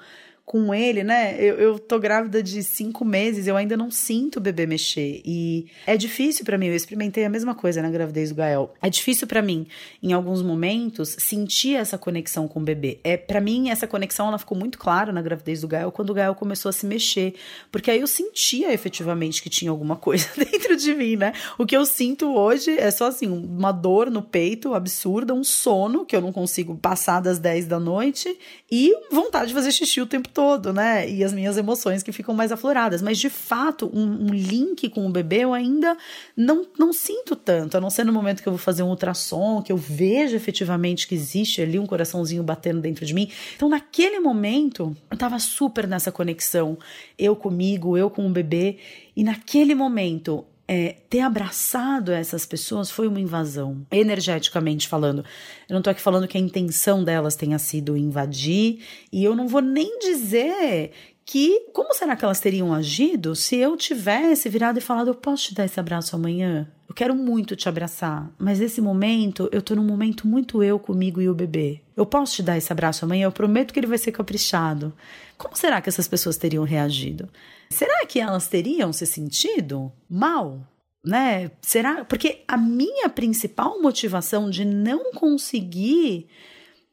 com 0.46 0.74
ele, 0.74 1.04
né? 1.04 1.36
Eu, 1.40 1.56
eu 1.56 1.80
tô 1.80 2.00
grávida 2.00 2.44
de 2.44 2.62
cinco 2.64 3.06
meses, 3.06 3.48
eu 3.48 3.56
ainda 3.56 3.78
não 3.78 3.90
sinto 3.90 4.38
o 4.38 4.40
bebê 4.42 4.66
mexer. 4.66 5.22
E 5.24 5.68
é 5.86 5.96
difícil 5.96 6.44
para 6.44 6.58
mim, 6.58 6.68
eu 6.68 6.76
experimentei 6.76 7.24
a 7.24 7.30
mesma 7.30 7.56
coisa 7.56 7.82
na 7.82 7.90
gravidez 7.90 8.30
do 8.30 8.36
Gael. 8.36 8.74
É 8.82 8.90
difícil 8.90 9.28
para 9.28 9.42
mim, 9.42 9.68
em 10.02 10.14
alguns 10.14 10.42
momentos, 10.42 11.16
sentir 11.20 11.76
essa 11.76 11.98
conexão 11.98 12.48
com 12.48 12.60
o 12.60 12.64
bebê. 12.64 13.00
É 13.04 13.16
para 13.16 13.40
mim, 13.40 13.70
essa 13.70 13.88
conexão 13.88 14.28
ela 14.28 14.38
ficou 14.38 14.58
muito 14.58 14.78
clara 14.78 15.12
na 15.12 15.22
gravidez 15.22 15.62
do 15.62 15.68
Gael, 15.68 15.92
quando 15.92 16.10
o 16.10 16.14
Gael 16.14 16.36
começou 16.36 16.70
a 16.70 16.74
se 16.74 16.86
mexer. 16.86 17.36
Porque 17.72 17.92
aí 17.92 18.02
eu 18.02 18.08
sentia 18.08 18.74
efetivamente 18.74 19.42
que 19.42 19.50
tinha 19.50 19.72
alguma 19.72 19.96
coisa 19.96 20.28
dentro 20.36 20.76
de 20.76 20.94
mim, 20.94 21.16
né? 21.16 21.34
O 21.58 21.66
que 21.66 21.78
eu 21.78 21.86
sinto 21.86 22.36
hoje 22.36 22.78
é 22.78 22.92
só 22.92 23.08
assim, 23.08 23.28
uma 23.28 23.72
dor 23.72 24.10
no 24.10 24.22
peito 24.22 24.74
absurda, 24.74 25.34
um 25.34 25.44
sono 25.44 26.06
que 26.06 26.16
eu 26.16 26.22
não 26.22 26.32
consigo 26.32 26.76
passar 26.76 27.22
das 27.22 27.40
10 27.40 27.68
da 27.68 27.80
noite 27.80 28.38
e 28.70 28.94
vontade 29.12 29.50
de 29.50 29.54
fazer 29.54 29.72
xixi 29.72 30.02
o 30.02 30.06
tempo 30.06 30.30
todo 30.34 30.72
né? 30.74 31.10
E 31.10 31.24
as 31.24 31.34
minhas 31.34 31.58
emoções 31.58 32.04
que 32.04 32.12
ficam 32.12 32.34
mais 32.34 32.52
afloradas. 32.52 33.02
Mas, 33.02 33.18
de 33.18 33.30
fato, 33.30 33.90
um, 33.94 34.28
um, 34.28 34.34
link 34.34 34.90
com 34.90 35.06
o 35.06 35.10
bebê 35.10 35.40
eu 35.40 35.54
ainda 35.54 35.98
não, 36.36 36.66
não 36.78 36.94
sinto 36.94 37.36
tanto, 37.36 37.78
a 37.78 37.82
não 37.82 37.90
ser 37.90 38.06
no 38.06 38.14
momento 38.14 38.42
que 38.42 38.48
eu 38.48 38.54
vou 38.54 38.60
fazer 38.60 38.84
um 38.84 38.90
ultrassom, 38.90 39.62
que 39.62 39.72
eu 39.72 39.78
vejo 39.78 40.36
efetivamente 40.36 41.08
que 41.08 41.16
existe 41.16 41.62
ali 41.62 41.80
um 41.80 41.86
coraçãozinho 41.86 42.44
batendo 42.44 42.82
dentro 42.82 43.06
de 43.06 43.14
mim. 43.14 43.30
Então, 43.56 43.70
naquele 43.70 44.20
momento, 44.20 44.96
eu 45.10 45.18
tava 45.18 45.40
super 45.40 45.88
nessa 45.88 46.12
conexão, 46.12 46.78
eu 47.18 47.36
comigo, 47.36 47.98
eu 47.98 48.10
com 48.10 48.26
o 48.26 48.30
bebê. 48.30 48.78
E 49.16 49.24
naquele 49.24 49.76
momento, 49.76 50.46
é, 50.74 50.96
ter 51.10 51.20
abraçado 51.20 52.14
essas 52.14 52.46
pessoas 52.46 52.90
foi 52.90 53.06
uma 53.06 53.20
invasão, 53.20 53.86
energeticamente 53.92 54.88
falando. 54.88 55.22
Eu 55.68 55.74
não 55.74 55.82
tô 55.82 55.90
aqui 55.90 56.02
falando 56.02 56.30
que 56.30 56.38
a 56.38 56.40
intenção 56.40 57.04
delas 57.04 57.36
tenha 57.36 57.60
sido 57.60 57.98
invadir, 57.98 58.80
e 59.12 59.22
eu 59.22 59.36
não 59.36 59.50
vou 59.50 59.62
nem 59.62 60.00
dizer 60.00 60.92
que 61.26 61.68
como 61.74 61.94
será 61.94 62.16
que 62.16 62.24
elas 62.24 62.40
teriam 62.40 62.74
agido 62.74 63.36
se 63.36 63.58
eu 63.58 63.76
tivesse 63.76 64.48
virado 64.48 64.78
e 64.78 64.82
falado: 64.82 65.10
Eu 65.10 65.16
posso 65.16 65.50
te 65.50 65.56
dar 65.56 65.66
esse 65.66 65.78
abraço 65.78 66.16
amanhã? 66.16 66.66
Eu 66.88 66.96
quero 66.96 67.14
muito 67.14 67.54
te 67.54 67.68
abraçar, 67.68 68.32
mas 68.40 68.62
nesse 68.62 68.80
momento 68.80 69.50
eu 69.52 69.62
tô 69.62 69.76
num 69.76 69.84
momento 69.84 70.26
muito 70.26 70.64
eu 70.64 70.80
comigo 70.80 71.22
e 71.22 71.28
o 71.28 71.36
bebê. 71.36 71.82
Eu 71.98 72.06
posso 72.06 72.36
te 72.36 72.44
dar 72.44 72.58
esse 72.58 72.72
abraço 72.72 73.04
amanhã? 73.04 73.26
Eu 73.26 73.32
prometo 73.34 73.74
que 73.74 73.80
ele 73.80 73.88
vai 73.88 73.98
ser 73.98 74.14
caprichado. 74.14 74.94
Como 75.38 75.54
será 75.54 75.82
que 75.82 75.90
essas 75.90 76.08
pessoas 76.08 76.38
teriam 76.38 76.64
reagido? 76.64 77.28
Será 77.72 78.06
que 78.06 78.20
elas 78.20 78.48
teriam 78.48 78.92
se 78.94 79.06
sentido 79.06 79.92
mal? 80.10 80.60
Né? 81.04 81.50
Será? 81.62 82.06
Porque 82.06 82.44
a 82.48 82.58
minha 82.58 83.10
principal 83.10 83.82
motivação 83.82 84.50
de 84.50 84.64
não 84.64 85.12
conseguir 85.14 86.28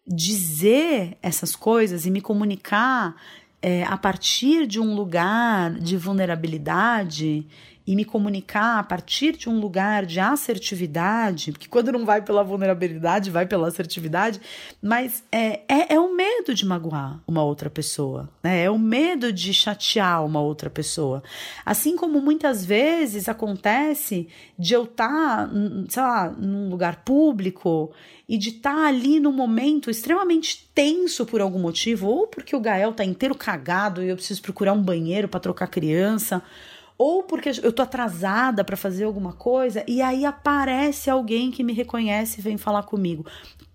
dizer 0.07 1.19
essas 1.23 1.55
coisas 1.55 2.07
e 2.07 2.11
me 2.11 2.23
comunicar 2.23 3.15
é, 3.61 3.83
a 3.85 3.99
partir 3.99 4.67
de 4.67 4.81
um 4.81 4.95
lugar 4.95 5.75
de 5.75 5.97
vulnerabilidade 5.97 7.47
e 7.89 7.97
me 7.97 8.05
comunicar 8.05 8.79
a 8.79 8.83
partir 8.83 9.35
de 9.35 9.49
um 9.49 9.59
lugar 9.59 10.05
de 10.05 10.21
assertividade, 10.21 11.53
porque 11.53 11.67
quando 11.67 11.91
não 11.91 12.05
vai 12.05 12.21
pela 12.21 12.45
vulnerabilidade, 12.45 13.31
vai 13.31 13.47
pela 13.47 13.69
assertividade, 13.69 14.43
mas 14.83 15.25
é, 15.33 15.61
é, 15.67 15.95
é 15.95 15.99
o 15.99 16.15
medo 16.15 16.55
de 16.55 16.67
magoar 16.67 17.19
uma 17.27 17.43
outra 17.43 17.71
pessoa, 17.71 18.29
né? 18.43 18.65
é 18.65 18.71
o 18.71 18.79
medo 18.79 19.33
de 19.33 19.55
chatear 19.55 20.23
uma 20.23 20.39
outra 20.39 20.69
pessoa. 20.69 21.23
Assim 21.65 21.97
como 21.97 22.21
muitas 22.21 22.63
vezes 22.63 23.27
acontece 23.27 24.29
de 24.59 24.75
eu 24.75 24.85
estar, 24.85 25.49
tá, 25.49 25.51
sei 25.89 26.03
lá, 26.03 26.29
num 26.29 26.69
lugar 26.69 27.05
público 27.07 27.91
e 28.29 28.37
de 28.37 28.51
estar 28.51 28.75
tá 28.75 28.87
ali 28.87 29.19
num 29.19 29.33
momento 29.33 29.91
extremamente 29.91 30.69
tenso 30.75 31.25
por 31.25 31.41
algum 31.41 31.59
motivo, 31.59 32.07
ou 32.07 32.27
porque 32.27 32.55
o 32.55 32.61
Gael 32.61 32.93
tá 32.93 33.03
inteiro 33.03 33.35
cagado 33.35 34.03
e 34.03 34.11
eu 34.11 34.17
preciso 34.17 34.43
procurar 34.43 34.75
um 34.75 34.83
banheiro 34.83 35.27
para 35.27 35.41
trocar 35.41 35.69
criança 35.69 36.43
ou 36.99 37.23
porque 37.23 37.51
eu 37.63 37.73
tô 37.73 37.81
atrasada 37.81 38.65
para 38.65 38.77
fazer 38.77 39.05
alguma 39.05 39.33
coisa 39.33 39.85
e 39.87 40.03
aí 40.03 40.25
aparece 40.25 41.09
alguém 41.09 41.53
que 41.53 41.63
me 41.63 41.73
reconhece 41.73 42.41
e 42.41 42.43
vem 42.43 42.59
falar 42.59 42.83
comigo. 42.83 43.25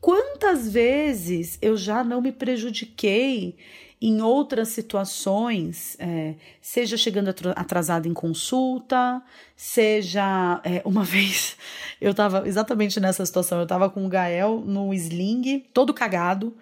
Quantas 0.01 0.69
vezes 0.69 1.57
eu 1.61 1.77
já 1.77 2.03
não 2.03 2.21
me 2.21 2.33
prejudiquei 2.33 3.55
em 4.01 4.21
outras 4.21 4.67
situações, 4.67 5.95
é, 5.97 6.35
seja 6.61 6.97
chegando 6.97 7.33
atrasada 7.55 8.05
em 8.05 8.13
consulta, 8.13 9.23
seja 9.55 10.59
é, 10.65 10.81
uma 10.83 11.05
vez 11.05 11.55
eu 12.01 12.11
estava 12.11 12.45
exatamente 12.45 12.99
nessa 12.99 13.25
situação, 13.25 13.59
eu 13.59 13.63
estava 13.63 13.89
com 13.89 14.05
o 14.05 14.09
Gael 14.09 14.61
no 14.65 14.93
sling, 14.93 15.63
todo 15.73 15.93
cagado 15.93 16.53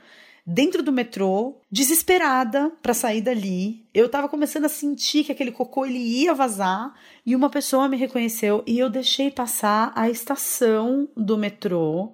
dentro 0.45 0.81
do 0.81 0.91
metrô, 0.91 1.61
desesperada 1.71 2.71
para 2.81 2.93
sair 2.93 3.21
dali. 3.21 3.85
Eu 3.93 4.09
tava 4.09 4.27
começando 4.27 4.65
a 4.65 4.69
sentir 4.69 5.23
que 5.23 5.31
aquele 5.31 5.51
cocô 5.51 5.85
ele 5.85 5.99
ia 5.99 6.33
vazar 6.33 6.93
e 7.25 7.35
uma 7.35 7.49
pessoa 7.49 7.87
me 7.87 7.97
reconheceu 7.97 8.63
e 8.65 8.79
eu 8.79 8.89
deixei 8.89 9.29
passar 9.29 9.91
a 9.95 10.09
estação 10.09 11.07
do 11.15 11.37
metrô. 11.37 12.13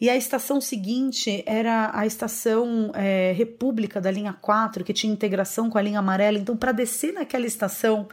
E 0.00 0.10
a 0.10 0.16
estação 0.16 0.60
seguinte 0.60 1.42
era 1.46 1.90
a 1.94 2.06
estação 2.06 2.92
é, 2.94 3.32
República 3.32 4.00
da 4.00 4.10
linha 4.10 4.34
4, 4.34 4.84
que 4.84 4.92
tinha 4.92 5.12
integração 5.12 5.70
com 5.70 5.78
a 5.78 5.82
linha 5.82 6.00
amarela. 6.00 6.36
Então, 6.36 6.54
para 6.56 6.72
descer 6.72 7.14
naquela 7.14 7.46
estação, 7.46 8.06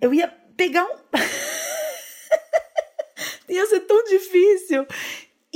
eu 0.00 0.12
ia 0.12 0.28
pegar 0.54 0.84
um. 0.84 0.96
ia 3.48 3.66
ser 3.66 3.80
tão 3.80 4.04
difícil. 4.04 4.86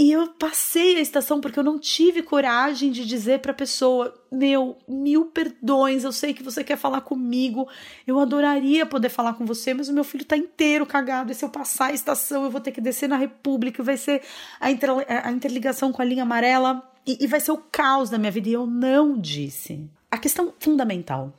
E 0.01 0.13
eu 0.13 0.29
passei 0.29 0.97
a 0.97 1.01
estação 1.01 1.43
porque 1.43 1.59
eu 1.59 1.63
não 1.63 1.79
tive 1.79 2.23
coragem 2.23 2.91
de 2.91 3.05
dizer 3.05 3.41
para 3.41 3.53
a 3.53 3.55
pessoa: 3.55 4.15
Meu, 4.33 4.79
mil 4.89 5.27
perdões, 5.27 6.05
eu 6.05 6.11
sei 6.11 6.33
que 6.33 6.43
você 6.43 6.65
quer 6.65 6.79
falar 6.79 7.03
comigo, 7.03 7.69
eu 8.07 8.19
adoraria 8.19 8.87
poder 8.87 9.11
falar 9.11 9.35
com 9.35 9.45
você, 9.45 9.75
mas 9.75 9.91
o 9.91 9.93
meu 9.93 10.03
filho 10.03 10.25
tá 10.25 10.39
inteiro 10.39 10.87
cagado. 10.87 11.31
E 11.31 11.35
se 11.35 11.45
eu 11.45 11.51
passar 11.51 11.89
a 11.89 11.93
estação, 11.93 12.45
eu 12.45 12.51
vou 12.51 12.63
ter 12.63 12.73
que 12.73 12.81
descer 12.81 13.11
na 13.11 13.19
República, 13.19 13.83
vai 13.83 13.99
ser 13.99 14.23
a, 14.59 14.71
inter, 14.71 14.89
a 15.07 15.31
interligação 15.31 15.93
com 15.93 16.01
a 16.01 16.05
linha 16.07 16.23
amarela 16.23 16.83
e, 17.07 17.23
e 17.23 17.27
vai 17.27 17.39
ser 17.39 17.53
o 17.53 17.59
caos 17.59 18.09
da 18.09 18.17
minha 18.17 18.33
vida. 18.33 18.49
E 18.49 18.55
eu 18.55 18.67
não 18.67 19.21
disse. 19.21 19.87
A 20.11 20.17
questão 20.17 20.55
fundamental 20.59 21.31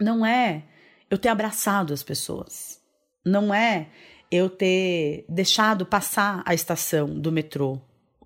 não 0.00 0.24
é 0.24 0.64
eu 1.10 1.18
ter 1.18 1.28
abraçado 1.28 1.92
as 1.92 2.02
pessoas, 2.02 2.80
não 3.22 3.52
é 3.52 3.90
eu 4.30 4.48
ter 4.48 5.26
deixado 5.28 5.84
passar 5.84 6.42
a 6.46 6.54
estação 6.54 7.06
do 7.06 7.30
metrô 7.30 7.78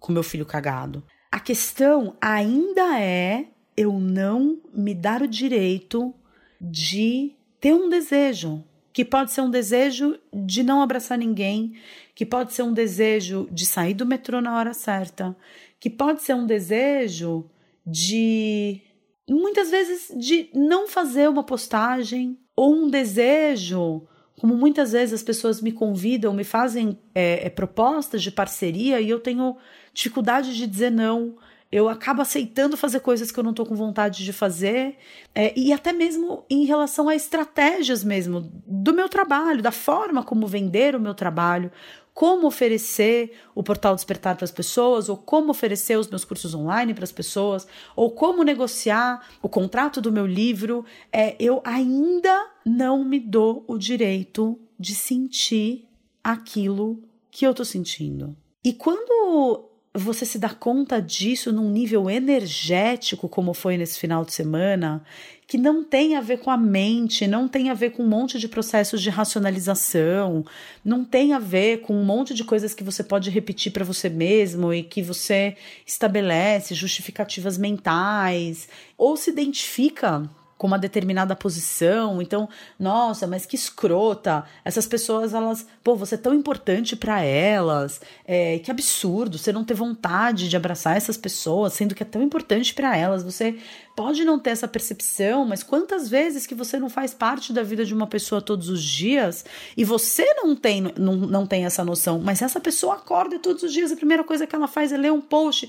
com 0.02 0.12
meu 0.12 0.22
filho 0.22 0.44
cagado. 0.44 1.02
A 1.30 1.40
questão 1.40 2.14
ainda 2.20 3.00
é 3.00 3.46
eu 3.74 3.92
não 3.98 4.60
me 4.74 4.94
dar 4.94 5.22
o 5.22 5.28
direito 5.28 6.12
de 6.60 7.32
ter 7.60 7.72
um 7.72 7.88
desejo, 7.88 8.62
que 8.92 9.04
pode 9.04 9.30
ser 9.30 9.40
um 9.40 9.50
desejo 9.50 10.18
de 10.34 10.62
não 10.62 10.82
abraçar 10.82 11.16
ninguém, 11.16 11.74
que 12.14 12.26
pode 12.26 12.52
ser 12.52 12.64
um 12.64 12.74
desejo 12.74 13.48
de 13.50 13.64
sair 13.64 13.94
do 13.94 14.04
metrô 14.04 14.40
na 14.40 14.58
hora 14.58 14.74
certa, 14.74 15.34
que 15.80 15.88
pode 15.88 16.22
ser 16.22 16.34
um 16.34 16.46
desejo 16.46 17.48
de 17.86 18.82
muitas 19.28 19.70
vezes 19.70 20.12
de 20.18 20.50
não 20.52 20.86
fazer 20.86 21.28
uma 21.28 21.44
postagem 21.44 22.36
ou 22.54 22.74
um 22.74 22.90
desejo 22.90 24.06
como 24.40 24.56
muitas 24.56 24.92
vezes 24.92 25.14
as 25.14 25.22
pessoas 25.22 25.60
me 25.60 25.72
convidam, 25.72 26.32
me 26.32 26.44
fazem 26.44 26.98
é, 27.14 27.46
é, 27.46 27.50
propostas 27.50 28.22
de 28.22 28.30
parceria 28.30 29.00
e 29.00 29.08
eu 29.08 29.20
tenho 29.20 29.56
dificuldade 29.92 30.54
de 30.54 30.66
dizer 30.66 30.90
não. 30.90 31.36
Eu 31.70 31.88
acabo 31.88 32.20
aceitando 32.20 32.76
fazer 32.76 33.00
coisas 33.00 33.32
que 33.32 33.38
eu 33.38 33.42
não 33.42 33.52
estou 33.52 33.64
com 33.64 33.74
vontade 33.74 34.22
de 34.24 34.32
fazer, 34.32 34.98
é, 35.34 35.58
e 35.58 35.72
até 35.72 35.90
mesmo 35.90 36.44
em 36.50 36.66
relação 36.66 37.08
a 37.08 37.14
estratégias 37.14 38.04
mesmo 38.04 38.52
do 38.66 38.92
meu 38.92 39.08
trabalho, 39.08 39.62
da 39.62 39.72
forma 39.72 40.22
como 40.22 40.46
vender 40.46 40.94
o 40.94 41.00
meu 41.00 41.14
trabalho, 41.14 41.72
como 42.14 42.46
oferecer 42.46 43.32
o 43.54 43.62
portal 43.62 43.94
Despertar 43.94 44.36
para 44.36 44.44
as 44.44 44.50
pessoas, 44.50 45.08
ou 45.08 45.16
como 45.16 45.50
oferecer 45.50 45.98
os 45.98 46.08
meus 46.08 46.24
cursos 46.24 46.54
online 46.54 46.94
para 46.94 47.04
as 47.04 47.12
pessoas, 47.12 47.66
ou 47.96 48.10
como 48.10 48.42
negociar 48.42 49.26
o 49.40 49.48
contrato 49.48 50.00
do 50.00 50.12
meu 50.12 50.26
livro, 50.26 50.84
é, 51.10 51.36
eu 51.40 51.62
ainda 51.64 52.50
não 52.64 53.04
me 53.04 53.18
dou 53.18 53.64
o 53.66 53.78
direito 53.78 54.58
de 54.78 54.94
sentir 54.94 55.88
aquilo 56.22 57.02
que 57.30 57.46
eu 57.46 57.52
estou 57.52 57.64
sentindo. 57.64 58.36
E 58.64 58.72
quando 58.72 59.71
você 59.94 60.24
se 60.24 60.38
dá 60.38 60.48
conta 60.48 61.02
disso 61.02 61.52
num 61.52 61.68
nível 61.70 62.08
energético, 62.08 63.28
como 63.28 63.52
foi 63.52 63.76
nesse 63.76 63.98
final 63.98 64.24
de 64.24 64.32
semana, 64.32 65.04
que 65.46 65.58
não 65.58 65.84
tem 65.84 66.16
a 66.16 66.20
ver 66.22 66.38
com 66.38 66.50
a 66.50 66.56
mente, 66.56 67.26
não 67.26 67.46
tem 67.46 67.68
a 67.68 67.74
ver 67.74 67.90
com 67.90 68.02
um 68.02 68.08
monte 68.08 68.38
de 68.38 68.48
processos 68.48 69.02
de 69.02 69.10
racionalização, 69.10 70.46
não 70.82 71.04
tem 71.04 71.34
a 71.34 71.38
ver 71.38 71.82
com 71.82 71.94
um 71.94 72.04
monte 72.04 72.32
de 72.32 72.42
coisas 72.42 72.72
que 72.72 72.82
você 72.82 73.04
pode 73.04 73.28
repetir 73.28 73.70
para 73.70 73.84
você 73.84 74.08
mesmo 74.08 74.72
e 74.72 74.82
que 74.82 75.02
você 75.02 75.56
estabelece 75.86 76.74
justificativas 76.74 77.58
mentais 77.58 78.68
ou 78.96 79.14
se 79.14 79.28
identifica 79.28 80.28
com 80.62 80.68
uma 80.68 80.78
determinada 80.78 81.34
posição. 81.34 82.22
Então, 82.22 82.48
nossa, 82.78 83.26
mas 83.26 83.44
que 83.44 83.56
escrota. 83.56 84.44
Essas 84.64 84.86
pessoas, 84.86 85.34
elas, 85.34 85.66
pô, 85.82 85.96
você 85.96 86.14
é 86.14 86.18
tão 86.18 86.32
importante 86.32 86.94
para 86.94 87.20
elas. 87.20 88.00
É, 88.24 88.60
que 88.60 88.70
absurdo 88.70 89.38
você 89.38 89.52
não 89.52 89.64
ter 89.64 89.74
vontade 89.74 90.48
de 90.48 90.56
abraçar 90.56 90.96
essas 90.96 91.16
pessoas, 91.16 91.72
sendo 91.72 91.96
que 91.96 92.04
é 92.04 92.06
tão 92.06 92.22
importante 92.22 92.74
para 92.74 92.96
elas. 92.96 93.24
Você 93.24 93.58
pode 93.96 94.24
não 94.24 94.38
ter 94.38 94.50
essa 94.50 94.68
percepção, 94.68 95.44
mas 95.44 95.64
quantas 95.64 96.08
vezes 96.08 96.46
que 96.46 96.54
você 96.54 96.78
não 96.78 96.88
faz 96.88 97.12
parte 97.12 97.52
da 97.52 97.64
vida 97.64 97.84
de 97.84 97.92
uma 97.92 98.06
pessoa 98.06 98.40
todos 98.40 98.68
os 98.68 98.80
dias 98.84 99.44
e 99.76 99.84
você 99.84 100.24
não 100.34 100.54
tem, 100.54 100.80
não, 100.96 101.16
não 101.16 101.44
tem 101.44 101.64
essa 101.64 101.84
noção, 101.84 102.20
mas 102.20 102.40
essa 102.40 102.60
pessoa 102.60 102.94
acorda 102.94 103.36
todos 103.40 103.64
os 103.64 103.72
dias, 103.72 103.90
a 103.90 103.96
primeira 103.96 104.22
coisa 104.22 104.46
que 104.46 104.54
ela 104.54 104.68
faz 104.68 104.92
é 104.92 104.96
ler 104.96 105.10
um 105.10 105.20
post. 105.20 105.68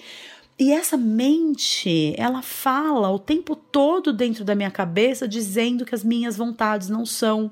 E 0.57 0.71
essa 0.71 0.95
mente, 0.95 2.13
ela 2.17 2.41
fala 2.41 3.09
o 3.09 3.17
tempo 3.17 3.55
todo 3.55 4.13
dentro 4.13 4.45
da 4.45 4.53
minha 4.53 4.69
cabeça, 4.69 5.27
dizendo 5.27 5.85
que 5.85 5.95
as 5.95 6.03
minhas 6.03 6.37
vontades 6.37 6.89
não 6.89 7.05
são 7.05 7.51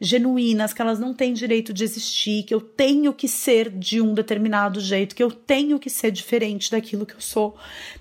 genuínas, 0.00 0.72
que 0.72 0.80
elas 0.80 0.98
não 0.98 1.12
têm 1.12 1.32
direito 1.32 1.72
de 1.72 1.84
existir, 1.84 2.44
que 2.44 2.54
eu 2.54 2.60
tenho 2.60 3.12
que 3.12 3.28
ser 3.28 3.70
de 3.70 4.00
um 4.00 4.14
determinado 4.14 4.80
jeito, 4.80 5.14
que 5.14 5.22
eu 5.22 5.30
tenho 5.30 5.78
que 5.78 5.90
ser 5.90 6.10
diferente 6.10 6.70
daquilo 6.70 7.04
que 7.04 7.14
eu 7.14 7.20
sou 7.20 7.56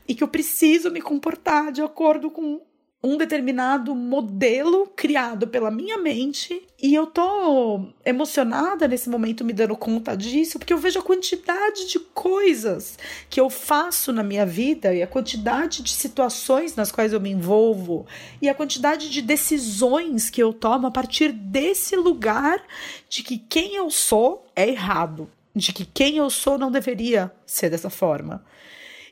e 0.07 0.15
que 0.15 0.23
eu 0.23 0.27
preciso 0.27 0.89
me 0.89 1.01
comportar 1.01 1.71
de 1.71 1.81
acordo 1.81 2.31
com 2.31 2.61
um 3.01 3.15
determinado 3.15 3.95
modelo 3.95 4.85
criado 4.93 5.47
pela 5.47 5.71
minha 5.71 5.97
mente 5.97 6.61
e 6.81 6.93
eu 6.93 7.07
tô 7.07 7.87
emocionada 8.05 8.89
nesse 8.89 9.09
momento 9.09 9.45
me 9.45 9.53
dando 9.53 9.75
conta 9.77 10.17
disso, 10.17 10.59
porque 10.59 10.73
eu 10.73 10.77
vejo 10.77 10.99
a 10.99 11.03
quantidade 11.03 11.87
de 11.87 11.97
coisas 11.97 12.99
que 13.29 13.39
eu 13.39 13.49
faço 13.49 14.11
na 14.11 14.21
minha 14.21 14.45
vida 14.45 14.93
e 14.93 15.01
a 15.01 15.07
quantidade 15.07 15.81
de 15.81 15.91
situações 15.91 16.75
nas 16.75 16.91
quais 16.91 17.13
eu 17.13 17.21
me 17.21 17.29
envolvo 17.29 18.05
e 18.41 18.49
a 18.49 18.55
quantidade 18.55 19.09
de 19.09 19.21
decisões 19.21 20.29
que 20.29 20.43
eu 20.43 20.51
tomo 20.51 20.87
a 20.87 20.91
partir 20.91 21.31
desse 21.31 21.95
lugar 21.95 22.61
de 23.07 23.23
que 23.23 23.37
quem 23.37 23.75
eu 23.75 23.89
sou 23.89 24.45
é 24.53 24.67
errado, 24.67 25.29
de 25.55 25.71
que 25.71 25.85
quem 25.85 26.17
eu 26.17 26.29
sou 26.29 26.57
não 26.57 26.69
deveria 26.69 27.31
ser 27.45 27.69
dessa 27.69 27.89
forma. 27.89 28.43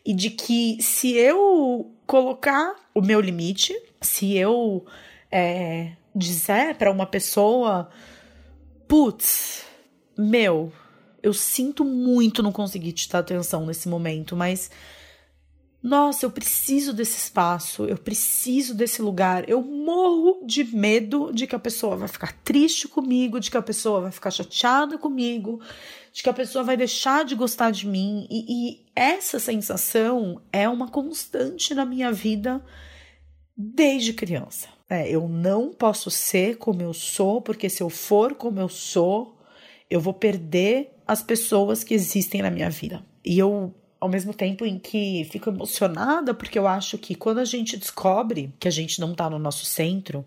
E 0.08 0.14
de 0.14 0.30
que 0.32 0.82
se 0.82 1.12
eu 1.12 1.92
colocar 2.08 2.76
o 2.96 3.02
meu 3.02 3.22
limite. 3.22 3.80
Se 4.02 4.36
eu 4.36 4.86
é, 5.32 5.92
dizer 6.16 6.76
para 6.76 6.92
uma 6.92 7.06
pessoa, 7.06 7.90
putz, 8.88 9.66
meu, 10.18 10.72
eu 11.22 11.34
sinto 11.34 11.86
muito 11.86 12.42
não 12.42 12.52
conseguir 12.52 12.94
te 12.94 13.08
dar 13.10 13.20
atenção 13.20 13.66
nesse 13.66 13.88
momento, 13.88 14.36
mas 14.36 14.72
nossa, 15.84 16.26
eu 16.26 16.32
preciso 16.32 16.92
desse 16.92 17.18
espaço, 17.18 17.86
eu 17.86 17.98
preciso 17.98 18.74
desse 18.74 19.02
lugar. 19.02 19.48
Eu 19.48 19.62
morro 19.62 20.44
de 20.46 20.64
medo 20.64 21.32
de 21.32 21.46
que 21.46 21.56
a 21.56 21.60
pessoa 21.60 21.96
vai 21.96 22.08
ficar 22.08 22.34
triste 22.44 22.88
comigo, 22.88 23.40
de 23.40 23.52
que 23.52 23.58
a 23.58 23.62
pessoa 23.62 24.02
vai 24.02 24.12
ficar 24.12 24.32
chateada 24.32 24.98
comigo, 24.98 25.62
de 26.18 26.24
que 26.24 26.30
a 26.30 26.34
pessoa 26.34 26.64
vai 26.64 26.76
deixar 26.76 27.24
de 27.24 27.36
gostar 27.36 27.70
de 27.70 27.86
mim. 27.86 28.26
E, 28.28 28.46
e 28.50 28.86
essa 28.96 29.40
sensação 29.40 30.42
é 30.52 30.68
uma 30.68 30.90
constante 30.90 31.76
na 31.76 31.86
minha 31.86 32.12
vida 32.12 32.60
desde 33.56 34.14
criança. 34.14 34.68
É, 34.90 35.08
eu 35.08 35.30
não 35.30 35.72
posso 35.72 36.10
ser 36.10 36.58
como 36.58 36.82
eu 36.82 36.92
sou, 36.92 37.40
porque 37.40 37.70
se 37.70 37.84
eu 37.84 37.90
for 37.92 38.34
como 38.34 38.60
eu 38.60 38.68
sou, 38.68 39.38
eu 39.92 40.02
vou 40.02 40.12
perder 40.12 40.90
as 41.06 41.22
pessoas 41.22 41.84
que 41.84 41.94
existem 41.94 42.42
na 42.42 42.50
minha 42.50 42.72
vida. 42.72 43.06
E 43.24 43.38
eu, 43.38 43.72
ao 44.00 44.10
mesmo 44.10 44.34
tempo 44.34 44.66
em 44.66 44.80
que 44.80 45.24
fico 45.32 45.52
emocionada, 45.52 46.34
porque 46.34 46.58
eu 46.58 46.66
acho 46.66 46.98
que 46.98 47.14
quando 47.14 47.38
a 47.38 47.46
gente 47.46 47.78
descobre 47.78 48.52
que 48.60 48.68
a 48.68 48.72
gente 48.72 49.00
não 49.00 49.12
está 49.12 49.30
no 49.30 49.38
nosso 49.38 49.66
centro, 49.66 50.26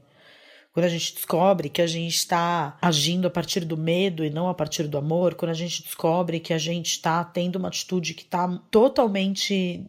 quando 0.72 0.86
a 0.86 0.88
gente 0.88 1.14
descobre 1.14 1.68
que 1.68 1.82
a 1.82 1.86
gente 1.86 2.14
está 2.14 2.78
agindo 2.80 3.26
a 3.26 3.30
partir 3.30 3.64
do 3.64 3.76
medo 3.76 4.24
e 4.24 4.30
não 4.30 4.48
a 4.48 4.54
partir 4.54 4.86
do 4.86 4.96
amor, 4.96 5.34
quando 5.34 5.50
a 5.50 5.54
gente 5.54 5.82
descobre 5.82 6.38
que 6.38 6.52
a 6.52 6.58
gente 6.58 6.92
está 6.92 7.24
tendo 7.24 7.56
uma 7.56 7.68
atitude 7.68 8.14
que 8.14 8.22
está 8.22 8.48
totalmente 8.70 9.84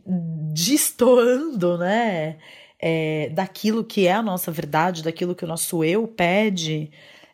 destoando, 0.54 1.78
né? 1.78 2.38
É, 2.84 3.30
daquilo 3.30 3.84
que 3.84 4.08
é 4.08 4.14
a 4.14 4.24
nossa 4.24 4.52
verdade, 4.52 5.04
daquilo 5.04 5.36
que 5.36 5.46
o 5.46 5.48
nosso 5.48 5.84
eu 5.84 6.08
pede, 6.08 6.90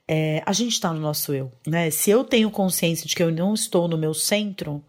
é, 0.06 0.44
a 0.46 0.52
gente 0.52 0.74
está 0.74 0.92
no 0.92 1.00
nosso 1.00 1.34
eu, 1.34 1.50
né? 1.66 1.90
Se 1.90 2.10
eu 2.10 2.26
tenho 2.26 2.52
consciência 2.52 3.08
de 3.08 3.16
que 3.16 3.24
eu 3.24 3.32
não 3.32 3.54
estou 3.54 3.88
no 3.88 3.98
meu 3.98 4.14
centro, 4.14 4.84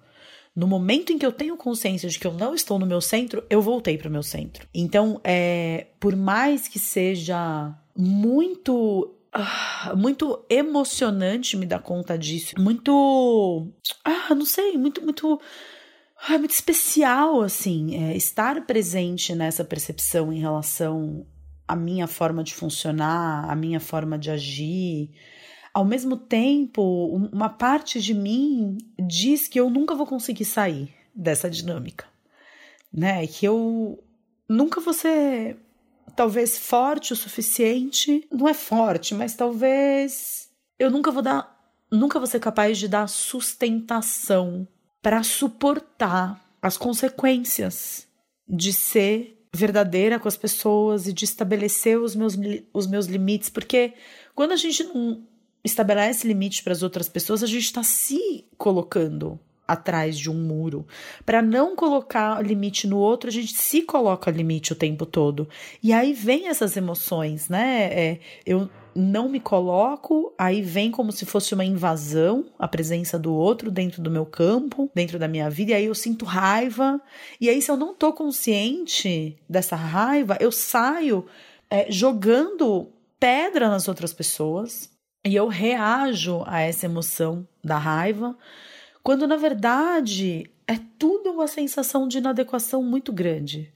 no 0.55 0.67
momento 0.67 1.13
em 1.13 1.19
que 1.19 1.25
eu 1.25 1.31
tenho 1.31 1.57
consciência 1.57 2.09
de 2.09 2.19
que 2.19 2.27
eu 2.27 2.33
não 2.33 2.53
estou 2.53 2.81
no 2.81 2.87
meu 2.87 3.01
centro, 3.01 3.45
eu 3.49 3.63
voltei 3.63 3.97
para 3.97 4.09
o 4.09 4.11
meu 4.11 4.25
centro. 4.25 4.67
Então, 4.75 5.21
é, 5.23 5.87
por 6.01 6.17
mais 6.17 6.67
que 6.67 6.81
seja 6.81 7.73
muito 7.99 9.19
ah, 9.33 9.95
muito 9.97 10.45
emocionante 10.49 11.57
me 11.57 11.67
dar 11.67 11.81
conta 11.81 12.17
disso. 12.17 12.55
Muito. 12.59 13.69
Ah, 14.05 14.35
não 14.35 14.47
sei, 14.47 14.77
muito, 14.79 15.03
muito. 15.03 15.41
Ah, 16.29 16.39
muito 16.39 16.53
especial, 16.53 17.43
assim, 17.43 17.95
é, 17.95 18.17
estar 18.17 18.67
presente 18.67 19.35
nessa 19.35 19.65
percepção 19.65 20.33
em 20.33 20.41
relação 20.41 21.27
à 21.67 21.77
minha 21.77 22.07
forma 22.07 22.43
de 22.43 22.55
funcionar, 22.55 23.49
à 23.49 23.55
minha 23.55 23.79
forma 23.79 24.19
de 24.19 24.31
agir. 24.31 25.11
Ao 25.73 25.85
mesmo 25.85 26.17
tempo, 26.17 26.83
uma 27.33 27.49
parte 27.49 28.01
de 28.01 28.15
mim 28.15 28.79
diz 28.99 29.47
que 29.47 29.61
eu 29.61 29.71
nunca 29.71 29.95
vou 29.95 30.07
conseguir 30.07 30.45
sair 30.45 30.93
dessa 31.15 31.49
dinâmica, 31.49 32.07
né? 32.93 33.27
Que 33.27 33.47
eu 33.47 34.03
nunca 34.49 34.81
vou 34.81 34.95
ser 34.95 35.57
talvez 36.19 36.59
forte 36.59 37.13
o 37.13 37.17
suficiente. 37.17 38.27
Não 38.29 38.49
é 38.49 38.53
forte, 38.53 39.15
mas 39.15 39.37
talvez 39.37 40.49
eu 40.77 40.91
nunca 40.91 41.13
vou 41.13 41.23
dar, 41.23 41.57
nunca 41.93 42.19
vou 42.19 42.27
ser 42.27 42.41
capaz 42.41 42.77
de 42.77 42.89
dar 42.89 43.07
sustentação 43.07 44.67
para 45.01 45.23
suportar 45.23 46.45
as 46.61 46.77
consequências 46.77 48.09
de 48.49 48.73
ser 48.73 49.47
verdadeira 49.55 50.19
com 50.19 50.27
as 50.27 50.37
pessoas 50.37 51.07
e 51.07 51.13
de 51.13 51.25
estabelecer 51.25 51.97
os 51.97 52.17
meus, 52.17 52.37
os 52.75 52.89
meus 52.89 53.07
limites, 53.07 53.49
porque 53.49 53.95
quando 54.35 54.51
a 54.51 54.57
gente 54.57 54.83
não 54.83 55.25
estabelece 55.63 56.27
limite 56.27 56.65
para 56.65 56.73
as 56.73 56.83
outras 56.83 57.09
pessoas, 57.09 57.45
a 57.45 57.47
gente 57.47 57.67
está 57.67 57.85
se 57.85 58.45
colocando 58.57 59.39
atrás 59.69 60.19
de 60.19 60.31
um 60.31 60.35
muro. 60.35 60.87
Para 61.27 61.43
não 61.43 61.77
colocar 61.77 62.43
limite 62.43 62.87
no 62.87 62.97
outro, 62.97 63.29
a 63.29 63.33
gente 63.33 63.53
se 63.53 63.83
coloca 63.83 64.31
limite 64.31 64.73
o 64.73 64.77
tempo 64.77 65.05
todo. 65.05 65.47
E 65.83 65.93
aí 65.93 66.15
vem 66.15 66.49
essas 66.49 66.75
emoções, 66.77 67.51
né? 67.51 67.91
É, 67.93 68.21
eu 68.47 68.71
não 68.95 69.29
me 69.29 69.39
coloco, 69.39 70.35
aí 70.37 70.61
vem 70.63 70.91
como 70.91 71.13
se 71.13 71.25
fosse 71.25 71.55
uma 71.55 71.65
invasão, 71.65 72.47
a 72.59 72.67
presença 72.67 73.19
do 73.19 73.33
outro 73.33 73.71
dentro 73.71 74.03
do 74.03 74.11
meu 74.11 74.27
campo, 74.27 74.91
dentro 74.95 75.19
da 75.19 75.29
minha 75.29 75.49
vida, 75.49 75.71
e 75.73 75.75
aí 75.75 75.85
eu 75.85 75.95
sinto 75.95 76.25
raiva. 76.25 77.01
E 77.41 77.49
aí, 77.49 77.63
se 77.63 77.71
eu 77.71 77.77
não 77.77 77.95
tô 77.95 78.13
consciente 78.13 79.37
dessa 79.49 79.77
raiva, 79.77 80.37
eu 80.41 80.51
saio 80.51 81.27
é, 81.71 81.87
jogando 81.93 82.91
pedra 83.21 83.69
nas 83.69 83.87
outras 83.87 84.13
pessoas 84.13 84.91
e 85.25 85.37
eu 85.37 85.47
reajo 85.47 86.43
a 86.47 86.61
essa 86.61 86.87
emoção 86.87 87.47
da 87.63 87.77
raiva 87.77 88.37
quando 89.03 89.27
na 89.27 89.37
verdade 89.37 90.51
é 90.67 90.79
tudo 90.99 91.31
uma 91.33 91.47
sensação 91.49 92.07
de 92.09 92.19
inadequação 92.19 92.83
muito 92.83 93.13
grande. 93.13 93.73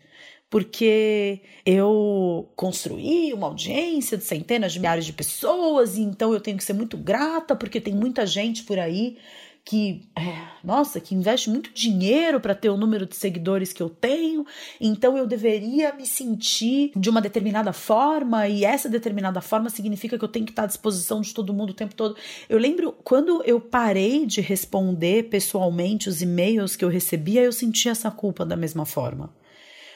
porque 0.51 1.41
eu 1.65 2.51
construí 2.55 3.33
uma 3.33 3.47
audiência 3.47 4.19
de 4.19 4.25
centenas 4.25 4.73
de 4.75 4.79
milhares 4.81 5.07
de 5.07 5.13
pessoas, 5.15 5.97
e 5.97 6.03
então 6.03 6.33
eu 6.35 6.41
tenho 6.41 6.59
que 6.59 6.65
ser 6.65 6.75
muito 6.75 6.97
grata, 6.99 7.57
porque 7.57 7.81
tem 7.81 7.95
muita 7.95 8.27
gente 8.27 8.63
por 8.65 8.79
aí 8.79 9.17
que, 9.65 10.09
é, 10.17 10.49
nossa, 10.65 11.01
que 11.01 11.15
investe 11.15 11.49
muito 11.49 11.73
dinheiro 11.73 12.41
para 12.41 12.55
ter 12.55 12.69
o 12.69 12.77
número 12.77 13.07
de 13.07 13.15
seguidores 13.15 13.73
que 13.73 13.83
eu 13.83 13.89
tenho, 13.89 14.45
então 14.81 15.17
eu 15.17 15.27
deveria 15.27 15.93
me 15.93 16.05
sentir 16.05 16.91
de 16.97 17.09
uma 17.09 17.21
determinada 17.21 17.73
forma, 17.73 18.49
e 18.49 18.65
essa 18.65 18.89
determinada 18.89 19.41
forma 19.41 19.71
significa 19.71 20.19
que 20.19 20.25
eu 20.25 20.29
tenho 20.29 20.45
que 20.45 20.53
estar 20.53 20.65
à 20.65 20.67
disposição 20.67 21.21
de 21.21 21.33
todo 21.33 21.55
mundo 21.55 21.71
o 21.71 21.75
tempo 21.75 21.95
todo. 21.95 22.17
Eu 22.49 22.59
lembro 22.59 22.93
quando 23.05 23.43
eu 23.45 23.61
parei 23.61 24.27
de 24.27 24.41
responder 24.41 25.29
pessoalmente 25.29 26.09
os 26.09 26.21
e-mails 26.21 26.75
que 26.75 26.85
eu 26.85 26.89
recebia, 26.89 27.43
eu 27.43 27.53
sentia 27.53 27.93
essa 27.93 28.11
culpa 28.11 28.45
da 28.45 28.57
mesma 28.57 28.85
forma. 28.85 29.31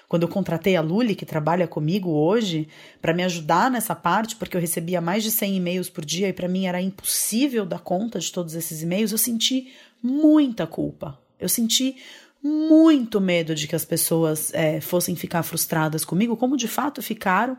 Quando 0.09 0.23
eu 0.23 0.29
contratei 0.29 0.77
a 0.77 0.81
Luli, 0.81 1.15
que 1.15 1.27
trabalha 1.27 1.67
comigo 1.67 2.11
hoje, 2.11 2.69
para 3.03 3.13
me 3.13 3.25
ajudar 3.25 3.71
nessa 3.71 3.95
parte, 3.95 4.37
porque 4.37 4.57
eu 4.57 4.61
recebia 4.61 5.01
mais 5.01 5.23
de 5.23 5.31
100 5.31 5.57
e-mails 5.57 5.89
por 5.89 6.05
dia 6.05 6.29
e 6.29 6.33
para 6.33 6.49
mim 6.49 6.67
era 6.67 6.81
impossível 6.81 7.67
dar 7.67 7.81
conta 7.81 8.19
de 8.21 8.31
todos 8.31 8.55
esses 8.55 8.83
e-mails, 8.83 9.13
eu 9.13 9.19
senti 9.19 9.73
muita 10.03 10.67
culpa. 10.67 11.19
Eu 11.41 11.49
senti 11.49 11.97
muito 12.43 13.21
medo 13.21 13.55
de 13.55 13.67
que 13.67 13.75
as 13.75 13.85
pessoas 13.85 14.55
é, 14.55 14.81
fossem 14.81 15.17
ficar 15.17 15.43
frustradas 15.43 16.05
comigo, 16.05 16.37
como 16.37 16.57
de 16.57 16.69
fato 16.69 17.03
ficaram. 17.03 17.59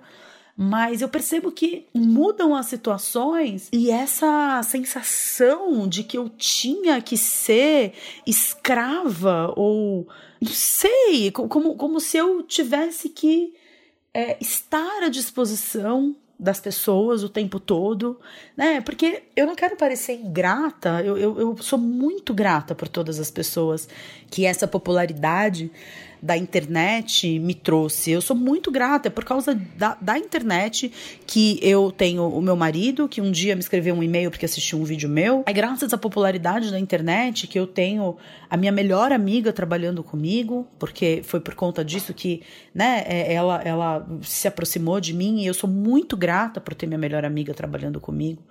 Mas 0.60 1.04
eu 1.04 1.08
percebo 1.08 1.52
que 1.52 1.86
mudam 1.94 2.56
as 2.56 2.66
situações 2.66 3.70
e 3.72 3.92
essa 3.92 4.60
sensação 4.64 5.88
de 5.88 6.04
que 6.04 6.18
eu 6.18 6.28
tinha 6.30 7.00
que 7.00 7.16
ser 7.16 7.94
escrava 8.26 9.54
ou 9.56 10.08
não 10.42 10.52
sei, 10.52 11.30
como, 11.32 11.76
como 11.76 12.00
se 12.00 12.18
eu 12.18 12.42
tivesse 12.42 13.10
que 13.10 13.54
é, 14.12 14.36
estar 14.42 15.04
à 15.04 15.10
disposição 15.10 16.16
das 16.40 16.60
pessoas 16.60 17.24
o 17.24 17.30
tempo 17.30 17.60
todo, 17.60 18.20
né? 18.56 18.82
Porque 18.82 19.24
eu 19.36 19.46
não 19.46 19.56
quero 19.56 19.76
parecer 19.76 20.14
ingrata, 20.14 21.04
eu, 21.04 21.18
eu, 21.18 21.40
eu 21.40 21.58
sou 21.58 21.80
muito 21.80 22.34
grata 22.34 22.74
por 22.74 22.88
todas 22.88 23.20
as 23.20 23.30
pessoas 23.30 23.88
que 24.30 24.46
essa 24.46 24.68
popularidade 24.68 25.72
da 26.22 26.38
internet 26.38 27.40
me 27.40 27.54
trouxe. 27.54 28.12
Eu 28.12 28.22
sou 28.22 28.36
muito 28.36 28.72
grata, 28.72 29.08
é 29.08 29.12
por 29.12 29.24
causa 29.24 29.54
da, 29.76 29.98
da 30.00 30.18
internet 30.18 30.92
que 31.26 31.60
eu 31.62 31.92
tenho 31.92 32.28
o 32.28 32.42
meu 32.42 32.56
marido, 32.56 33.08
que 33.08 33.22
um 33.22 33.32
dia 33.32 33.56
me 33.56 33.62
escreveu 33.62 33.96
um 33.96 34.04
e-mail 34.04 34.32
porque 34.32 34.46
assistiu 34.46 34.80
um 34.80 34.84
vídeo 34.84 35.10
meu. 35.10 35.44
É 35.46 35.54
graças 35.54 35.94
à 35.94 35.98
popularidade 35.98 36.72
da 36.72 36.80
internet 36.80 37.48
que 37.48 37.60
eu 37.60 37.68
tenho 37.68 38.18
a 38.50 38.56
minha 38.58 38.72
melhor 38.72 39.12
amiga 39.12 39.52
trabalhando 39.52 40.04
comigo, 40.04 40.68
porque 40.80 41.22
foi 41.24 41.40
por 41.40 41.56
conta 41.56 41.84
disso 41.84 42.14
que, 42.14 42.42
né, 42.74 43.04
é, 43.06 43.34
ela, 43.34 43.62
ela 43.62 44.08
se 44.22 44.48
aproximou 44.48 45.00
de 45.00 45.14
mim 45.14 45.42
e 45.42 45.48
eu 45.48 45.54
sou 45.54 45.70
muito 45.70 46.16
grata 46.16 46.62
por 46.62 46.74
ter 46.74 46.88
minha 46.88 46.98
melhor 46.98 47.26
amiga 47.26 47.54
trabalhando 47.54 48.00
comigo. 48.00 48.42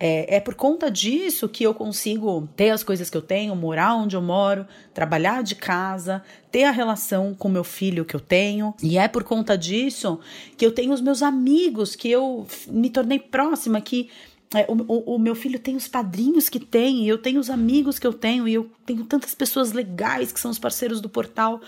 É, 0.00 0.36
é 0.36 0.40
por 0.40 0.54
conta 0.54 0.90
disso 0.90 1.48
que 1.48 1.64
eu 1.64 1.74
consigo 1.74 2.48
ter 2.54 2.70
as 2.70 2.84
coisas 2.84 3.10
que 3.10 3.16
eu 3.16 3.22
tenho, 3.22 3.56
morar 3.56 3.96
onde 3.96 4.14
eu 4.14 4.22
moro, 4.22 4.64
trabalhar 4.94 5.42
de 5.42 5.56
casa, 5.56 6.22
ter 6.52 6.64
a 6.64 6.70
relação 6.70 7.34
com 7.34 7.48
meu 7.48 7.64
filho 7.64 8.04
que 8.04 8.14
eu 8.14 8.20
tenho. 8.20 8.74
E 8.80 8.96
é 8.96 9.08
por 9.08 9.24
conta 9.24 9.58
disso 9.58 10.20
que 10.56 10.64
eu 10.64 10.70
tenho 10.70 10.92
os 10.92 11.00
meus 11.00 11.20
amigos, 11.22 11.96
que 11.96 12.08
eu 12.08 12.46
me 12.68 12.90
tornei 12.90 13.18
próxima, 13.18 13.80
que 13.80 14.08
é, 14.54 14.64
o, 14.66 14.74
o, 14.74 15.14
o, 15.16 15.18
meu 15.18 15.34
filho 15.34 15.58
tem 15.58 15.76
os 15.76 15.86
padrinhos 15.86 16.48
que 16.48 16.58
tem, 16.58 17.06
eu 17.06 17.18
tenho 17.18 17.38
os 17.38 17.50
amigos 17.50 17.98
que 17.98 18.06
eu 18.06 18.14
tenho, 18.14 18.48
e 18.48 18.54
eu 18.54 18.70
tenho 18.86 19.04
tantas 19.04 19.34
pessoas 19.34 19.72
legais 19.72 20.32
que 20.32 20.40
são 20.40 20.50
os 20.50 20.58
parceiros 20.58 21.02
do 21.02 21.08
portal 21.08 21.60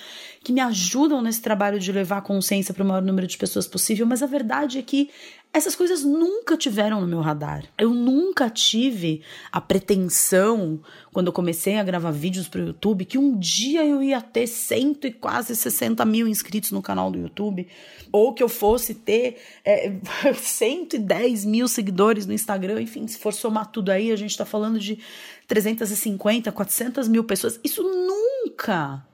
que 0.43 0.53
me 0.53 0.61
ajudam 0.61 1.20
nesse 1.20 1.43
trabalho 1.43 1.78
de 1.78 1.93
levar 1.93 2.18
a 2.18 2.22
consciência 2.22 2.72
para 2.72 2.83
o 2.83 2.87
maior 2.87 3.03
número 3.03 3.26
de 3.26 3.37
pessoas 3.37 3.66
possível. 3.66 4.07
Mas 4.07 4.22
a 4.22 4.26
verdade 4.26 4.78
é 4.78 4.83
que 4.83 5.11
essas 5.53 5.74
coisas 5.74 6.05
nunca 6.05 6.57
tiveram 6.57 7.01
no 7.01 7.09
meu 7.09 7.20
radar. 7.20 7.64
Eu 7.76 7.90
nunca 7.90 8.48
tive 8.48 9.20
a 9.51 9.61
pretensão, 9.61 10.80
quando 11.12 11.26
eu 11.26 11.32
comecei 11.32 11.76
a 11.76 11.82
gravar 11.82 12.12
vídeos 12.12 12.46
para 12.46 12.61
o 12.61 12.66
YouTube, 12.68 13.05
que 13.05 13.18
um 13.18 13.36
dia 13.36 13.84
eu 13.84 14.01
ia 14.01 14.20
ter 14.20 14.46
cento 14.46 15.09
e 15.09 15.12
quase 15.12 15.57
60 15.57 16.05
mil 16.05 16.28
inscritos 16.28 16.70
no 16.70 16.80
canal 16.80 17.11
do 17.11 17.18
YouTube, 17.18 17.66
ou 18.12 18.32
que 18.32 18.42
eu 18.42 18.48
fosse 18.48 18.94
ter 18.94 19.38
é, 19.64 19.92
110 20.32 21.44
mil 21.44 21.66
seguidores 21.66 22.26
no 22.26 22.32
Instagram. 22.32 22.80
Enfim, 22.80 23.09
se 23.09 23.18
for 23.18 23.34
somar 23.34 23.66
tudo 23.72 23.90
aí, 23.90 24.12
a 24.12 24.16
gente 24.16 24.30
está 24.30 24.44
falando 24.44 24.78
de 24.78 25.01
350, 25.48 26.53
400 26.53 27.09
mil 27.09 27.24
pessoas. 27.24 27.59
Isso 27.64 27.82
nunca 27.82 29.05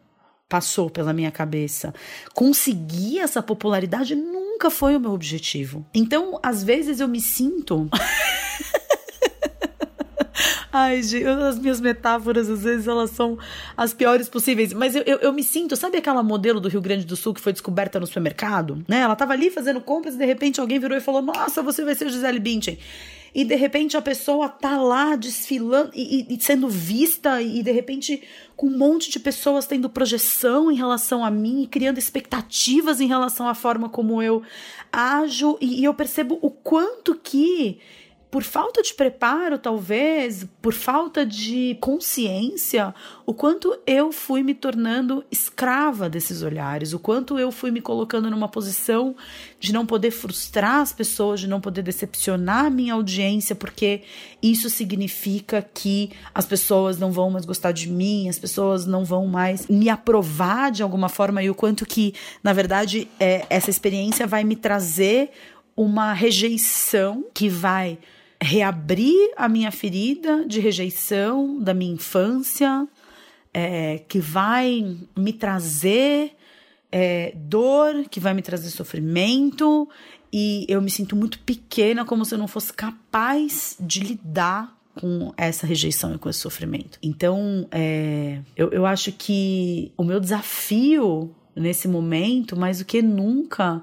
passou 0.49 0.89
pela 0.89 1.13
minha 1.13 1.31
cabeça. 1.31 1.93
Conseguir 2.35 3.19
essa 3.19 3.43
popularidade 3.43 4.15
nunca 4.15 4.71
foi 4.71 4.97
o 4.97 5.01
meu 5.01 5.13
objetivo. 5.13 5.87
Então, 5.95 6.39
às 6.43 6.63
vezes 6.63 7.01
eu 7.01 7.09
me 7.09 7.21
sinto. 7.21 7.89
Ai, 10.73 11.03
gente, 11.03 11.27
as 11.27 11.59
minhas 11.59 11.81
metáforas, 11.81 12.51
às 12.51 12.63
vezes, 12.63 12.87
elas 12.87 13.11
são 13.11 13.39
as 13.75 13.95
piores 13.95 14.29
possíveis. 14.29 14.75
Mas 14.75 14.95
eu, 14.95 15.03
eu, 15.07 15.19
eu, 15.19 15.33
me 15.33 15.43
sinto, 15.43 15.75
sabe 15.75 15.97
aquela 15.97 16.23
modelo 16.23 16.61
do 16.61 16.69
Rio 16.69 16.83
Grande 16.83 17.07
do 17.07 17.17
Sul 17.17 17.33
que 17.33 17.41
foi 17.41 17.53
descoberta 17.53 17.99
no 17.99 18.07
supermercado? 18.07 18.85
Né? 18.87 19.01
Ela 19.01 19.17
tava 19.17 19.33
ali 19.33 19.51
fazendo 19.51 19.81
compras 19.81 20.15
e 20.15 20.19
de 20.19 20.27
repente 20.27 20.61
alguém 20.61 20.79
virou 20.79 20.99
e 20.99 21.01
falou: 21.01 21.23
Nossa, 21.23 21.63
você 21.63 21.83
vai 21.83 21.95
ser 21.95 22.11
Gisele 22.11 22.39
Bündchen 22.39 22.79
e 23.37 23.45
de 23.45 23.55
repente 23.55 23.99
a 23.99 24.01
pessoa 24.01 24.49
tá 24.49 24.79
lá 24.79 25.15
desfilando 25.15 25.91
e, 25.95 26.27
e, 26.27 26.41
sendo 26.43 26.71
vista 26.71 27.43
e 27.43 27.63
de 27.63 27.71
repente 27.71 28.23
com 28.57 28.67
um 28.67 28.79
monte 28.79 29.11
de 29.11 29.21
pessoas 29.21 29.67
tendo 29.67 29.91
projeção 29.91 30.73
em 30.73 30.75
relação 30.75 31.23
a 31.23 31.31
mim 31.31 31.63
e 31.63 31.67
criando 31.67 31.99
expectativas 31.99 32.99
em 32.99 33.07
relação 33.07 33.47
à 33.47 33.53
forma 33.53 33.91
como 33.91 34.23
eu 34.23 34.43
ajo. 34.91 35.59
E, 35.61 35.83
e 35.83 35.85
eu 35.85 35.93
percebo 35.93 36.39
o 36.41 36.51
quanto 36.51 37.15
que 37.15 37.79
por 38.37 38.43
falta 38.43 38.83
de 38.83 38.93
preparo, 38.93 39.57
talvez, 39.57 40.47
por 40.61 40.75
falta 40.75 41.25
de 41.25 41.75
consciência, 41.81 42.95
o 43.25 43.33
quanto 43.33 43.75
eu 43.87 44.13
fui 44.13 44.43
me 44.43 44.53
tornando 44.53 45.25
escrava 45.31 46.07
desses 46.07 46.43
olhares, 46.43 46.93
o 46.93 46.99
quanto 46.99 47.39
eu 47.39 47.51
fui 47.51 47.71
me 47.71 47.81
colocando 47.81 48.31
numa 48.31 48.47
posição 48.47 49.17
de 49.59 49.73
não 49.73 49.87
poder 49.87 50.11
frustrar 50.11 50.83
as 50.83 50.93
pessoas, 50.93 51.41
de 51.41 51.49
não 51.49 51.63
poder 51.63 51.81
decepcionar 51.81 52.67
a 52.67 52.71
minha 52.71 52.93
audiência, 52.93 53.57
porque 53.57 54.03
isso 54.43 54.69
significa 54.69 55.67
que 55.73 56.11
as 56.35 56.45
pessoas 56.45 56.99
não 56.99 57.11
vão 57.11 57.31
mais 57.31 57.47
gostar 57.47 57.73
de 57.73 57.89
mim, 57.89 58.29
as 58.29 58.39
pessoas 58.39 58.85
não 58.85 59.03
vão 59.03 59.27
mais 59.27 59.67
me 59.67 59.89
aprovar 59.89 60.71
de 60.71 60.83
alguma 60.83 61.09
forma, 61.09 61.43
e 61.43 61.49
o 61.49 61.55
quanto 61.55 61.87
que, 61.87 62.13
na 62.43 62.53
verdade, 62.53 63.09
é, 63.19 63.47
essa 63.49 63.71
experiência 63.71 64.27
vai 64.27 64.45
me 64.45 64.57
trazer 64.57 65.31
uma 65.75 66.13
rejeição 66.13 67.25
que 67.33 67.49
vai 67.49 67.99
reabrir 68.41 69.33
a 69.37 69.49
minha 69.49 69.71
ferida 69.71 70.45
de 70.47 70.61
rejeição 70.61 71.59
da 71.59 71.73
minha 71.75 71.95
infância, 71.95 72.87
é, 73.53 73.99
que 74.09 74.19
vai 74.19 74.97
me 75.17 75.33
trazer 75.33 76.33
é, 76.93 77.33
dor, 77.35 78.07
que 78.11 78.21
vai 78.21 78.35
me 78.35 78.43
trazer 78.43 78.71
sofrimento, 78.71 79.89
e 80.33 80.67
eu 80.69 80.83
me 80.83 80.91
sinto 80.91 81.17
muito 81.17 81.39
pequena, 81.41 82.05
como 82.05 82.25
se 82.25 82.35
eu 82.35 82.39
não 82.39 82.49
fosse 82.49 82.73
capaz 82.73 83.77
de 83.81 84.01
lidar 84.01 84.77
com 85.01 85.33
essa 85.37 85.67
rejeição 85.67 86.15
e 86.15 86.19
com 86.19 86.29
esse 86.29 86.41
sofrimento. 86.41 86.99
Então, 87.03 87.67
é, 87.71 88.41
eu, 88.57 88.71
eu 88.71 88.87
acho 88.87 89.13
que 89.13 89.93
o 89.97 90.05
meu 90.05 90.21
desafio 90.21 91.35
nesse 91.55 91.89
momento, 91.89 92.57
mais 92.57 92.79
do 92.79 92.85
que 92.85 93.01
nunca, 93.01 93.83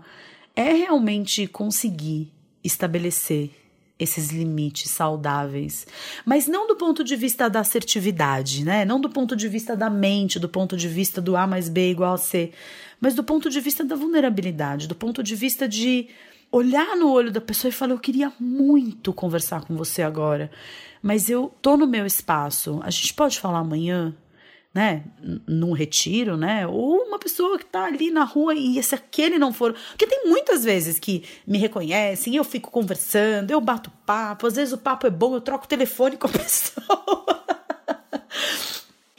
é 0.56 0.74
realmente 0.74 1.48
conseguir 1.48 2.32
estabelecer 2.64 3.63
esses 4.00 4.32
limites 4.32 4.90
saudáveis, 4.90 5.86
mas 6.26 6.48
não 6.48 6.68
do 6.68 6.76
ponto 6.76 7.04
de 7.04 7.16
vista 7.16 7.50
da 7.50 7.60
assertividade, 7.60 8.66
né? 8.66 8.84
Não 8.86 9.00
do 9.00 9.10
ponto 9.10 9.36
de 9.36 9.48
vista 9.48 9.76
da 9.76 9.90
mente, 9.90 10.40
do 10.40 10.50
ponto 10.50 10.76
de 10.76 10.88
vista 10.88 11.22
do 11.22 11.38
A 11.38 11.46
mais 11.46 11.70
B 11.70 11.92
igual 11.92 12.14
a 12.14 12.18
C, 12.18 12.52
mas 13.00 13.14
do 13.14 13.24
ponto 13.24 13.50
de 13.50 13.60
vista 13.60 13.84
da 13.84 13.96
vulnerabilidade, 13.96 14.88
do 14.88 14.96
ponto 14.96 15.22
de 15.22 15.36
vista 15.36 15.68
de 15.68 16.08
olhar 16.52 16.96
no 16.96 17.12
olho 17.12 17.32
da 17.32 17.42
pessoa 17.42 17.70
e 17.70 17.72
falar: 17.72 17.94
Eu 17.94 18.00
queria 18.00 18.32
muito 18.40 19.12
conversar 19.12 19.66
com 19.66 19.76
você 19.76 20.02
agora, 20.02 20.52
mas 21.02 21.30
eu 21.30 21.54
tô 21.62 21.76
no 21.76 21.88
meu 21.88 22.06
espaço. 22.06 22.80
A 22.84 22.90
gente 22.90 23.14
pode 23.14 23.40
falar 23.40 23.60
amanhã? 23.60 24.16
Né, 24.74 25.04
num 25.48 25.72
retiro, 25.72 26.36
né, 26.36 26.66
ou 26.66 27.04
uma 27.04 27.20
pessoa 27.20 27.60
que 27.60 27.66
tá 27.66 27.86
ali 27.86 28.10
na 28.10 28.24
rua 28.24 28.56
e 28.56 28.82
se 28.82 28.96
aquele 28.96 29.38
não 29.38 29.54
for, 29.54 29.74
porque 29.90 30.08
tem 30.08 30.28
muitas 30.28 30.64
vezes 30.64 30.98
que 30.98 31.24
me 31.46 31.60
reconhecem, 31.60 32.36
eu 32.36 32.44
fico 32.44 32.72
conversando, 32.72 33.52
eu 33.52 33.62
bato 33.62 33.92
papo, 34.06 34.48
às 34.48 34.56
vezes 34.56 34.74
o 34.74 34.78
papo 34.78 35.06
é 35.06 35.12
bom, 35.12 35.36
eu 35.36 35.42
troco 35.42 35.66
o 35.66 35.68
telefone 35.68 36.18
com 36.18 36.28
a 36.28 36.32
pessoa. 36.34 37.43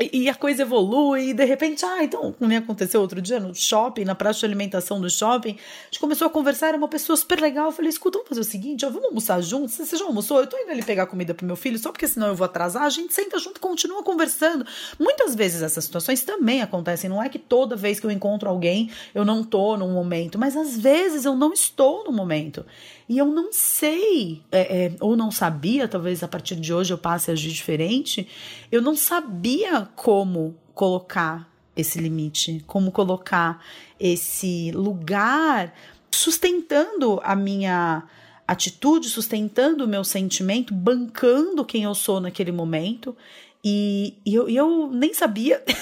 E, 0.01 0.29
a 0.29 0.35
coisa 0.35 0.63
evolui, 0.63 1.29
e 1.29 1.35
de 1.35 1.45
repente, 1.45 1.85
ah, 1.85 2.03
então, 2.03 2.33
como 2.33 2.49
me 2.49 2.57
aconteceu 2.57 3.01
outro 3.01 3.23
dia 3.23 3.39
no 3.39 3.55
shopping, 3.55 4.05
na 4.05 4.17
praça 4.17 4.41
de 4.41 4.47
alimentação 4.47 5.01
do 5.01 5.09
shopping, 5.09 5.53
a 5.53 5.85
gente 5.85 6.01
começou 6.01 6.27
a 6.27 6.31
conversar, 6.31 6.69
era 6.69 6.77
uma 6.77 6.89
pessoa 6.89 7.17
super 7.17 7.41
legal. 7.41 7.67
Eu 7.67 7.73
falei, 7.73 7.91
escuta, 7.91 8.19
vamos 8.19 8.29
fazer 8.29 8.41
o 8.41 8.45
seguinte, 8.45 8.85
ó, 8.85 8.91
vamos 8.91 9.07
almoçar 9.07 9.41
juntos? 9.41 9.75
Você 9.75 9.97
já 9.97 10.05
almoçou? 10.05 10.41
Eu 10.41 10.49
tô 10.49 10.59
indo 10.59 10.73
ali 10.73 10.83
pegar 10.83 11.07
comida 11.07 11.33
pro 11.33 11.47
meu 11.47 11.55
filho, 11.55 11.79
só 11.79 11.93
porque 11.93 12.09
senão 12.09 12.27
eu 12.27 12.35
vou 12.35 12.45
atrasar. 12.45 12.83
A 12.83 12.91
gente 12.91 13.15
senta 13.15 13.39
junto 13.39 13.61
continua 13.61 14.03
conversando. 14.03 14.67
Muitas 14.99 15.33
vezes 15.37 15.63
essas 15.63 15.85
situações 15.85 16.25
também 16.25 16.61
acontecem. 16.61 17.09
Não 17.09 17.23
é 17.23 17.29
que 17.29 17.39
toda 17.39 17.77
vez 17.77 18.01
que 18.01 18.07
eu 18.07 18.11
encontro 18.11 18.49
alguém 18.49 18.91
eu 19.15 19.25
não 19.25 19.45
tô 19.45 19.77
num 19.77 19.93
momento, 19.93 20.37
mas 20.37 20.57
às 20.57 20.77
vezes 20.77 21.25
eu 21.25 21.37
não 21.37 21.53
estou 21.53 22.03
no 22.03 22.11
momento. 22.11 22.67
E 23.09 23.19
eu 23.19 23.27
não 23.27 23.53
sei, 23.53 24.43
é, 24.51 24.87
é, 24.87 24.97
ou 25.01 25.17
não 25.17 25.31
sabia, 25.31 25.87
talvez 25.87 26.23
a 26.23 26.29
partir 26.29 26.57
de 26.57 26.73
hoje 26.73 26.93
eu 26.93 26.99
passe 26.99 27.31
a 27.31 27.35
agir 27.35 27.51
diferente, 27.51 28.27
eu 28.73 28.81
não 28.81 28.97
sabia 28.97 29.89
como 29.95 30.57
colocar 30.75 31.49
esse 31.77 31.99
limite, 31.99 32.65
como 32.67 32.91
colocar 32.91 33.63
esse 33.99 34.71
lugar 34.73 35.75
sustentando 36.11 37.21
a 37.23 37.35
minha 37.35 38.05
atitude, 38.47 39.09
sustentando 39.09 39.85
o 39.85 39.89
meu 39.89 40.05
sentimento, 40.05 40.73
bancando 40.73 41.65
quem 41.65 41.85
eu 41.85 41.95
sou 41.95 42.21
naquele 42.21 42.53
momento. 42.53 43.17
E, 43.65 44.15
e 44.25 44.35
eu, 44.35 44.49
eu 44.49 44.91
nem 44.93 45.13
sabia. 45.15 45.63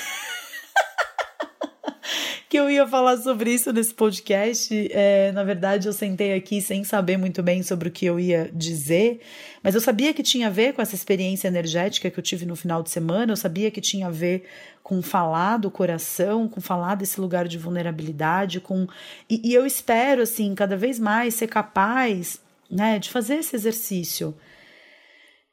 que 2.52 2.58
eu 2.58 2.68
ia 2.68 2.86
falar 2.86 3.16
sobre 3.16 3.50
isso 3.50 3.72
nesse 3.72 3.94
podcast. 3.94 4.68
É, 4.92 5.32
na 5.32 5.42
verdade, 5.42 5.88
eu 5.88 5.92
sentei 5.94 6.34
aqui 6.34 6.60
sem 6.60 6.84
saber 6.84 7.16
muito 7.16 7.42
bem 7.42 7.62
sobre 7.62 7.88
o 7.88 7.90
que 7.90 8.04
eu 8.04 8.20
ia 8.20 8.50
dizer, 8.52 9.22
mas 9.62 9.74
eu 9.74 9.80
sabia 9.80 10.12
que 10.12 10.22
tinha 10.22 10.48
a 10.48 10.50
ver 10.50 10.74
com 10.74 10.82
essa 10.82 10.94
experiência 10.94 11.48
energética 11.48 12.10
que 12.10 12.18
eu 12.18 12.22
tive 12.22 12.44
no 12.44 12.54
final 12.54 12.82
de 12.82 12.90
semana, 12.90 13.32
eu 13.32 13.36
sabia 13.38 13.70
que 13.70 13.80
tinha 13.80 14.08
a 14.08 14.10
ver 14.10 14.44
com 14.82 15.00
falar 15.00 15.56
do 15.56 15.70
coração, 15.70 16.46
com 16.46 16.60
falar 16.60 16.94
desse 16.94 17.18
lugar 17.18 17.48
de 17.48 17.56
vulnerabilidade, 17.56 18.60
com 18.60 18.86
e, 19.30 19.40
e 19.42 19.54
eu 19.54 19.64
espero 19.64 20.20
assim 20.20 20.54
cada 20.54 20.76
vez 20.76 20.98
mais 20.98 21.34
ser 21.34 21.46
capaz, 21.46 22.38
né, 22.70 22.98
de 22.98 23.08
fazer 23.08 23.36
esse 23.36 23.56
exercício, 23.56 24.34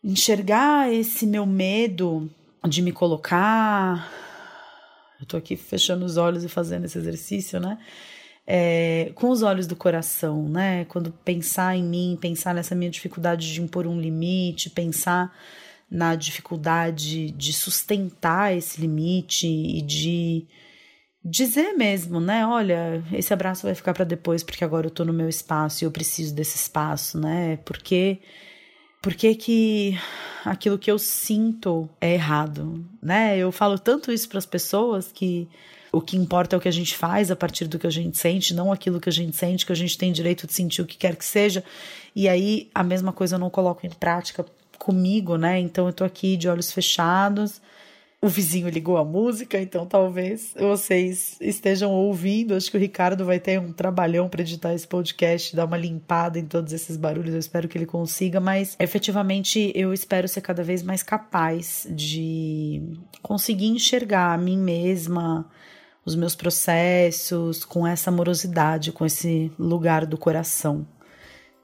enxergar 0.04 0.94
esse 0.94 1.26
meu 1.26 1.46
medo 1.46 2.30
de 2.68 2.82
me 2.82 2.92
colocar 2.92 4.29
eu 5.20 5.26
tô 5.26 5.38
aqui 5.38 5.56
fechando 5.56 6.06
os 6.06 6.18
olhos 6.18 6.44
e 6.44 6.50
fazendo 6.50 6.86
esse 6.86 6.98
exercício, 6.98 7.60
né? 7.60 7.78
É, 8.48 9.12
com 9.16 9.30
os 9.30 9.44
olhos 9.44 9.68
do 9.68 9.76
coração, 9.76 10.48
né? 10.50 10.86
Quando 10.86 11.12
pensar 11.12 11.76
em 11.76 11.84
mim, 11.84 12.18
pensar 12.20 12.54
nessa 12.54 12.74
minha 12.74 12.90
dificuldade 12.90 13.52
de 13.54 13.62
impor 13.62 13.86
um 13.86 14.00
limite, 14.00 14.70
pensar 14.70 15.36
na 15.90 16.16
dificuldade 16.16 17.32
de 17.32 17.54
sustentar 17.54 18.56
esse 18.56 18.80
limite 18.80 19.48
e 19.48 19.82
de 19.82 20.48
dizer 21.24 21.74
mesmo, 21.74 22.20
né? 22.20 22.46
Olha, 22.46 23.04
esse 23.12 23.34
abraço 23.34 23.64
vai 23.64 23.76
ficar 23.76 23.94
para 23.94 24.06
depois 24.06 24.44
porque 24.44 24.64
agora 24.64 24.88
eu 24.88 24.92
tô 24.92 25.04
no 25.04 25.14
meu 25.14 25.28
espaço 25.28 25.84
e 25.84 25.86
eu 25.86 25.92
preciso 25.92 26.34
desse 26.34 26.58
espaço, 26.58 27.20
né? 27.20 27.58
Porque 27.66 28.20
por 29.02 29.14
que, 29.14 29.34
que 29.36 30.00
aquilo 30.44 30.78
que 30.78 30.92
eu 30.92 31.00
sinto 31.00 31.90
é 32.02 32.14
errado, 32.14 32.86
né? 33.02 33.38
Eu 33.38 33.52
falo 33.52 33.80
tanto 33.80 34.12
isso 34.12 34.28
para 34.28 34.38
as 34.38 34.46
pessoas 34.46 35.12
que 35.12 35.48
o 35.92 36.02
que 36.02 36.18
importa 36.18 36.56
é 36.56 36.58
o 36.58 36.62
que 36.62 36.68
a 36.68 36.72
gente 36.72 36.96
faz 36.96 37.32
a 37.32 37.36
partir 37.36 37.66
do 37.66 37.80
que 37.80 37.88
a 37.88 37.92
gente 37.92 38.18
sente, 38.18 38.54
não 38.54 38.72
aquilo 38.72 39.00
que 39.00 39.10
a 39.10 39.12
gente 39.12 39.36
sente, 39.36 39.66
que 39.66 39.72
a 39.72 39.76
gente 39.76 39.98
tem 39.98 40.12
direito 40.12 40.46
de 40.46 40.54
sentir 40.54 40.82
o 40.82 40.86
que 40.86 40.98
quer 40.98 41.16
que 41.16 41.26
seja. 41.26 41.64
E 42.16 42.28
aí 42.28 42.70
a 42.76 42.84
mesma 42.84 43.12
coisa 43.12 43.36
eu 43.36 43.40
não 43.40 43.50
coloco 43.50 43.86
em 43.86 43.90
prática 43.90 44.46
comigo, 44.78 45.38
né? 45.38 45.60
Então 45.60 45.88
eu 45.88 45.94
tô 45.94 46.04
aqui 46.04 46.38
de 46.38 46.48
olhos 46.48 46.72
fechados 46.72 47.62
o 48.22 48.28
vizinho 48.28 48.68
ligou 48.68 48.98
a 48.98 49.06
música, 49.06 49.62
então 49.62 49.86
talvez 49.86 50.54
vocês 50.60 51.38
estejam 51.40 51.92
ouvindo. 51.92 52.54
Acho 52.54 52.70
que 52.70 52.76
o 52.76 52.80
Ricardo 52.80 53.24
vai 53.24 53.40
ter 53.40 53.58
um 53.60 53.72
trabalhão 53.72 54.28
para 54.28 54.42
editar 54.42 54.74
esse 54.74 54.86
podcast, 54.86 55.56
dar 55.56 55.64
uma 55.64 55.78
limpada 55.78 56.38
em 56.38 56.46
todos 56.46 56.74
esses 56.74 56.98
barulhos. 56.98 57.34
Eu 57.34 57.40
espero 57.40 57.70
que 57.70 57.78
ele 57.78 57.86
consiga, 57.86 58.42
mas 58.42 58.76
efetivamente 58.78 59.72
eu 59.74 59.94
espero 59.94 60.28
ser 60.28 60.42
cada 60.42 60.62
vez 60.62 60.84
mais 60.84 61.02
capaz 61.02 61.88
de 61.90 62.84
conseguir 63.22 63.68
enxergar 63.68 64.34
a 64.34 64.38
mim 64.38 64.58
mesma, 64.58 65.50
os 66.04 66.14
meus 66.14 66.36
processos 66.36 67.64
com 67.64 67.88
essa 67.88 68.10
amorosidade, 68.10 68.92
com 68.92 69.06
esse 69.06 69.50
lugar 69.58 70.06
do 70.06 70.18
coração. 70.18 70.86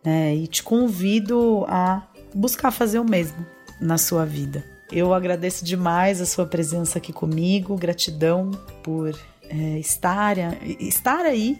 Né? 0.05 0.33
E 0.35 0.47
te 0.47 0.63
convido 0.63 1.65
a 1.67 2.07
buscar 2.33 2.71
fazer 2.71 2.99
o 2.99 3.03
mesmo 3.03 3.45
na 3.81 3.97
sua 3.97 4.25
vida. 4.25 4.74
Eu 4.91 5.13
agradeço 5.13 5.65
demais 5.65 6.21
a 6.21 6.25
sua 6.25 6.45
presença 6.45 6.99
aqui 6.99 7.11
comigo, 7.11 7.75
gratidão 7.75 8.51
por 8.83 9.17
é, 9.49 9.79
estar, 9.79 10.37
estar 10.79 11.25
aí 11.25 11.59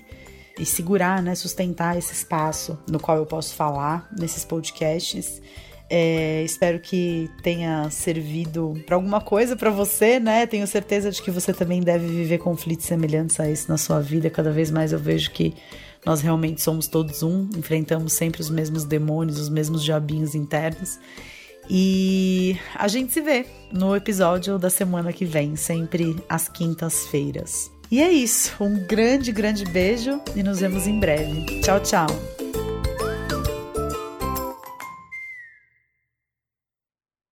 e 0.60 0.66
segurar, 0.66 1.22
né, 1.22 1.36
sustentar 1.36 1.98
esse 1.98 2.14
espaço 2.14 2.78
no 2.90 3.00
qual 3.00 3.18
eu 3.18 3.26
posso 3.26 3.54
falar 3.56 4.10
nesses 4.18 4.46
podcasts. 4.46 5.42
É, 5.88 6.42
espero 6.44 6.80
que 6.80 7.30
tenha 7.44 7.90
servido 7.92 8.74
para 8.88 8.96
alguma 8.96 9.22
coisa 9.22 9.56
para 9.56 9.70
você, 9.70 10.20
né? 10.20 10.48
Tenho 10.48 10.66
certeza 10.66 11.12
de 11.12 11.22
que 11.22 11.30
você 11.30 11.54
também 11.54 11.80
deve 11.82 12.08
viver 12.08 12.40
conflitos 12.40 12.88
semelhantes 12.88 13.40
a 13.40 13.48
esse 13.48 13.70
na 13.70 13.78
sua 13.78 14.02
vida. 14.02 14.30
Cada 14.30 14.52
vez 14.52 14.72
mais 14.72 14.92
eu 14.92 14.98
vejo 14.98 15.30
que 15.30 15.54
nós 16.04 16.22
realmente 16.22 16.62
somos 16.62 16.88
todos 16.88 17.22
um, 17.22 17.48
enfrentamos 17.56 18.14
sempre 18.14 18.42
os 18.42 18.50
mesmos 18.50 18.84
demônios, 18.84 19.40
os 19.40 19.50
mesmos 19.50 19.84
diabinhos 19.84 20.34
internos. 20.34 21.00
E 21.70 22.58
a 22.76 22.88
gente 22.88 23.12
se 23.14 23.22
vê 23.22 23.46
no 23.72 23.96
episódio 23.96 24.58
da 24.58 24.70
semana 24.70 25.12
que 25.12 25.26
vem, 25.26 25.56
sempre 25.56 26.16
às 26.30 26.48
quintas-feiras. 26.48 27.72
E 27.92 28.02
é 28.02 28.12
isso. 28.12 28.52
Um 28.60 28.86
grande, 28.86 29.32
grande 29.32 29.66
beijo 29.66 30.20
e 30.36 30.44
nos 30.44 30.60
vemos 30.60 30.88
em 30.88 31.00
breve. 31.00 31.62
Tchau, 31.62 31.80
tchau. 31.80 32.45